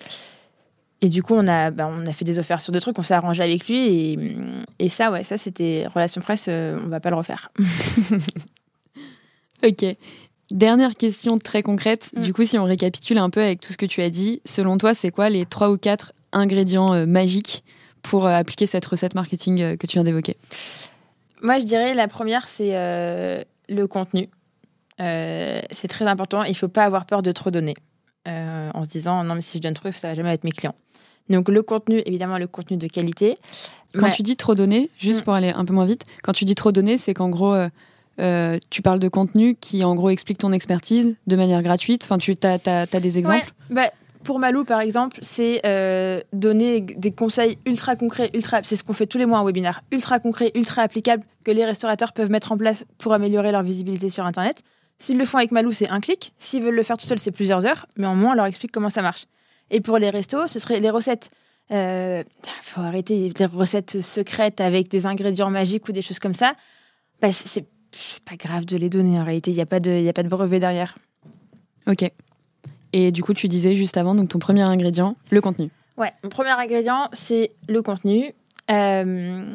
et 1.03 1.09
du 1.09 1.25
coup, 1.25 1.35
on 1.35 1.49
a, 1.49 1.73
bah, 1.73 1.91
on 1.93 2.07
a 2.07 2.13
fait 2.13 2.25
des 2.25 2.39
offertes 2.39 2.63
sur 2.63 2.73
deux 2.73 2.81
trucs, 2.81 2.97
on 2.97 3.03
s'est 3.03 3.13
arrangé 3.13 3.43
avec 3.43 3.67
lui. 3.67 3.89
Et, 3.89 4.37
et 4.79 4.89
ça, 4.89 5.11
ouais, 5.11 5.25
ça, 5.25 5.37
c'était 5.37 5.85
relation 5.93 6.21
presse, 6.21 6.47
euh, 6.49 6.79
on 6.83 6.89
va 6.89 7.01
pas 7.01 7.11
le 7.11 7.17
refaire. 7.17 7.51
ok. 9.65 9.85
Dernière 10.53 10.95
question 10.95 11.39
très 11.39 11.65
concrète. 11.65 12.11
Mm. 12.17 12.23
Du 12.23 12.33
coup, 12.33 12.45
si 12.45 12.57
on 12.57 12.65
récapitule 12.65 13.19
un 13.19 13.31
peu 13.31 13.43
avec 13.43 13.61
tout 13.61 13.73
ce 13.73 13.77
que 13.77 13.87
tu 13.87 14.01
as 14.01 14.11
dit, 14.11 14.41
selon 14.45 14.79
toi, 14.79 14.95
c'est 14.95 15.11
quoi 15.11 15.29
les 15.29 15.45
trois 15.45 15.71
ou 15.71 15.77
quatre 15.77 16.13
ingrédients 16.31 16.95
euh, 16.95 17.05
magiques 17.05 17.65
pour 18.03 18.27
euh, 18.27 18.37
appliquer 18.37 18.67
cette 18.67 18.85
recette 18.85 19.17
marketing 19.17 19.77
que 19.77 19.87
tu 19.89 19.95
viens 19.95 20.05
d'évoquer? 20.05 20.37
Moi, 21.43 21.59
je 21.59 21.65
dirais 21.65 21.95
la 21.95 22.07
première, 22.07 22.47
c'est 22.47 22.75
le 23.69 23.87
contenu. 23.87 24.29
c'est 24.99 25.89
très 25.89 26.07
important. 26.07 26.45
Il 26.45 26.57
faut 26.57 26.69
pas 26.69 26.85
avoir 26.85 27.07
peur 27.07 27.23
de 27.23 27.33
trop 27.33 27.51
donner. 27.51 27.75
En 28.75 28.85
se 28.85 28.89
disant 28.89 29.25
non 29.25 29.35
mais 29.35 29.41
si 29.41 29.59
je 29.59 29.63
donne 29.63 29.75
trop 29.75 29.93
ça 29.93 30.09
va 30.09 30.15
jamais 30.15 30.33
être 30.33 30.45
mes 30.45 30.53
clients 30.53 30.75
donc 31.31 31.49
le 31.49 31.63
contenu, 31.63 32.03
évidemment, 32.05 32.39
le 32.39 32.47
contenu 32.47 32.77
de 32.77 32.87
qualité. 32.87 33.35
Quand 33.95 34.11
tu 34.11 34.23
dis 34.23 34.37
trop 34.37 34.55
donné, 34.55 34.91
juste 34.99 35.21
mm. 35.21 35.25
pour 35.25 35.35
aller 35.35 35.51
un 35.51 35.65
peu 35.65 35.73
moins 35.73 35.85
vite, 35.85 36.05
quand 36.23 36.33
tu 36.33 36.45
dis 36.45 36.55
trop 36.55 36.73
donné, 36.73 36.99
c'est 36.99 37.15
qu'en 37.15 37.29
gros, 37.29 37.55
euh, 38.21 38.59
tu 38.71 38.83
parles 38.83 38.99
de 38.99 39.09
contenu 39.09 39.57
qui 39.57 39.85
en 39.85 39.95
gros 39.95 40.11
explique 40.11 40.39
ton 40.39 40.53
expertise 40.53 41.17
de 41.27 41.37
manière 41.37 41.63
gratuite. 41.63 42.05
Enfin, 42.05 42.19
tu 42.19 42.37
as, 42.43 42.87
des 42.87 43.19
exemples 43.19 43.53
bah, 43.71 43.91
pour 44.25 44.39
Malou, 44.39 44.65
par 44.65 44.81
exemple, 44.81 45.19
c'est 45.23 45.61
euh, 45.67 46.21
donner 46.33 46.81
des 46.81 47.11
conseils 47.11 47.59
ultra 47.67 47.97
concrets, 47.97 48.31
ultra. 48.35 48.61
C'est 48.63 48.77
ce 48.77 48.85
qu'on 48.85 48.93
fait 48.93 49.07
tous 49.07 49.19
les 49.19 49.27
mois 49.27 49.41
en 49.41 49.45
webinaire, 49.45 49.83
ultra 49.91 50.21
concrets, 50.21 50.53
ultra 50.55 50.83
applicables 50.83 51.25
que 51.45 51.51
les 51.51 51.65
restaurateurs 51.65 52.13
peuvent 52.13 52.31
mettre 52.31 52.53
en 52.53 52.57
place 52.57 52.85
pour 52.99 53.13
améliorer 53.15 53.53
leur 53.53 53.63
visibilité 53.63 54.11
sur 54.11 54.25
Internet. 54.25 54.63
S'ils 55.03 55.19
le 55.19 55.25
font 55.25 55.39
avec 55.39 55.51
Malou, 55.51 55.73
c'est 55.73 55.89
un 55.89 55.99
clic. 55.99 56.33
S'ils 56.39 56.63
veulent 56.63 56.77
le 56.77 56.83
faire 56.85 56.97
tout 56.97 57.09
seul, 57.09 57.19
c'est 57.19 57.33
plusieurs 57.33 57.67
heures. 57.67 57.87
Mais 57.97 58.07
au 58.07 58.15
moins, 58.15 58.31
on 58.31 58.35
leur 58.35 58.47
explique 58.47 58.71
comment 58.71 58.89
ça 58.89 59.03
marche. 59.03 59.25
Et 59.73 59.81
pour 59.81 59.99
les 59.99 60.11
restos, 60.11 60.47
ce 60.47 60.61
serait 60.61 60.79
les 60.79 60.91
recettes. 60.91 61.29
Il 61.71 61.77
euh, 61.77 62.23
faut 62.63 62.83
arrêter 62.83 63.33
les 63.37 63.47
recettes 63.47 64.01
secrètes 64.01 64.61
avec 64.61 64.87
des 64.89 65.07
ingrédients 65.07 65.51
magiques 65.51 65.89
ou 65.89 65.93
des 65.93 66.03
choses 66.03 66.21
comme 66.21 66.35
ça. 66.35 66.55
Bah, 67.21 67.33
c'est 67.33 67.67
pas 68.25 68.37
grave 68.37 68.65
de 68.65 68.77
les 68.77 68.89
donner 68.89 69.19
en 69.19 69.25
réalité. 69.25 69.51
Il 69.51 69.55
n'y 69.55 69.61
a, 69.61 69.67
pas 69.67 69.81
de, 69.81 70.09
a 70.09 70.13
pas 70.13 70.23
de 70.23 70.29
brevet 70.29 70.61
derrière. 70.61 70.97
Ok. 71.89 72.09
Et 72.93 73.11
du 73.11 73.25
coup, 73.25 73.35
tu 73.35 73.49
disais 73.49 73.75
juste 73.75 73.97
avant, 73.97 74.15
donc 74.15 74.29
ton 74.29 74.39
premier 74.39 74.63
ingrédient, 74.63 75.17
le 75.33 75.41
contenu. 75.41 75.71
Ouais, 75.97 76.13
mon 76.23 76.29
premier 76.29 76.51
ingrédient, 76.51 77.09
c'est 77.13 77.51
le 77.67 77.83
contenu. 77.83 78.33
Euh, 78.71 79.47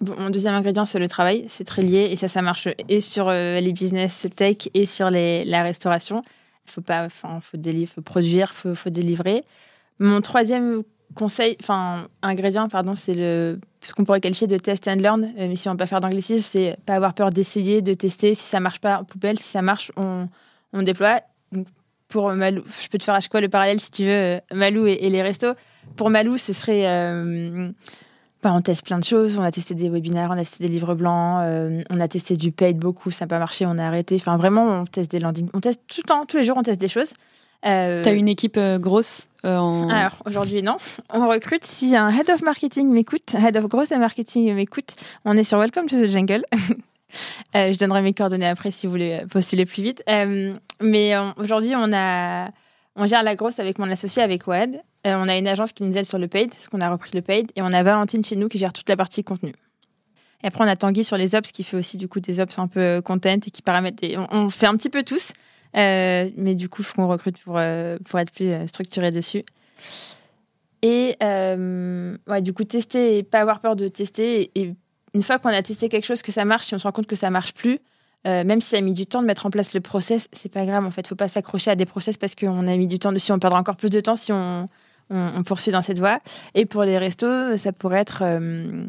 mon 0.00 0.30
deuxième 0.30 0.54
ingrédient, 0.54 0.84
c'est 0.84 0.98
le 0.98 1.08
travail. 1.08 1.46
C'est 1.48 1.64
très 1.64 1.82
lié 1.82 2.08
et 2.10 2.16
ça, 2.16 2.28
ça 2.28 2.42
marche 2.42 2.68
et 2.88 3.00
sur 3.00 3.28
euh, 3.28 3.60
les 3.60 3.72
business 3.72 4.26
tech 4.34 4.68
et 4.74 4.86
sur 4.86 5.10
les, 5.10 5.44
la 5.44 5.62
restauration. 5.62 6.22
Il 6.66 6.72
faut 6.72 6.80
pas, 6.80 7.08
faut, 7.08 7.28
faut 7.40 8.02
produire, 8.02 8.52
faut, 8.52 8.74
faut 8.74 8.90
délivrer. 8.90 9.44
Mon 9.98 10.20
troisième 10.20 10.82
conseil, 11.14 11.56
enfin 11.62 12.08
ingrédient, 12.22 12.68
pardon, 12.68 12.94
c'est 12.94 13.14
le 13.14 13.58
ce 13.80 13.94
qu'on 13.94 14.04
pourrait 14.04 14.20
qualifier 14.20 14.48
de 14.48 14.58
test 14.58 14.88
and 14.88 14.96
learn, 14.96 15.24
euh, 15.24 15.48
mais 15.48 15.54
si 15.54 15.68
on 15.68 15.74
ne 15.74 15.78
pas 15.78 15.86
faire 15.86 16.00
d'anglicisme, 16.00 16.46
c'est 16.50 16.76
pas 16.86 16.94
avoir 16.94 17.14
peur 17.14 17.30
d'essayer, 17.30 17.82
de 17.82 17.94
tester. 17.94 18.34
Si 18.34 18.42
ça 18.42 18.58
marche 18.58 18.80
pas, 18.80 19.04
poubelle. 19.04 19.38
Si 19.38 19.48
ça 19.48 19.62
marche, 19.62 19.92
on, 19.96 20.28
on 20.72 20.82
déploie. 20.82 21.20
Pour 22.08 22.32
Malou, 22.32 22.62
je 22.82 22.88
peux 22.88 22.98
te 22.98 23.04
faire 23.04 23.14
à 23.14 23.20
fois 23.20 23.40
le 23.40 23.48
parallèle 23.48 23.80
si 23.80 23.90
tu 23.90 24.04
veux, 24.04 24.10
euh, 24.10 24.40
Malou 24.52 24.86
et, 24.86 25.08
les 25.08 25.22
restos. 25.22 25.54
Pour 25.96 26.10
Malou, 26.10 26.36
ce 26.36 26.52
serait. 26.52 26.84
Bah, 28.46 28.54
on 28.54 28.60
teste 28.60 28.84
plein 28.84 28.98
de 28.98 29.04
choses. 29.04 29.38
On 29.38 29.42
a 29.42 29.50
testé 29.50 29.74
des 29.74 29.88
webinaires, 29.88 30.28
on 30.30 30.34
a 30.34 30.44
testé 30.44 30.64
des 30.64 30.70
livres 30.70 30.94
blancs, 30.94 31.40
euh, 31.42 31.82
on 31.90 31.98
a 31.98 32.06
testé 32.06 32.36
du 32.36 32.52
paid 32.52 32.78
beaucoup, 32.78 33.10
ça 33.10 33.24
n'a 33.24 33.28
pas 33.28 33.40
marché, 33.40 33.66
on 33.66 33.76
a 33.76 33.84
arrêté. 33.84 34.14
Enfin, 34.14 34.36
vraiment, 34.36 34.82
on 34.82 34.84
teste 34.86 35.10
des 35.10 35.18
landings. 35.18 35.48
On 35.52 35.60
teste 35.60 35.80
tout 35.88 36.00
le 36.04 36.08
temps, 36.08 36.26
tous 36.26 36.36
les 36.36 36.44
jours, 36.44 36.56
on 36.56 36.62
teste 36.62 36.80
des 36.80 36.86
choses. 36.86 37.12
Euh, 37.66 38.04
T'as 38.04 38.14
une 38.14 38.28
équipe 38.28 38.58
grosse 38.78 39.28
en... 39.42 39.88
Alors, 39.88 40.22
aujourd'hui, 40.26 40.62
non. 40.62 40.76
On 41.12 41.28
recrute. 41.28 41.64
Si 41.64 41.96
un 41.96 42.10
head 42.10 42.30
of 42.30 42.42
marketing 42.42 42.92
m'écoute, 42.92 43.34
head 43.34 43.56
of 43.56 43.66
growth 43.66 43.90
et 43.90 43.98
marketing 43.98 44.54
m'écoute, 44.54 44.94
on 45.24 45.36
est 45.36 45.42
sur 45.42 45.58
Welcome 45.58 45.88
to 45.88 45.96
the 45.96 46.08
Jungle. 46.08 46.44
Euh, 47.54 47.72
je 47.72 47.78
donnerai 47.78 48.02
mes 48.02 48.12
coordonnées 48.12 48.48
après 48.48 48.70
si 48.70 48.86
vous 48.86 48.90
voulez 48.90 49.22
postuler 49.30 49.64
plus 49.64 49.82
vite. 49.82 50.02
Euh, 50.08 50.52
mais 50.80 51.14
euh, 51.14 51.30
aujourd'hui, 51.36 51.72
on, 51.74 51.90
a, 51.92 52.50
on 52.96 53.06
gère 53.06 53.22
la 53.22 53.36
grosse 53.36 53.58
avec 53.58 53.78
mon 53.78 53.90
associé, 53.90 54.22
avec 54.22 54.46
Wad. 54.46 54.82
on 55.04 55.28
a 55.28 55.36
une 55.36 55.46
agence 55.46 55.72
qui 55.72 55.84
nous 55.84 55.96
aide 55.96 56.04
sur 56.04 56.18
le 56.18 56.28
paid, 56.28 56.50
parce 56.50 56.68
qu'on 56.68 56.80
a 56.80 56.90
repris 56.90 57.10
le 57.14 57.22
paid. 57.22 57.50
Et 57.56 57.62
on 57.62 57.72
a 57.72 57.82
Valentine 57.82 58.24
chez 58.24 58.36
nous 58.36 58.48
qui 58.48 58.58
gère 58.58 58.72
toute 58.72 58.88
la 58.88 58.96
partie 58.96 59.22
contenu. 59.22 59.52
Et 60.42 60.48
après, 60.48 60.64
on 60.64 60.68
a 60.68 60.76
Tanguy 60.76 61.04
sur 61.04 61.16
les 61.16 61.34
ops 61.34 61.52
qui 61.52 61.62
fait 61.64 61.76
aussi 61.76 61.96
du 61.96 62.08
coup 62.08 62.20
des 62.20 62.40
ops 62.40 62.58
un 62.58 62.68
peu 62.68 63.00
content 63.02 63.36
et 63.46 63.50
qui 63.50 63.62
paramètre. 63.62 64.02
On, 64.30 64.48
fait 64.50 64.66
un 64.66 64.76
petit 64.76 64.90
peu 64.90 65.02
tous. 65.02 65.32
mais 65.74 66.54
du 66.54 66.68
coup, 66.68 66.82
il 66.82 66.84
faut 66.84 66.94
qu'on 66.94 67.08
recrute 67.08 67.38
pour, 67.38 67.60
pour 68.04 68.18
être 68.20 68.32
plus 68.32 68.52
structuré 68.68 69.10
dessus. 69.10 69.44
Et 70.82 71.16
ouais, 71.20 72.42
du 72.42 72.52
coup, 72.52 72.64
tester 72.64 73.18
et 73.18 73.22
pas 73.22 73.40
avoir 73.40 73.60
peur 73.60 73.76
de 73.76 73.88
tester 73.88 74.50
et 74.54 74.74
une 75.16 75.22
fois 75.22 75.38
qu'on 75.38 75.48
a 75.48 75.62
testé 75.62 75.88
quelque 75.88 76.04
chose, 76.04 76.20
que 76.20 76.30
ça 76.30 76.44
marche, 76.44 76.66
si 76.66 76.74
on 76.74 76.78
se 76.78 76.84
rend 76.84 76.92
compte 76.92 77.06
que 77.06 77.16
ça 77.16 77.30
marche 77.30 77.54
plus, 77.54 77.78
euh, 78.26 78.44
même 78.44 78.60
si 78.60 78.70
ça 78.70 78.78
a 78.78 78.80
mis 78.80 78.92
du 78.92 79.06
temps 79.06 79.22
de 79.22 79.26
mettre 79.26 79.46
en 79.46 79.50
place 79.50 79.72
le 79.72 79.80
process, 79.80 80.28
c'est 80.32 80.50
pas 80.50 80.66
grave. 80.66 80.84
En 80.84 80.90
fait, 80.90 81.06
faut 81.06 81.14
pas 81.14 81.28
s'accrocher 81.28 81.70
à 81.70 81.76
des 81.76 81.86
process 81.86 82.16
parce 82.16 82.34
qu'on 82.34 82.66
a 82.66 82.76
mis 82.76 82.86
du 82.86 82.98
temps 82.98 83.12
dessus. 83.12 83.32
On 83.32 83.38
perdra 83.38 83.58
encore 83.58 83.76
plus 83.76 83.90
de 83.90 84.00
temps 84.00 84.16
si 84.16 84.32
on, 84.32 84.68
poursuit 85.44 85.70
dans 85.70 85.82
cette 85.82 85.98
voie. 85.98 86.18
Et 86.54 86.66
pour 86.66 86.82
les 86.82 86.98
restos, 86.98 87.56
ça 87.56 87.72
pourrait 87.72 88.00
être, 88.00 88.22
euh, 88.22 88.86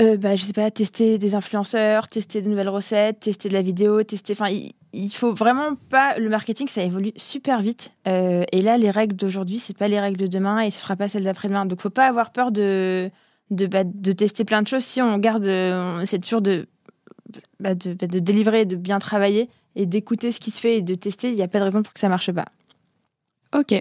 euh, 0.00 0.16
bah, 0.16 0.36
je 0.36 0.44
sais 0.44 0.52
pas, 0.52 0.70
tester 0.70 1.18
des 1.18 1.34
influenceurs, 1.34 2.06
tester 2.06 2.42
de 2.42 2.48
nouvelles 2.48 2.68
recettes, 2.68 3.20
tester 3.20 3.48
de 3.48 3.54
la 3.54 3.62
vidéo, 3.62 4.04
tester. 4.04 4.34
Enfin, 4.34 4.48
il, 4.48 4.70
il 4.92 5.10
faut 5.10 5.34
vraiment 5.34 5.74
pas. 5.88 6.16
Le 6.18 6.28
marketing, 6.28 6.68
ça 6.68 6.84
évolue 6.84 7.12
super 7.16 7.60
vite. 7.60 7.92
et 8.06 8.62
là, 8.62 8.78
les 8.78 8.90
règles 8.90 9.16
d'aujourd'hui, 9.16 9.58
c'est 9.58 9.76
pas 9.76 9.88
les 9.88 9.98
règles 9.98 10.18
de 10.18 10.28
demain 10.28 10.60
et 10.60 10.70
ce 10.70 10.78
sera 10.78 10.94
pas 10.94 11.08
celles 11.08 11.24
d'après-demain. 11.24 11.66
Donc, 11.66 11.80
faut 11.80 11.90
pas 11.90 12.06
avoir 12.06 12.30
peur 12.30 12.52
de 12.52 13.10
bah, 13.50 13.82
de, 13.84 14.12
tester 14.12 14.44
plein 14.44 14.62
de 14.62 14.68
choses. 14.68 14.84
Si 14.84 15.02
on 15.02 15.18
garde, 15.18 15.46
on 15.46 16.00
essaie 16.00 16.20
toujours 16.20 16.40
de, 16.40 16.68
bah, 17.58 17.74
de, 17.74 17.94
bah, 17.94 18.06
de, 18.06 18.18
délivrer, 18.18 18.64
de 18.64 18.76
bien 18.76 18.98
travailler 18.98 19.48
et 19.76 19.86
d'écouter 19.86 20.32
ce 20.32 20.40
qui 20.40 20.50
se 20.50 20.60
fait 20.60 20.78
et 20.78 20.82
de 20.82 20.94
tester, 20.94 21.30
il 21.30 21.36
n'y 21.36 21.42
a 21.42 21.48
pas 21.48 21.58
de 21.58 21.64
raison 21.64 21.82
pour 21.82 21.92
que 21.92 22.00
ça 22.00 22.08
marche 22.08 22.32
pas. 22.32 22.46
Ok. 23.54 23.80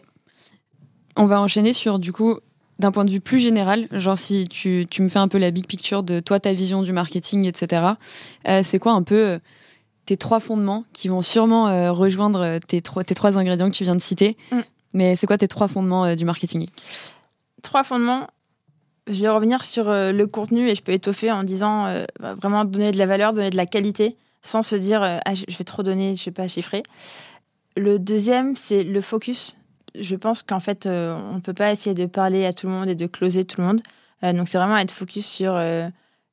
On 1.17 1.25
va 1.25 1.41
enchaîner 1.41 1.73
sur, 1.73 1.99
du 1.99 2.13
coup, 2.13 2.39
d'un 2.79 2.91
point 2.91 3.05
de 3.05 3.11
vue 3.11 3.19
plus 3.19 3.39
général, 3.39 3.87
genre 3.91 4.17
si 4.17 4.47
tu, 4.47 4.87
tu, 4.89 5.01
me 5.01 5.09
fais 5.09 5.19
un 5.19 5.27
peu 5.27 5.37
la 5.37 5.51
big 5.51 5.67
picture 5.67 6.01
de 6.01 6.19
toi, 6.19 6.39
ta 6.39 6.53
vision 6.53 6.81
du 6.81 6.93
marketing, 6.93 7.45
etc. 7.45 7.83
Euh, 8.47 8.61
c'est 8.63 8.79
quoi 8.79 8.93
un 8.93 9.03
peu 9.03 9.15
euh, 9.15 9.39
tes 10.05 10.15
trois 10.15 10.39
fondements 10.39 10.85
qui 10.93 11.09
vont 11.09 11.21
sûrement 11.21 11.67
euh, 11.67 11.91
rejoindre 11.91 12.59
tes 12.59 12.81
trois, 12.81 13.03
tes 13.03 13.15
trois 13.15 13.37
ingrédients 13.37 13.69
que 13.69 13.75
tu 13.75 13.83
viens 13.83 13.95
de 13.95 14.01
citer? 14.01 14.37
Mm. 14.51 14.59
Mais 14.93 15.15
c'est 15.15 15.27
quoi 15.27 15.37
tes 15.37 15.47
trois 15.47 15.67
fondements 15.67 16.15
du 16.15 16.25
marketing? 16.25 16.67
Trois 17.61 17.83
fondements 17.83 18.27
je 19.09 19.21
vais 19.21 19.29
revenir 19.29 19.65
sur 19.65 19.89
euh, 19.89 20.11
le 20.11 20.27
contenu 20.27 20.69
et 20.69 20.75
je 20.75 20.81
peux 20.81 20.91
étoffer 20.91 21.31
en 21.31 21.43
disant 21.43 21.85
euh, 21.85 22.05
bah, 22.19 22.35
vraiment 22.35 22.65
donner 22.65 22.91
de 22.91 22.97
la 22.97 23.05
valeur, 23.05 23.33
donner 23.33 23.49
de 23.49 23.57
la 23.57 23.65
qualité, 23.65 24.15
sans 24.41 24.63
se 24.63 24.75
dire 24.75 25.03
euh, 25.03 25.17
ah, 25.25 25.35
je 25.35 25.57
vais 25.57 25.63
trop 25.63 25.83
donner, 25.83 26.15
je 26.15 26.21
ne 26.21 26.25
vais 26.25 26.31
pas 26.31 26.47
chiffrer. 26.47 26.83
Le 27.75 27.99
deuxième, 27.99 28.55
c'est 28.55 28.83
le 28.83 29.01
focus. 29.01 29.57
Je 29.95 30.15
pense 30.15 30.43
qu'en 30.43 30.59
fait, 30.59 30.85
on 30.85 31.35
ne 31.35 31.39
peut 31.39 31.53
pas 31.53 31.71
essayer 31.71 31.95
de 31.95 32.05
parler 32.05 32.45
à 32.45 32.53
tout 32.53 32.67
le 32.67 32.73
monde 32.73 32.89
et 32.89 32.95
de 32.95 33.07
closer 33.07 33.43
tout 33.43 33.59
le 33.59 33.67
monde. 33.67 33.81
donc, 34.21 34.47
c'est 34.47 34.57
vraiment 34.57 34.77
être 34.77 34.91
focus 34.91 35.25
sur 35.25 35.57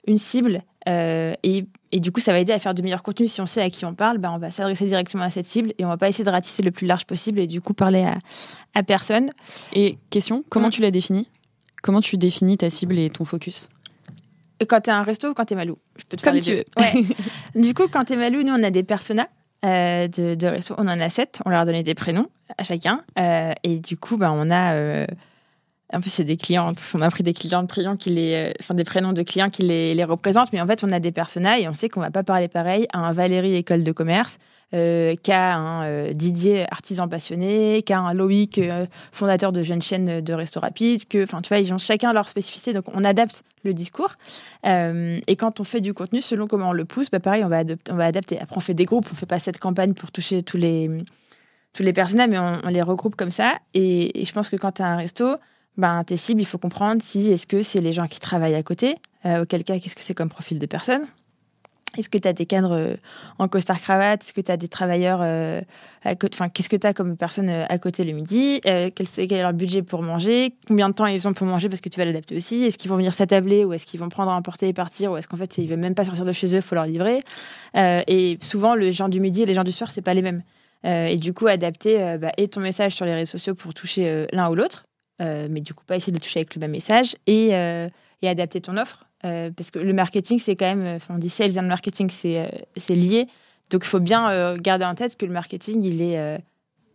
une 0.06 0.18
cible. 0.18 0.60
Et, 0.86 1.64
et, 1.92 2.00
du 2.00 2.12
coup, 2.12 2.20
ça 2.20 2.32
va 2.32 2.40
aider 2.40 2.52
à 2.52 2.58
faire 2.58 2.74
de 2.74 2.82
meilleurs 2.82 3.02
contenus. 3.02 3.32
Si 3.32 3.40
on 3.40 3.46
sait 3.46 3.62
à 3.62 3.70
qui 3.70 3.84
on 3.86 3.94
parle, 3.94 4.18
bah, 4.18 4.30
on 4.32 4.38
va 4.38 4.50
s'adresser 4.50 4.86
directement 4.86 5.22
à 5.22 5.30
cette 5.30 5.46
cible 5.46 5.72
et 5.78 5.84
on 5.84 5.88
va 5.88 5.96
pas 5.96 6.08
essayer 6.08 6.24
de 6.24 6.30
ratisser 6.30 6.62
le 6.62 6.70
plus 6.70 6.86
large 6.86 7.06
possible 7.06 7.38
et 7.38 7.46
du 7.46 7.60
coup 7.60 7.74
parler 7.74 8.02
à, 8.02 8.18
à 8.74 8.82
personne. 8.82 9.30
Et 9.72 9.98
question, 10.10 10.44
comment 10.50 10.70
tu 10.70 10.82
l'as 10.82 10.90
défini 10.90 11.28
Comment 11.82 12.00
tu 12.00 12.16
définis 12.16 12.56
ta 12.56 12.70
cible 12.70 12.98
et 12.98 13.10
ton 13.10 13.24
focus 13.24 13.68
Quand 14.68 14.80
tu 14.80 14.90
es 14.90 14.92
un 14.92 15.02
resto 15.02 15.28
ou 15.28 15.34
quand 15.34 15.44
tu 15.44 15.54
es 15.54 15.56
Malou 15.56 15.78
Je 15.96 16.04
peux 16.06 16.16
te 16.16 16.22
Comme 16.22 16.38
tu 16.38 16.54
veux. 16.54 16.64
du 17.60 17.74
coup, 17.74 17.88
quand 17.88 18.04
tu 18.04 18.14
es 18.14 18.16
Malou, 18.16 18.42
nous, 18.42 18.52
on 18.52 18.62
a 18.62 18.70
des 18.70 18.82
personas 18.82 19.28
euh, 19.64 20.08
de, 20.08 20.34
de 20.34 20.46
resto. 20.46 20.74
On 20.78 20.88
en 20.88 21.00
a 21.00 21.08
sept. 21.08 21.40
On 21.44 21.50
leur 21.50 21.60
a 21.60 21.64
donné 21.64 21.82
des 21.82 21.94
prénoms 21.94 22.28
à 22.58 22.62
chacun. 22.62 23.02
Euh, 23.18 23.52
et 23.62 23.78
du 23.78 23.96
coup, 23.96 24.16
bah, 24.16 24.32
on 24.32 24.50
a. 24.50 24.74
Euh, 24.74 25.06
en 25.92 26.00
plus, 26.00 26.10
c'est 26.10 26.24
des 26.24 26.36
clients. 26.36 26.72
On 26.94 27.00
a 27.00 27.10
pris 27.10 27.22
des 27.22 27.32
clients 27.32 27.62
de 27.62 27.68
prénoms 27.68 27.96
qui 27.96 28.10
les, 28.10 28.52
enfin 28.60 28.74
des 28.74 28.84
prénoms 28.84 29.12
de 29.12 29.22
clients 29.22 29.50
qui 29.50 29.62
les, 29.62 29.94
les 29.94 30.04
représentent. 30.04 30.52
Mais 30.52 30.60
en 30.60 30.66
fait, 30.66 30.82
on 30.82 30.90
a 30.90 30.98
des 30.98 31.12
personas 31.12 31.58
et 31.58 31.68
on 31.68 31.74
sait 31.74 31.88
qu'on 31.88 32.00
va 32.00 32.10
pas 32.10 32.24
parler 32.24 32.48
pareil 32.48 32.86
à 32.92 32.98
un 32.98 33.12
Valérie 33.12 33.54
école 33.54 33.84
de 33.84 33.92
commerce, 33.92 34.38
euh, 34.74 35.14
un 35.28 35.84
euh, 35.84 36.12
Didier 36.12 36.66
artisan 36.72 37.08
passionné, 37.08 37.82
qu'à 37.82 38.00
un 38.00 38.14
Loïc 38.14 38.58
euh, 38.58 38.86
fondateur 39.12 39.52
de 39.52 39.62
jeunes 39.62 39.82
chaînes 39.82 40.20
de 40.20 40.32
resto 40.32 40.58
rapide, 40.58 41.06
que, 41.06 41.22
enfin, 41.22 41.40
tu 41.40 41.48
vois, 41.48 41.58
ils 41.58 41.72
ont 41.72 41.78
chacun 41.78 42.12
leur 42.12 42.28
spécificité, 42.28 42.72
donc 42.72 42.84
on 42.92 43.04
adapte 43.04 43.44
le 43.64 43.74
discours. 43.74 44.14
et 44.64 45.36
quand 45.36 45.60
on 45.60 45.64
fait 45.64 45.80
du 45.80 45.94
contenu, 45.94 46.20
selon 46.20 46.46
comment 46.46 46.70
on 46.70 46.72
le 46.72 46.84
pousse, 46.84 47.10
bah, 47.10 47.20
pareil, 47.20 47.44
on 47.44 47.48
va, 47.48 47.62
on 47.90 47.94
va 47.94 48.04
adapter. 48.04 48.38
Après, 48.40 48.56
on 48.56 48.60
fait 48.60 48.74
des 48.74 48.84
groupes, 48.84 49.06
on 49.10 49.14
fait 49.14 49.26
pas 49.26 49.38
cette 49.38 49.58
campagne 49.58 49.94
pour 49.94 50.10
toucher 50.12 50.42
tous 50.42 50.56
les 50.56 50.90
tous 51.72 51.82
les 51.82 51.92
personnages, 51.92 52.30
mais 52.30 52.38
on, 52.38 52.68
les 52.68 52.80
regroupe 52.80 53.16
comme 53.16 53.30
ça. 53.30 53.58
Et, 53.74 54.24
je 54.24 54.32
pense 54.32 54.48
que 54.48 54.56
quand 54.56 54.72
tu 54.72 54.82
as 54.82 54.86
un 54.86 54.96
resto, 54.96 55.36
ben, 55.76 56.04
tes 56.04 56.16
cibles, 56.16 56.40
il 56.40 56.46
faut 56.46 56.56
comprendre 56.56 57.02
si 57.04 57.30
est-ce 57.30 57.46
que 57.46 57.62
c'est 57.62 57.82
les 57.82 57.92
gens 57.92 58.06
qui 58.06 58.18
travaillent 58.18 58.54
à 58.54 58.62
côté, 58.62 58.94
auquel 59.26 59.62
cas, 59.62 59.78
qu'est-ce 59.78 59.94
que 59.94 60.00
c'est 60.00 60.14
comme 60.14 60.30
profil 60.30 60.58
de 60.58 60.64
personne 60.64 61.06
est-ce 61.98 62.08
que 62.08 62.18
tu 62.18 62.28
as 62.28 62.32
des 62.32 62.46
cadres 62.46 62.72
euh, 62.72 62.94
en 63.38 63.48
costard 63.48 63.80
cravate? 63.80 64.22
Est-ce 64.22 64.32
que 64.32 64.40
tu 64.40 64.50
as 64.50 64.56
des 64.56 64.68
travailleurs 64.68 65.20
euh, 65.22 65.60
Enfin, 66.04 66.48
qu'est-ce 66.48 66.68
que 66.68 66.76
tu 66.76 66.86
as 66.86 66.94
comme 66.94 67.16
personne 67.16 67.48
euh, 67.48 67.64
à 67.68 67.78
côté 67.78 68.04
le 68.04 68.12
midi? 68.12 68.60
Quel, 68.62 68.92
est 69.18 69.42
leur 69.42 69.52
budget 69.52 69.82
pour 69.82 70.02
manger? 70.02 70.54
Combien 70.66 70.88
de 70.88 70.94
temps 70.94 71.06
ils 71.06 71.26
ont 71.26 71.32
pour 71.32 71.46
manger 71.46 71.68
parce 71.68 71.80
que 71.80 71.88
tu 71.88 71.98
vas 71.98 72.04
l'adapter 72.04 72.36
aussi? 72.36 72.64
Est-ce 72.64 72.78
qu'ils 72.78 72.90
vont 72.90 72.96
venir 72.96 73.14
s'attabler 73.14 73.64
ou 73.64 73.72
est-ce 73.72 73.86
qu'ils 73.86 74.00
vont 74.00 74.08
prendre 74.08 74.30
à 74.30 74.36
emporter 74.36 74.68
et 74.68 74.72
partir 74.72 75.12
ou 75.12 75.16
est-ce 75.16 75.28
qu'en 75.28 75.36
fait 75.36 75.58
ils 75.58 75.68
veulent 75.68 75.78
même 75.78 75.94
pas 75.94 76.04
sortir 76.04 76.24
de 76.24 76.32
chez 76.32 76.48
eux, 76.54 76.56
il 76.56 76.62
faut 76.62 76.74
leur 76.74 76.86
livrer? 76.86 77.20
Et 77.74 78.38
souvent, 78.40 78.74
les 78.74 78.92
gens 78.92 79.08
du 79.08 79.20
midi 79.20 79.42
et 79.42 79.46
les 79.46 79.54
gens 79.54 79.64
du 79.64 79.72
soir, 79.72 79.90
c'est 79.90 80.02
pas 80.02 80.14
les 80.14 80.22
mêmes. 80.22 80.42
et 80.84 81.16
du 81.16 81.32
coup, 81.34 81.46
adapter 81.46 82.16
bah, 82.18 82.32
et 82.36 82.48
ton 82.48 82.60
message 82.60 82.94
sur 82.94 83.04
les 83.04 83.14
réseaux 83.14 83.32
sociaux 83.32 83.54
pour 83.54 83.74
toucher 83.74 84.26
l'un 84.32 84.48
ou 84.48 84.54
l'autre, 84.54 84.86
mais 85.20 85.60
du 85.60 85.74
coup, 85.74 85.84
pas 85.84 85.96
essayer 85.96 86.12
de 86.12 86.18
toucher 86.18 86.40
avec 86.40 86.54
le 86.54 86.60
même 86.60 86.70
message 86.70 87.16
et 87.26 87.54
adapter 88.22 88.60
ton 88.60 88.76
offre 88.76 89.06
euh, 89.26 89.50
parce 89.54 89.70
que 89.70 89.78
le 89.78 89.92
marketing, 89.92 90.38
c'est 90.38 90.56
quand 90.56 90.74
même, 90.74 90.98
on 91.10 91.18
dit 91.18 91.28
sales 91.28 91.58
and 91.58 91.64
marketing, 91.64 92.08
c'est 92.10 92.38
euh, 92.38 92.94
lié. 92.94 93.26
Donc 93.70 93.84
il 93.84 93.88
faut 93.88 94.00
bien 94.00 94.30
euh, 94.30 94.56
garder 94.56 94.84
en 94.84 94.94
tête 94.94 95.16
que 95.16 95.26
le 95.26 95.32
marketing, 95.32 95.82
il 95.82 96.00
est 96.00 96.40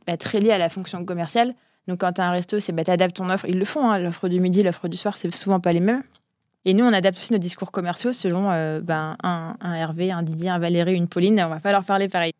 bah, 0.07 0.17
très 0.17 0.39
lié 0.39 0.51
à 0.51 0.57
la 0.57 0.69
fonction 0.69 1.03
commerciale. 1.05 1.53
Donc 1.87 1.99
quand 1.99 2.13
tu 2.13 2.21
as 2.21 2.27
un 2.27 2.31
resto, 2.31 2.59
c'est 2.59 2.71
bah, 2.71 2.83
tu 2.83 2.91
adaptes 2.91 3.17
ton 3.17 3.29
offre. 3.29 3.45
Ils 3.47 3.59
le 3.59 3.65
font, 3.65 3.89
hein, 3.89 3.99
l'offre 3.99 4.29
du 4.29 4.39
midi, 4.39 4.63
l'offre 4.63 4.87
du 4.87 4.97
soir, 4.97 5.17
c'est 5.17 5.33
souvent 5.33 5.59
pas 5.59 5.73
les 5.73 5.79
mêmes. 5.79 6.03
Et 6.63 6.73
nous, 6.73 6.85
on 6.85 6.93
adapte 6.93 7.17
aussi 7.17 7.33
nos 7.33 7.39
discours 7.39 7.71
commerciaux 7.71 8.13
selon 8.13 8.49
ben, 8.81 9.17
un, 9.23 9.55
un 9.59 9.73
Hervé, 9.73 10.11
un 10.11 10.21
Didier, 10.21 10.49
un 10.49 10.59
Valérie, 10.59 10.93
une 10.93 11.07
Pauline. 11.07 11.41
On 11.43 11.49
va 11.49 11.59
pas 11.59 11.71
leur 11.71 11.83
parler 11.83 12.07
pareil. 12.07 12.33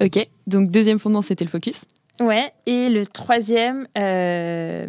Ok, 0.00 0.26
donc 0.46 0.70
deuxième 0.70 0.98
fondement, 0.98 1.22
c'était 1.22 1.44
le 1.44 1.50
focus. 1.50 1.84
Ouais, 2.20 2.52
et 2.66 2.90
le 2.90 3.06
troisième, 3.06 3.86
euh, 3.96 4.86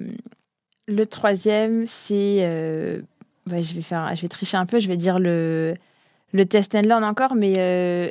le 0.87 1.05
troisième, 1.05 1.85
c'est, 1.85 2.39
euh, 2.41 3.01
je 3.47 3.73
vais 3.73 3.81
faire, 3.81 4.15
je 4.15 4.21
vais 4.21 4.27
tricher 4.27 4.57
un 4.57 4.65
peu, 4.65 4.79
je 4.79 4.87
vais 4.87 4.97
dire 4.97 5.19
le, 5.19 5.75
test 6.49 6.75
and 6.75 6.81
learn 6.81 7.03
encore, 7.03 7.35
mais 7.35 7.55
euh, 7.57 8.09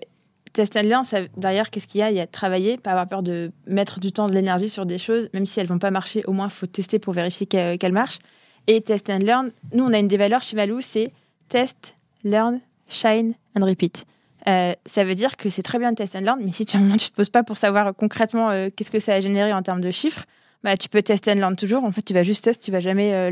test 0.53 0.77
and 0.77 0.83
learn, 0.83 1.05
derrière, 1.37 1.71
qu'est-ce 1.71 1.87
qu'il 1.87 2.01
y 2.01 2.03
a? 2.03 2.11
Il 2.11 2.17
y 2.17 2.21
a 2.21 2.27
travailler, 2.27 2.77
pas 2.77 2.91
avoir 2.91 3.09
peur 3.09 3.23
de 3.23 3.53
mettre 3.67 4.01
du 4.01 4.13
temps, 4.13 4.27
de 4.27 4.33
l'énergie 4.33 4.69
sur 4.69 4.87
des 4.87 4.99
choses, 4.99 5.29
même 5.33 5.47
si 5.47 5.61
elles 5.61 5.67
vont 5.67 5.79
pas 5.79 5.91
marcher, 5.91 6.23
au 6.27 6.33
moins 6.33 6.49
faut 6.49 6.67
tester 6.67 6.99
pour 6.99 7.15
vérifier 7.15 7.47
qu'elles 7.47 7.93
marchent. 7.93 8.19
Et 8.67 8.81
test 8.81 9.11
and 9.11 9.19
learn, 9.19 9.51
nous 9.73 9.85
on 9.85 9.93
a 9.93 9.99
une 9.99 10.09
des 10.09 10.17
valeurs 10.17 10.43
chez 10.43 10.57
Malou, 10.57 10.81
c'est 10.81 11.13
test, 11.49 11.95
learn, 12.25 12.61
shine 12.89 13.35
and 13.59 13.65
repeat. 13.65 14.07
Euh, 14.49 14.75
ça 14.87 15.05
veut 15.05 15.15
dire 15.15 15.37
que 15.37 15.51
c'est 15.51 15.63
très 15.63 15.79
bien 15.79 15.93
de 15.93 15.97
test 15.97 16.17
and 16.17 16.21
learn, 16.21 16.41
mais 16.43 16.51
si 16.51 16.67
tu, 16.67 16.77
ne 16.79 16.97
te 16.97 17.13
poses 17.13 17.31
pas 17.31 17.43
pour 17.43 17.57
savoir 17.57 17.95
concrètement 17.95 18.51
euh, 18.51 18.69
qu'est-ce 18.75 18.91
que 18.91 18.99
ça 18.99 19.15
a 19.15 19.21
généré 19.21 19.53
en 19.53 19.63
termes 19.63 19.81
de 19.81 19.91
chiffres, 19.91 20.25
bah, 20.63 20.77
tu 20.77 20.89
peux 20.89 21.03
test 21.03 21.27
and 21.29 21.35
learn 21.35 21.57
toujours. 21.57 21.85
En 21.85 21.93
fait, 21.93 22.03
tu 22.03 22.13
vas 22.13 22.23
juste 22.23 22.45
tester, 22.45 22.65
tu 22.65 22.71
vas 22.71 22.81
jamais 22.81 23.31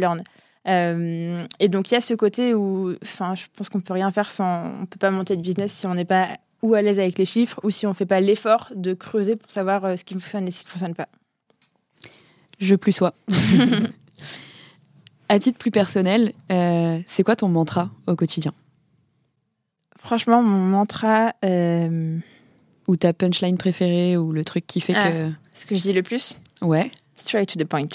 euh, 0.68 1.46
et 1.60 1.68
donc, 1.68 1.90
il 1.90 1.94
y 1.94 1.96
a 1.96 2.00
ce 2.00 2.14
côté 2.14 2.54
où, 2.54 2.94
enfin, 3.02 3.34
je 3.34 3.46
pense 3.56 3.68
qu'on 3.68 3.80
peut 3.80 3.94
rien 3.94 4.10
faire 4.10 4.30
sans, 4.30 4.72
on 4.82 4.86
peut 4.86 4.98
pas 4.98 5.10
monter 5.10 5.36
de 5.36 5.42
business 5.42 5.72
si 5.72 5.86
on 5.86 5.94
n'est 5.94 6.04
pas 6.04 6.28
ou 6.62 6.74
à 6.74 6.82
l'aise 6.82 6.98
avec 6.98 7.18
les 7.18 7.24
chiffres 7.24 7.60
ou 7.62 7.70
si 7.70 7.86
on 7.86 7.94
fait 7.94 8.06
pas 8.06 8.20
l'effort 8.20 8.72
de 8.74 8.92
creuser 8.92 9.36
pour 9.36 9.50
savoir 9.50 9.96
ce 9.96 10.04
qui 10.04 10.14
fonctionne 10.14 10.48
et 10.48 10.50
ce 10.50 10.60
qui 10.60 10.66
ne 10.66 10.70
fonctionne 10.70 10.94
pas. 10.94 11.08
Je 12.58 12.74
plus 12.74 12.92
sois. 12.92 13.14
à 15.28 15.38
titre 15.38 15.58
plus 15.58 15.70
personnel, 15.70 16.32
c'est 16.48 17.22
quoi 17.22 17.36
ton 17.36 17.48
mantra 17.48 17.90
au 18.08 18.16
quotidien? 18.16 18.52
Franchement, 20.08 20.42
mon 20.42 20.58
mantra. 20.58 21.34
Euh, 21.44 22.18
ou 22.86 22.96
ta 22.96 23.12
punchline 23.12 23.58
préférée, 23.58 24.16
ou 24.16 24.32
le 24.32 24.42
truc 24.44 24.66
qui 24.66 24.80
fait 24.80 24.94
ah, 24.96 25.10
que. 25.10 25.30
Ce 25.52 25.66
que 25.66 25.76
je 25.76 25.82
dis 25.82 25.92
le 25.92 26.02
plus 26.02 26.40
Ouais. 26.62 26.90
Straight 27.18 27.52
to 27.52 27.58
the 27.58 27.66
point. 27.66 27.88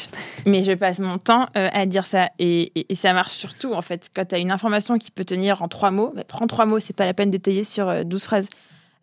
Mais 0.45 0.63
je 0.63 0.73
passe 0.73 0.99
mon 0.99 1.17
temps 1.17 1.47
euh, 1.55 1.69
à 1.71 1.85
dire 1.85 2.05
ça. 2.05 2.29
Et, 2.39 2.71
ça 2.95 3.13
marche 3.13 3.33
surtout, 3.33 3.73
en 3.73 3.81
fait. 3.81 4.09
Quand 4.13 4.25
tu 4.25 4.35
as 4.35 4.39
une 4.39 4.51
information 4.51 4.97
qui 4.97 5.11
peut 5.11 5.25
tenir 5.25 5.61
en 5.61 5.67
trois 5.67 5.91
mots, 5.91 6.11
bah, 6.15 6.23
prends 6.27 6.47
trois 6.47 6.65
mots, 6.65 6.79
c'est 6.79 6.95
pas 6.95 7.05
la 7.05 7.13
peine 7.13 7.31
d'étayer 7.31 7.63
sur 7.63 7.89
euh, 7.89 8.03
douze 8.03 8.23
phrases. 8.23 8.47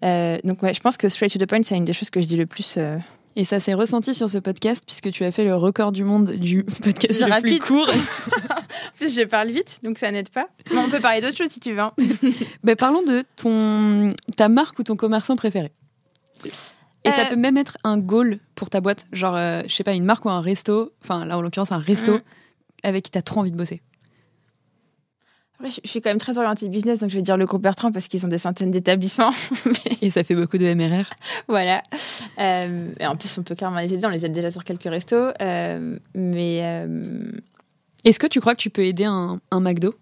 donc, 0.02 0.62
ouais, 0.62 0.74
je 0.74 0.80
pense 0.80 0.96
que 0.96 1.08
straight 1.08 1.32
to 1.32 1.38
the 1.38 1.48
point, 1.48 1.62
c'est 1.62 1.76
une 1.76 1.84
des 1.84 1.92
choses 1.92 2.10
que 2.10 2.20
je 2.20 2.26
dis 2.26 2.36
le 2.36 2.46
plus. 2.46 2.78
Et 3.36 3.44
ça 3.44 3.60
s'est 3.60 3.74
ressenti 3.74 4.12
sur 4.12 4.28
ce 4.28 4.38
podcast 4.38 4.82
puisque 4.84 5.10
tu 5.12 5.24
as 5.24 5.30
fait 5.30 5.44
le 5.44 5.54
record 5.54 5.92
du 5.92 6.02
monde 6.02 6.32
du 6.32 6.64
podcast 6.64 7.20
le, 7.20 7.40
plus 7.40 7.58
court. 7.60 7.88
en 8.50 8.96
plus, 8.96 9.14
je 9.14 9.22
parle 9.22 9.50
vite, 9.50 9.78
donc 9.82 9.98
ça 9.98 10.10
n'aide 10.10 10.30
pas. 10.30 10.48
on 10.76 10.88
peut 10.88 10.98
parler 10.98 11.20
d'autre 11.20 11.36
chose 11.36 11.48
si 11.50 11.60
tu 11.60 11.72
veux. 11.72 11.80
Hein. 11.80 11.92
Ben, 12.64 12.76
parlons 12.76 13.02
de 13.02 13.24
ton, 13.36 14.12
ta 14.36 14.48
marque 14.48 14.78
ou 14.78 14.82
ton 14.82 14.96
commerçant 14.96 15.36
préféré. 15.36 15.70
Et 17.04 17.10
ça 17.10 17.22
euh. 17.22 17.30
peut 17.30 17.36
même 17.36 17.56
être 17.56 17.78
un 17.84 17.98
goal 17.98 18.38
pour 18.54 18.68
ta 18.68 18.80
boîte, 18.80 19.06
genre, 19.12 19.36
euh, 19.36 19.62
je 19.66 19.74
sais 19.74 19.84
pas, 19.84 19.94
une 19.94 20.04
marque 20.04 20.24
ou 20.26 20.30
un 20.30 20.40
resto, 20.40 20.92
enfin 21.02 21.24
là 21.24 21.38
en 21.38 21.40
l'occurrence 21.40 21.72
un 21.72 21.78
resto 21.78 22.18
mm. 22.18 22.22
avec 22.82 23.04
qui 23.04 23.10
tu 23.10 23.18
as 23.18 23.22
trop 23.22 23.40
envie 23.40 23.52
de 23.52 23.56
bosser 23.56 23.80
je, 25.64 25.80
suis 25.84 26.00
quand 26.00 26.10
même 26.10 26.18
très 26.18 26.38
orientée 26.38 26.68
business, 26.68 27.00
donc 27.00 27.10
je 27.10 27.16
vais 27.16 27.22
dire 27.22 27.36
le 27.36 27.46
groupe 27.46 27.62
Bertrand 27.62 27.92
parce 27.92 28.08
qu'ils 28.08 28.24
ont 28.24 28.28
des 28.28 28.38
centaines 28.38 28.70
d'établissements. 28.70 29.32
et 30.02 30.10
ça 30.10 30.24
fait 30.24 30.34
beaucoup 30.34 30.58
de 30.58 30.74
MRR. 30.74 31.04
voilà. 31.48 31.82
Euh, 32.38 32.92
et 32.98 33.06
en 33.06 33.16
plus, 33.16 33.36
on 33.38 33.42
peut 33.42 33.54
carrément 33.54 33.80
les 33.80 33.92
aider. 33.92 34.06
On 34.06 34.10
les 34.10 34.24
aide 34.24 34.32
déjà 34.32 34.50
sur 34.50 34.64
quelques 34.64 34.84
restos. 34.84 35.30
Euh, 35.40 35.98
mais. 36.14 36.86
Est-ce 38.04 38.18
que 38.18 38.26
tu 38.26 38.40
crois 38.40 38.54
que 38.54 38.62
tu 38.62 38.70
peux 38.70 38.84
aider 38.84 39.04
un, 39.04 39.40
un 39.50 39.60
McDo? 39.60 39.94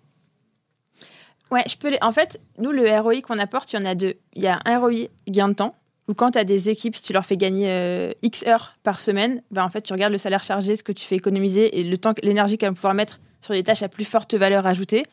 Ouais, 1.51 1.65
je 1.69 1.77
peux. 1.77 1.91
Les... 1.91 1.99
En 2.03 2.13
fait, 2.13 2.41
nous, 2.59 2.71
le 2.71 2.89
ROI 3.01 3.23
qu'on 3.23 3.39
apporte, 3.39 3.73
il 3.73 3.81
y 3.81 3.83
en 3.83 3.87
a 3.87 3.95
deux. 3.95 4.15
Il 4.35 4.43
y 4.43 4.47
a 4.47 4.61
un 4.65 4.79
ROI 4.79 5.09
gain 5.27 5.49
de 5.49 5.55
temps, 5.55 5.75
où 6.09 6.15
quand 6.15 6.33
tu 6.33 6.39
as 6.39 6.45
des 6.45 6.69
équipes, 6.69 6.97
si 6.97 7.03
tu 7.03 7.13
leur 7.13 7.25
fais 7.25 7.37
gagner 7.37 8.13
X 8.23 8.45
heures 8.47 8.77
par 8.83 8.99
semaine, 8.99 9.43
ben, 9.51 9.63
en 9.63 9.69
fait, 9.69 9.83
tu 9.83 9.93
regardes 9.93 10.13
le 10.13 10.19
salaire 10.19 10.43
chargé, 10.43 10.75
ce 10.75 10.83
que 10.83 10.93
tu 10.93 11.05
fais 11.07 11.17
économiser 11.17 11.79
et 11.79 11.85
le 11.85 11.99
temps, 11.99 12.15
l'énergie 12.23 12.59
qu'elles 12.59 12.71
vont 12.71 12.75
pouvoir 12.75 12.95
mettre 12.95 13.21
sur 13.43 13.55
des 13.55 13.63
tâches 13.63 13.83
à 13.83 13.89
plus 13.89 14.05
forte 14.05 14.35
valeur 14.35 14.67
ajoutée 14.67 15.05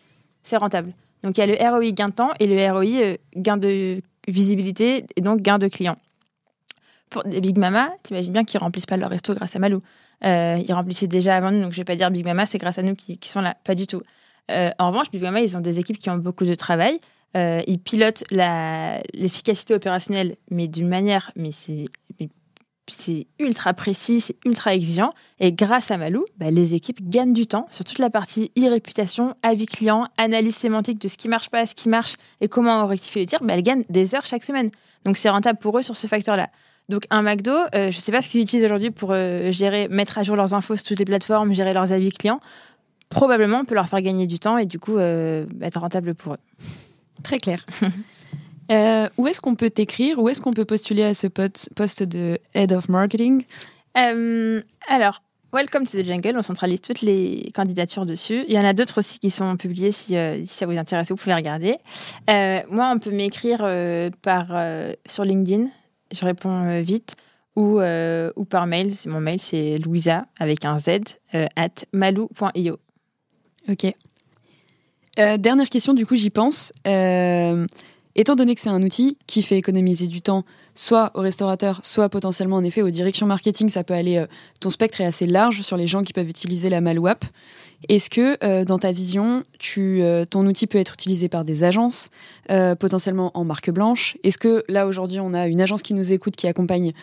c'est 0.46 0.58
rentable. 0.58 0.94
Donc 1.24 1.38
il 1.38 1.42
y 1.42 1.44
a 1.44 1.48
le 1.48 1.70
ROI 1.70 1.92
gain 1.92 2.08
de 2.08 2.14
temps 2.14 2.32
et 2.40 2.48
le 2.48 2.72
ROI 2.72 2.86
euh, 3.04 3.18
gain 3.36 3.58
de 3.58 4.02
visibilité 4.28 5.06
et 5.16 5.22
donc 5.22 5.42
gain 5.42 5.58
de 5.58 5.68
clients. 5.68 5.98
Pour 7.10 7.24
des 7.24 7.42
Big 7.42 7.58
Mama, 7.58 7.90
t'imagines 8.04 8.32
bien 8.32 8.46
qu'ils 8.46 8.60
remplissent 8.60 8.86
pas 8.86 8.98
leur 8.98 9.10
resto 9.10 9.34
grâce 9.34 9.56
à 9.56 9.60
Malou. 9.60 9.82
Euh, 10.24 10.62
ils 10.66 10.74
remplissaient 10.74 11.08
déjà 11.08 11.36
avant 11.36 11.52
nous, 11.52 11.62
donc 11.62 11.72
je 11.72 11.78
vais 11.78 11.84
pas 11.84 11.96
dire 11.96 12.10
Big 12.10 12.24
Mama, 12.24 12.46
c'est 12.46 12.58
grâce 12.58 12.78
à 12.78 12.84
nous 12.84 12.96
qui, 12.96 13.20
sont 13.24 13.42
là, 13.42 13.56
pas 13.64 13.76
du 13.76 13.86
tout. 13.86 14.02
Euh, 14.52 14.70
en 14.80 14.90
revanche, 14.90 15.12
Big 15.12 15.22
Mama, 15.22 15.42
ils 15.42 15.58
ont 15.58 15.62
des 15.62 15.80
équipes 15.80 16.00
qui 16.00 16.10
ont 16.10 16.18
beaucoup 16.18 16.46
de 16.46 16.56
travail. 16.56 17.00
Ils 17.36 17.80
pilotent 17.80 18.24
l'efficacité 18.32 19.76
opérationnelle, 19.76 20.38
mais 20.50 20.68
d'une 20.68 20.88
manière, 20.88 21.32
mais 21.36 21.52
c'est 21.52 21.86
ultra 23.40 23.74
précis, 23.74 24.22
c'est 24.22 24.38
ultra 24.46 24.74
exigeant. 24.74 25.12
Et 25.40 25.52
grâce 25.52 25.92
à 25.92 25.98
Malou, 25.98 26.26
bah, 26.38 26.52
les 26.52 26.74
équipes 26.74 27.00
gagnent 27.10 27.34
du 27.34 27.48
temps 27.48 27.68
sur 27.72 27.84
toute 27.84 28.00
la 28.00 28.10
partie 28.10 28.52
e-réputation, 28.58 29.36
avis 29.44 29.66
client, 29.66 30.08
analyse 30.18 30.56
sémantique 30.56 31.00
de 31.00 31.08
ce 31.08 31.18
qui 31.18 31.28
marche 31.28 31.50
pas, 31.50 31.66
ce 31.66 31.76
qui 31.76 31.90
marche 31.90 32.16
et 32.42 32.48
comment 32.48 32.86
rectifier 32.88 33.22
le 33.22 33.28
tir. 33.28 33.40
Bah, 33.42 33.56
elles 33.56 33.64
gagnent 33.64 33.86
des 33.90 34.16
heures 34.16 34.26
chaque 34.26 34.44
semaine. 34.44 34.70
Donc 35.04 35.18
c'est 35.18 35.30
rentable 35.30 35.60
pour 35.60 35.78
eux 35.78 35.84
sur 35.84 35.96
ce 35.96 36.08
facteur-là. 36.08 36.50
Donc 36.90 37.06
un 37.10 37.24
McDo, 37.24 37.52
euh, 37.52 37.92
je 37.92 37.98
ne 37.98 38.02
sais 38.02 38.12
pas 38.12 38.22
ce 38.22 38.30
qu'ils 38.30 38.42
utilisent 38.42 38.66
aujourd'hui 38.66 38.92
pour 38.92 39.10
euh, 39.12 39.52
gérer, 39.52 39.88
mettre 39.88 40.18
à 40.18 40.24
jour 40.24 40.36
leurs 40.36 40.54
infos 40.54 40.76
sur 40.76 40.86
toutes 40.86 41.00
les 41.00 41.06
plateformes, 41.06 41.54
gérer 41.54 41.74
leurs 41.74 41.92
avis 41.92 42.12
clients. 42.12 42.40
Probablement, 43.10 43.60
on 43.60 43.66
peut 43.66 43.76
leur 43.76 43.88
faire 43.88 44.02
gagner 44.02 44.28
du 44.28 44.40
temps 44.40 44.58
et 44.58 44.66
du 44.66 44.80
coup 44.80 44.98
euh, 44.98 45.46
être 45.62 45.80
rentable 45.80 46.14
pour 46.14 46.34
eux. 46.34 46.40
Très 47.24 47.40
clair. 47.40 47.66
Euh, 48.72 49.10
où 49.18 49.28
est-ce 49.28 49.42
qu'on 49.42 49.54
peut 49.54 49.70
t'écrire? 49.70 50.18
Où 50.18 50.28
est-ce 50.28 50.42
qu'on 50.42 50.52
peut 50.52 50.66
postuler 50.66 51.04
à 51.04 51.14
ce 51.14 51.28
poste 51.28 52.02
de 52.02 52.40
Head 52.56 52.72
of 52.72 52.90
Marketing? 52.90 53.46
Euh, 53.96 54.60
Alors, 54.88 55.22
Welcome 55.54 55.86
to 55.86 56.02
the 56.02 56.04
Jungle, 56.04 56.34
on 56.36 56.42
centralise 56.42 56.82
toutes 56.82 57.02
les 57.02 57.52
candidatures 57.54 58.08
dessus. 58.08 58.44
Il 58.48 58.56
y 58.56 58.60
en 58.60 58.66
a 58.66 58.74
d'autres 58.74 58.98
aussi 58.98 59.20
qui 59.20 59.30
sont 59.30 59.56
publiées 59.56 59.92
si, 59.92 60.18
euh, 60.18 60.40
si, 60.40 60.48
ça 60.48 60.66
vous 60.66 60.80
intéresse, 60.80 61.10
vous 61.10 61.16
pouvez 61.16 61.36
regarder. 61.36 61.78
moi, 62.28 62.92
on 62.92 62.98
peut 62.98 63.12
m'écrire 63.12 63.60
par 64.24 64.48
sur 65.08 65.24
LinkedIn, 65.24 65.68
je 66.12 66.26
réponds 66.26 66.82
vite, 66.82 67.18
ou, 67.56 67.80
ou 67.82 68.46
par 68.46 68.66
mail. 68.66 68.96
Mon 69.06 69.22
mail, 69.22 69.40
c'est 69.40 69.78
louisa 69.78 70.26
avec 70.40 70.66
un 70.66 70.80
Z 70.80 71.02
at 71.56 71.86
malou.io. 71.94 72.80
Ok. 73.70 73.94
Dernière 75.18 75.70
question, 75.70 75.94
du 75.94 76.06
coup, 76.06 76.16
j'y 76.16 76.30
pense. 76.30 76.72
Étant 78.18 78.36
donné 78.36 78.56
que 78.56 78.62
c'est 78.62 78.70
un 78.70 78.82
outil 78.82 79.18
qui 79.28 79.44
fait 79.44 79.58
économiser 79.58 80.08
du 80.08 80.22
temps, 80.22 80.46
soit 80.74 81.12
aux 81.16 81.20
restaurateurs, 81.20 81.84
soit 81.84 82.08
potentiellement 82.08 82.56
en 82.56 82.64
effet 82.64 82.82
aux 82.82 82.90
directions 82.90 83.26
marketing, 83.26 83.68
ça 83.68 83.84
peut 83.84 83.94
aller. 83.94 84.16
Euh, 84.16 84.26
ton 84.62 84.70
spectre 84.70 85.02
est 85.02 85.06
assez 85.06 85.28
large 85.28 85.62
sur 85.62 85.76
les 85.76 85.86
gens 85.86 86.02
qui 86.02 86.14
peuvent 86.14 86.30
utiliser 86.30 86.70
la 86.70 86.80
Malouap. 86.80 87.26
Est-ce 87.90 88.10
que 88.10 88.38
euh, 88.42 88.64
dans 88.64 88.80
ta 88.80 88.94
vision, 88.94 89.44
euh, 89.78 90.24
ton 90.24 90.48
outil 90.48 90.66
peut 90.66 90.78
être 90.78 90.94
utilisé 90.94 91.28
par 91.28 91.44
des 91.44 91.66
agences, 91.66 92.10
potentiellement 92.80 93.32
en 93.34 93.44
marque 93.44 93.70
blanche? 93.70 94.16
Est-ce 94.24 94.38
que 94.38 94.64
là 94.70 94.88
aujourd'hui 94.88 95.20
on 95.20 95.34
a 95.34 95.48
une 95.48 95.60
agence 95.60 95.82
qui 95.82 95.94
nous 95.94 96.14
écoute, 96.14 96.38
qui 96.38 96.48
accompagne 96.48 96.94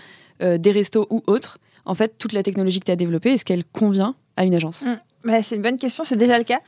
des 0.40 0.70
restos 0.70 1.06
ou 1.10 1.22
autres? 1.26 1.58
En 1.84 1.94
fait, 1.94 2.16
toute 2.16 2.32
la 2.32 2.42
technologie 2.42 2.80
que 2.80 2.86
tu 2.86 2.92
as 2.92 2.96
développée, 2.96 3.32
est-ce 3.32 3.44
qu'elle 3.44 3.64
convient 3.64 4.14
à 4.36 4.44
une 4.44 4.54
agence? 4.54 4.86
Mmh. 4.86 5.00
bah, 5.24 5.42
C'est 5.42 5.56
une 5.56 5.62
bonne 5.62 5.76
question, 5.76 6.04
c'est 6.04 6.16
déjà 6.16 6.38
le 6.38 6.44
cas. 6.44 6.60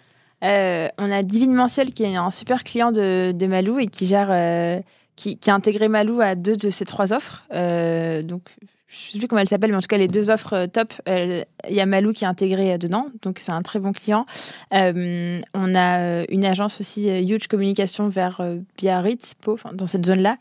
Euh, 0.44 0.88
on 0.98 1.10
a 1.10 1.22
Divinementiel 1.22 1.92
qui 1.92 2.04
est 2.04 2.16
un 2.16 2.30
super 2.30 2.64
client 2.64 2.92
de, 2.92 3.46
Malou 3.46 3.78
et 3.78 3.86
qui 3.86 4.06
gère, 4.06 4.28
euh, 4.30 4.80
qui, 5.16 5.38
a 5.46 5.54
intégré 5.54 5.88
Malou 5.88 6.20
à 6.20 6.34
deux 6.34 6.56
de 6.56 6.70
ses 6.70 6.84
trois 6.84 7.12
offres. 7.12 7.44
Euh, 7.52 8.22
donc, 8.22 8.42
je 8.88 9.08
ne 9.08 9.12
sais 9.12 9.18
plus 9.18 9.28
comment 9.28 9.40
elle 9.40 9.48
s'appelle, 9.48 9.70
mais 9.70 9.76
en 9.76 9.80
tout 9.80 9.88
cas, 9.88 9.98
les 9.98 10.08
deux 10.08 10.30
offres 10.30 10.66
top, 10.66 10.92
il 11.06 11.44
y 11.68 11.80
a 11.80 11.86
Malou 11.86 12.12
qui 12.12 12.24
est 12.24 12.28
intégré 12.28 12.78
dedans, 12.78 13.08
donc 13.22 13.40
c'est 13.40 13.50
un 13.50 13.62
très 13.62 13.80
bon 13.80 13.92
client. 13.92 14.24
on 14.70 15.74
a 15.74 16.24
une 16.28 16.44
agence 16.44 16.80
aussi, 16.80 17.08
Huge 17.08 17.48
Communication 17.48 18.08
vers 18.08 18.40
Biarritz, 18.76 19.34
Pau, 19.34 19.58
dans 19.72 19.88
cette 19.88 20.06
zone-là, 20.06 20.36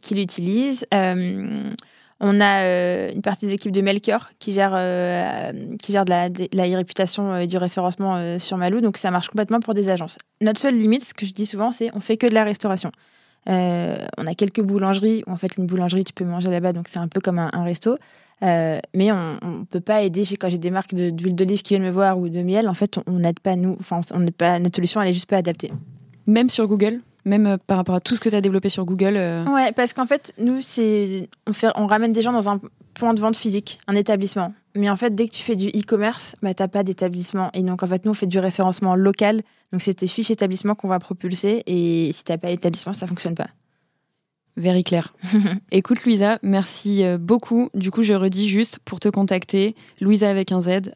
qui 0.00 0.14
l'utilise. 0.14 0.86
On 2.20 2.40
a 2.40 2.62
euh, 2.62 3.12
une 3.12 3.22
partie 3.22 3.46
des 3.46 3.54
équipes 3.54 3.70
de 3.70 3.80
Melker 3.80 4.18
qui 4.40 4.52
gère, 4.52 4.72
euh, 4.74 5.52
qui 5.80 5.92
gère 5.92 6.04
de 6.04 6.10
la, 6.10 6.76
réputation 6.76 7.36
et 7.36 7.46
du 7.46 7.56
référencement 7.56 8.16
euh, 8.16 8.38
sur 8.38 8.56
Malou. 8.56 8.80
Donc 8.80 8.96
ça 8.96 9.10
marche 9.10 9.28
complètement 9.28 9.60
pour 9.60 9.74
des 9.74 9.88
agences. 9.90 10.18
Notre 10.40 10.60
seule 10.60 10.74
limite, 10.74 11.04
ce 11.04 11.14
que 11.14 11.26
je 11.26 11.32
dis 11.32 11.46
souvent, 11.46 11.70
c'est 11.70 11.90
on 11.94 12.00
fait 12.00 12.16
que 12.16 12.26
de 12.26 12.34
la 12.34 12.42
restauration. 12.42 12.90
on 13.46 14.26
a 14.26 14.34
quelques 14.36 14.62
boulangeries. 14.62 15.22
en 15.28 15.36
fait, 15.36 15.56
une 15.58 15.66
boulangerie, 15.66 16.04
tu 16.04 16.12
peux 16.12 16.24
manger 16.24 16.50
là-bas, 16.50 16.72
donc 16.72 16.88
c'est 16.88 16.98
un 16.98 17.08
peu 17.08 17.20
comme 17.20 17.38
un, 17.38 17.62
resto. 17.62 17.96
mais 18.42 19.12
on 19.12 19.38
ne 19.42 19.64
peut 19.64 19.80
pas 19.80 20.02
aider. 20.02 20.24
Quand 20.40 20.50
j'ai 20.50 20.58
des 20.58 20.70
marques 20.70 20.94
d'huile 20.94 21.36
d'olive 21.36 21.62
qui 21.62 21.74
viennent 21.74 21.86
me 21.86 21.92
voir 21.92 22.18
ou 22.18 22.28
de 22.28 22.42
miel, 22.42 22.68
en 22.68 22.74
fait, 22.74 22.98
on 23.06 23.20
n'aide 23.20 23.38
pas 23.38 23.54
nous. 23.54 23.76
Enfin, 23.78 24.00
on 24.12 24.26
pas 24.32 24.58
notre 24.58 24.74
solution, 24.74 25.00
elle 25.00 25.10
est 25.10 25.14
juste 25.14 25.30
pas 25.30 25.36
adaptée. 25.36 25.70
Même 26.26 26.50
sur 26.50 26.66
Google 26.66 27.00
même 27.28 27.46
euh, 27.46 27.56
par 27.58 27.76
rapport 27.76 27.94
à 27.94 28.00
tout 28.00 28.16
ce 28.16 28.20
que 28.20 28.28
tu 28.28 28.34
as 28.34 28.40
développé 28.40 28.68
sur 28.68 28.84
Google 28.84 29.16
euh. 29.16 29.44
Ouais, 29.44 29.72
parce 29.72 29.92
qu'en 29.92 30.06
fait, 30.06 30.32
nous, 30.38 30.60
c'est 30.60 31.28
on, 31.46 31.52
fait, 31.52 31.68
on 31.76 31.86
ramène 31.86 32.12
des 32.12 32.22
gens 32.22 32.32
dans 32.32 32.48
un 32.48 32.60
point 32.94 33.14
de 33.14 33.20
vente 33.20 33.36
physique, 33.36 33.78
un 33.86 33.94
établissement. 33.94 34.52
Mais 34.74 34.90
en 34.90 34.96
fait, 34.96 35.14
dès 35.14 35.28
que 35.28 35.32
tu 35.32 35.42
fais 35.42 35.56
du 35.56 35.68
e-commerce, 35.68 36.36
bah, 36.42 36.54
tu 36.54 36.62
n'as 36.62 36.68
pas 36.68 36.82
d'établissement. 36.82 37.50
Et 37.54 37.62
donc, 37.62 37.82
en 37.82 37.86
fait, 37.86 38.04
nous, 38.04 38.10
on 38.10 38.14
fait 38.14 38.26
du 38.26 38.38
référencement 38.38 38.94
local. 38.96 39.42
Donc, 39.72 39.82
c'est 39.82 39.94
tes 39.94 40.06
fiches 40.06 40.30
établissement 40.30 40.74
qu'on 40.74 40.88
va 40.88 40.98
propulser. 40.98 41.62
Et 41.66 42.10
si 42.12 42.24
tu 42.24 42.32
n'as 42.32 42.38
pas 42.38 42.48
d'établissement, 42.48 42.92
ça 42.92 43.06
ne 43.06 43.08
fonctionne 43.08 43.34
pas. 43.34 43.48
Very 44.56 44.82
clair. 44.82 45.12
Écoute, 45.70 46.04
Louisa, 46.04 46.38
merci 46.42 47.04
euh, 47.04 47.16
beaucoup. 47.16 47.70
Du 47.74 47.92
coup, 47.92 48.02
je 48.02 48.14
redis 48.14 48.48
juste 48.48 48.80
pour 48.84 48.98
te 48.98 49.08
contacter, 49.08 49.76
louisa 50.00 50.28
avec 50.28 50.50
un 50.50 50.60
z, 50.60 50.90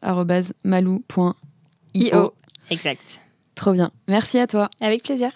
malou.io. 0.65 2.33
Exact. 2.69 3.21
Trop 3.55 3.71
bien. 3.71 3.91
Merci 4.07 4.39
à 4.39 4.47
toi. 4.47 4.69
Avec 4.81 5.03
plaisir. 5.03 5.31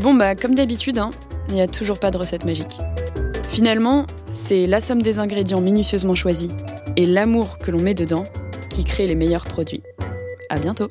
Bon, 0.00 0.14
bah, 0.14 0.36
comme 0.36 0.54
d'habitude, 0.54 0.98
hein, 0.98 1.10
il 1.48 1.54
n'y 1.54 1.60
a 1.60 1.66
toujours 1.66 1.98
pas 1.98 2.12
de 2.12 2.18
recette 2.18 2.44
magique. 2.44 2.78
Finalement, 3.50 4.06
c'est 4.30 4.66
la 4.66 4.80
somme 4.80 5.02
des 5.02 5.18
ingrédients 5.18 5.60
minutieusement 5.60 6.14
choisis 6.14 6.50
et 6.96 7.04
l'amour 7.04 7.58
que 7.58 7.72
l'on 7.72 7.80
met 7.80 7.94
dedans 7.94 8.24
qui 8.70 8.84
crée 8.84 9.08
les 9.08 9.16
meilleurs 9.16 9.44
produits. 9.44 9.82
À 10.50 10.58
bientôt! 10.60 10.88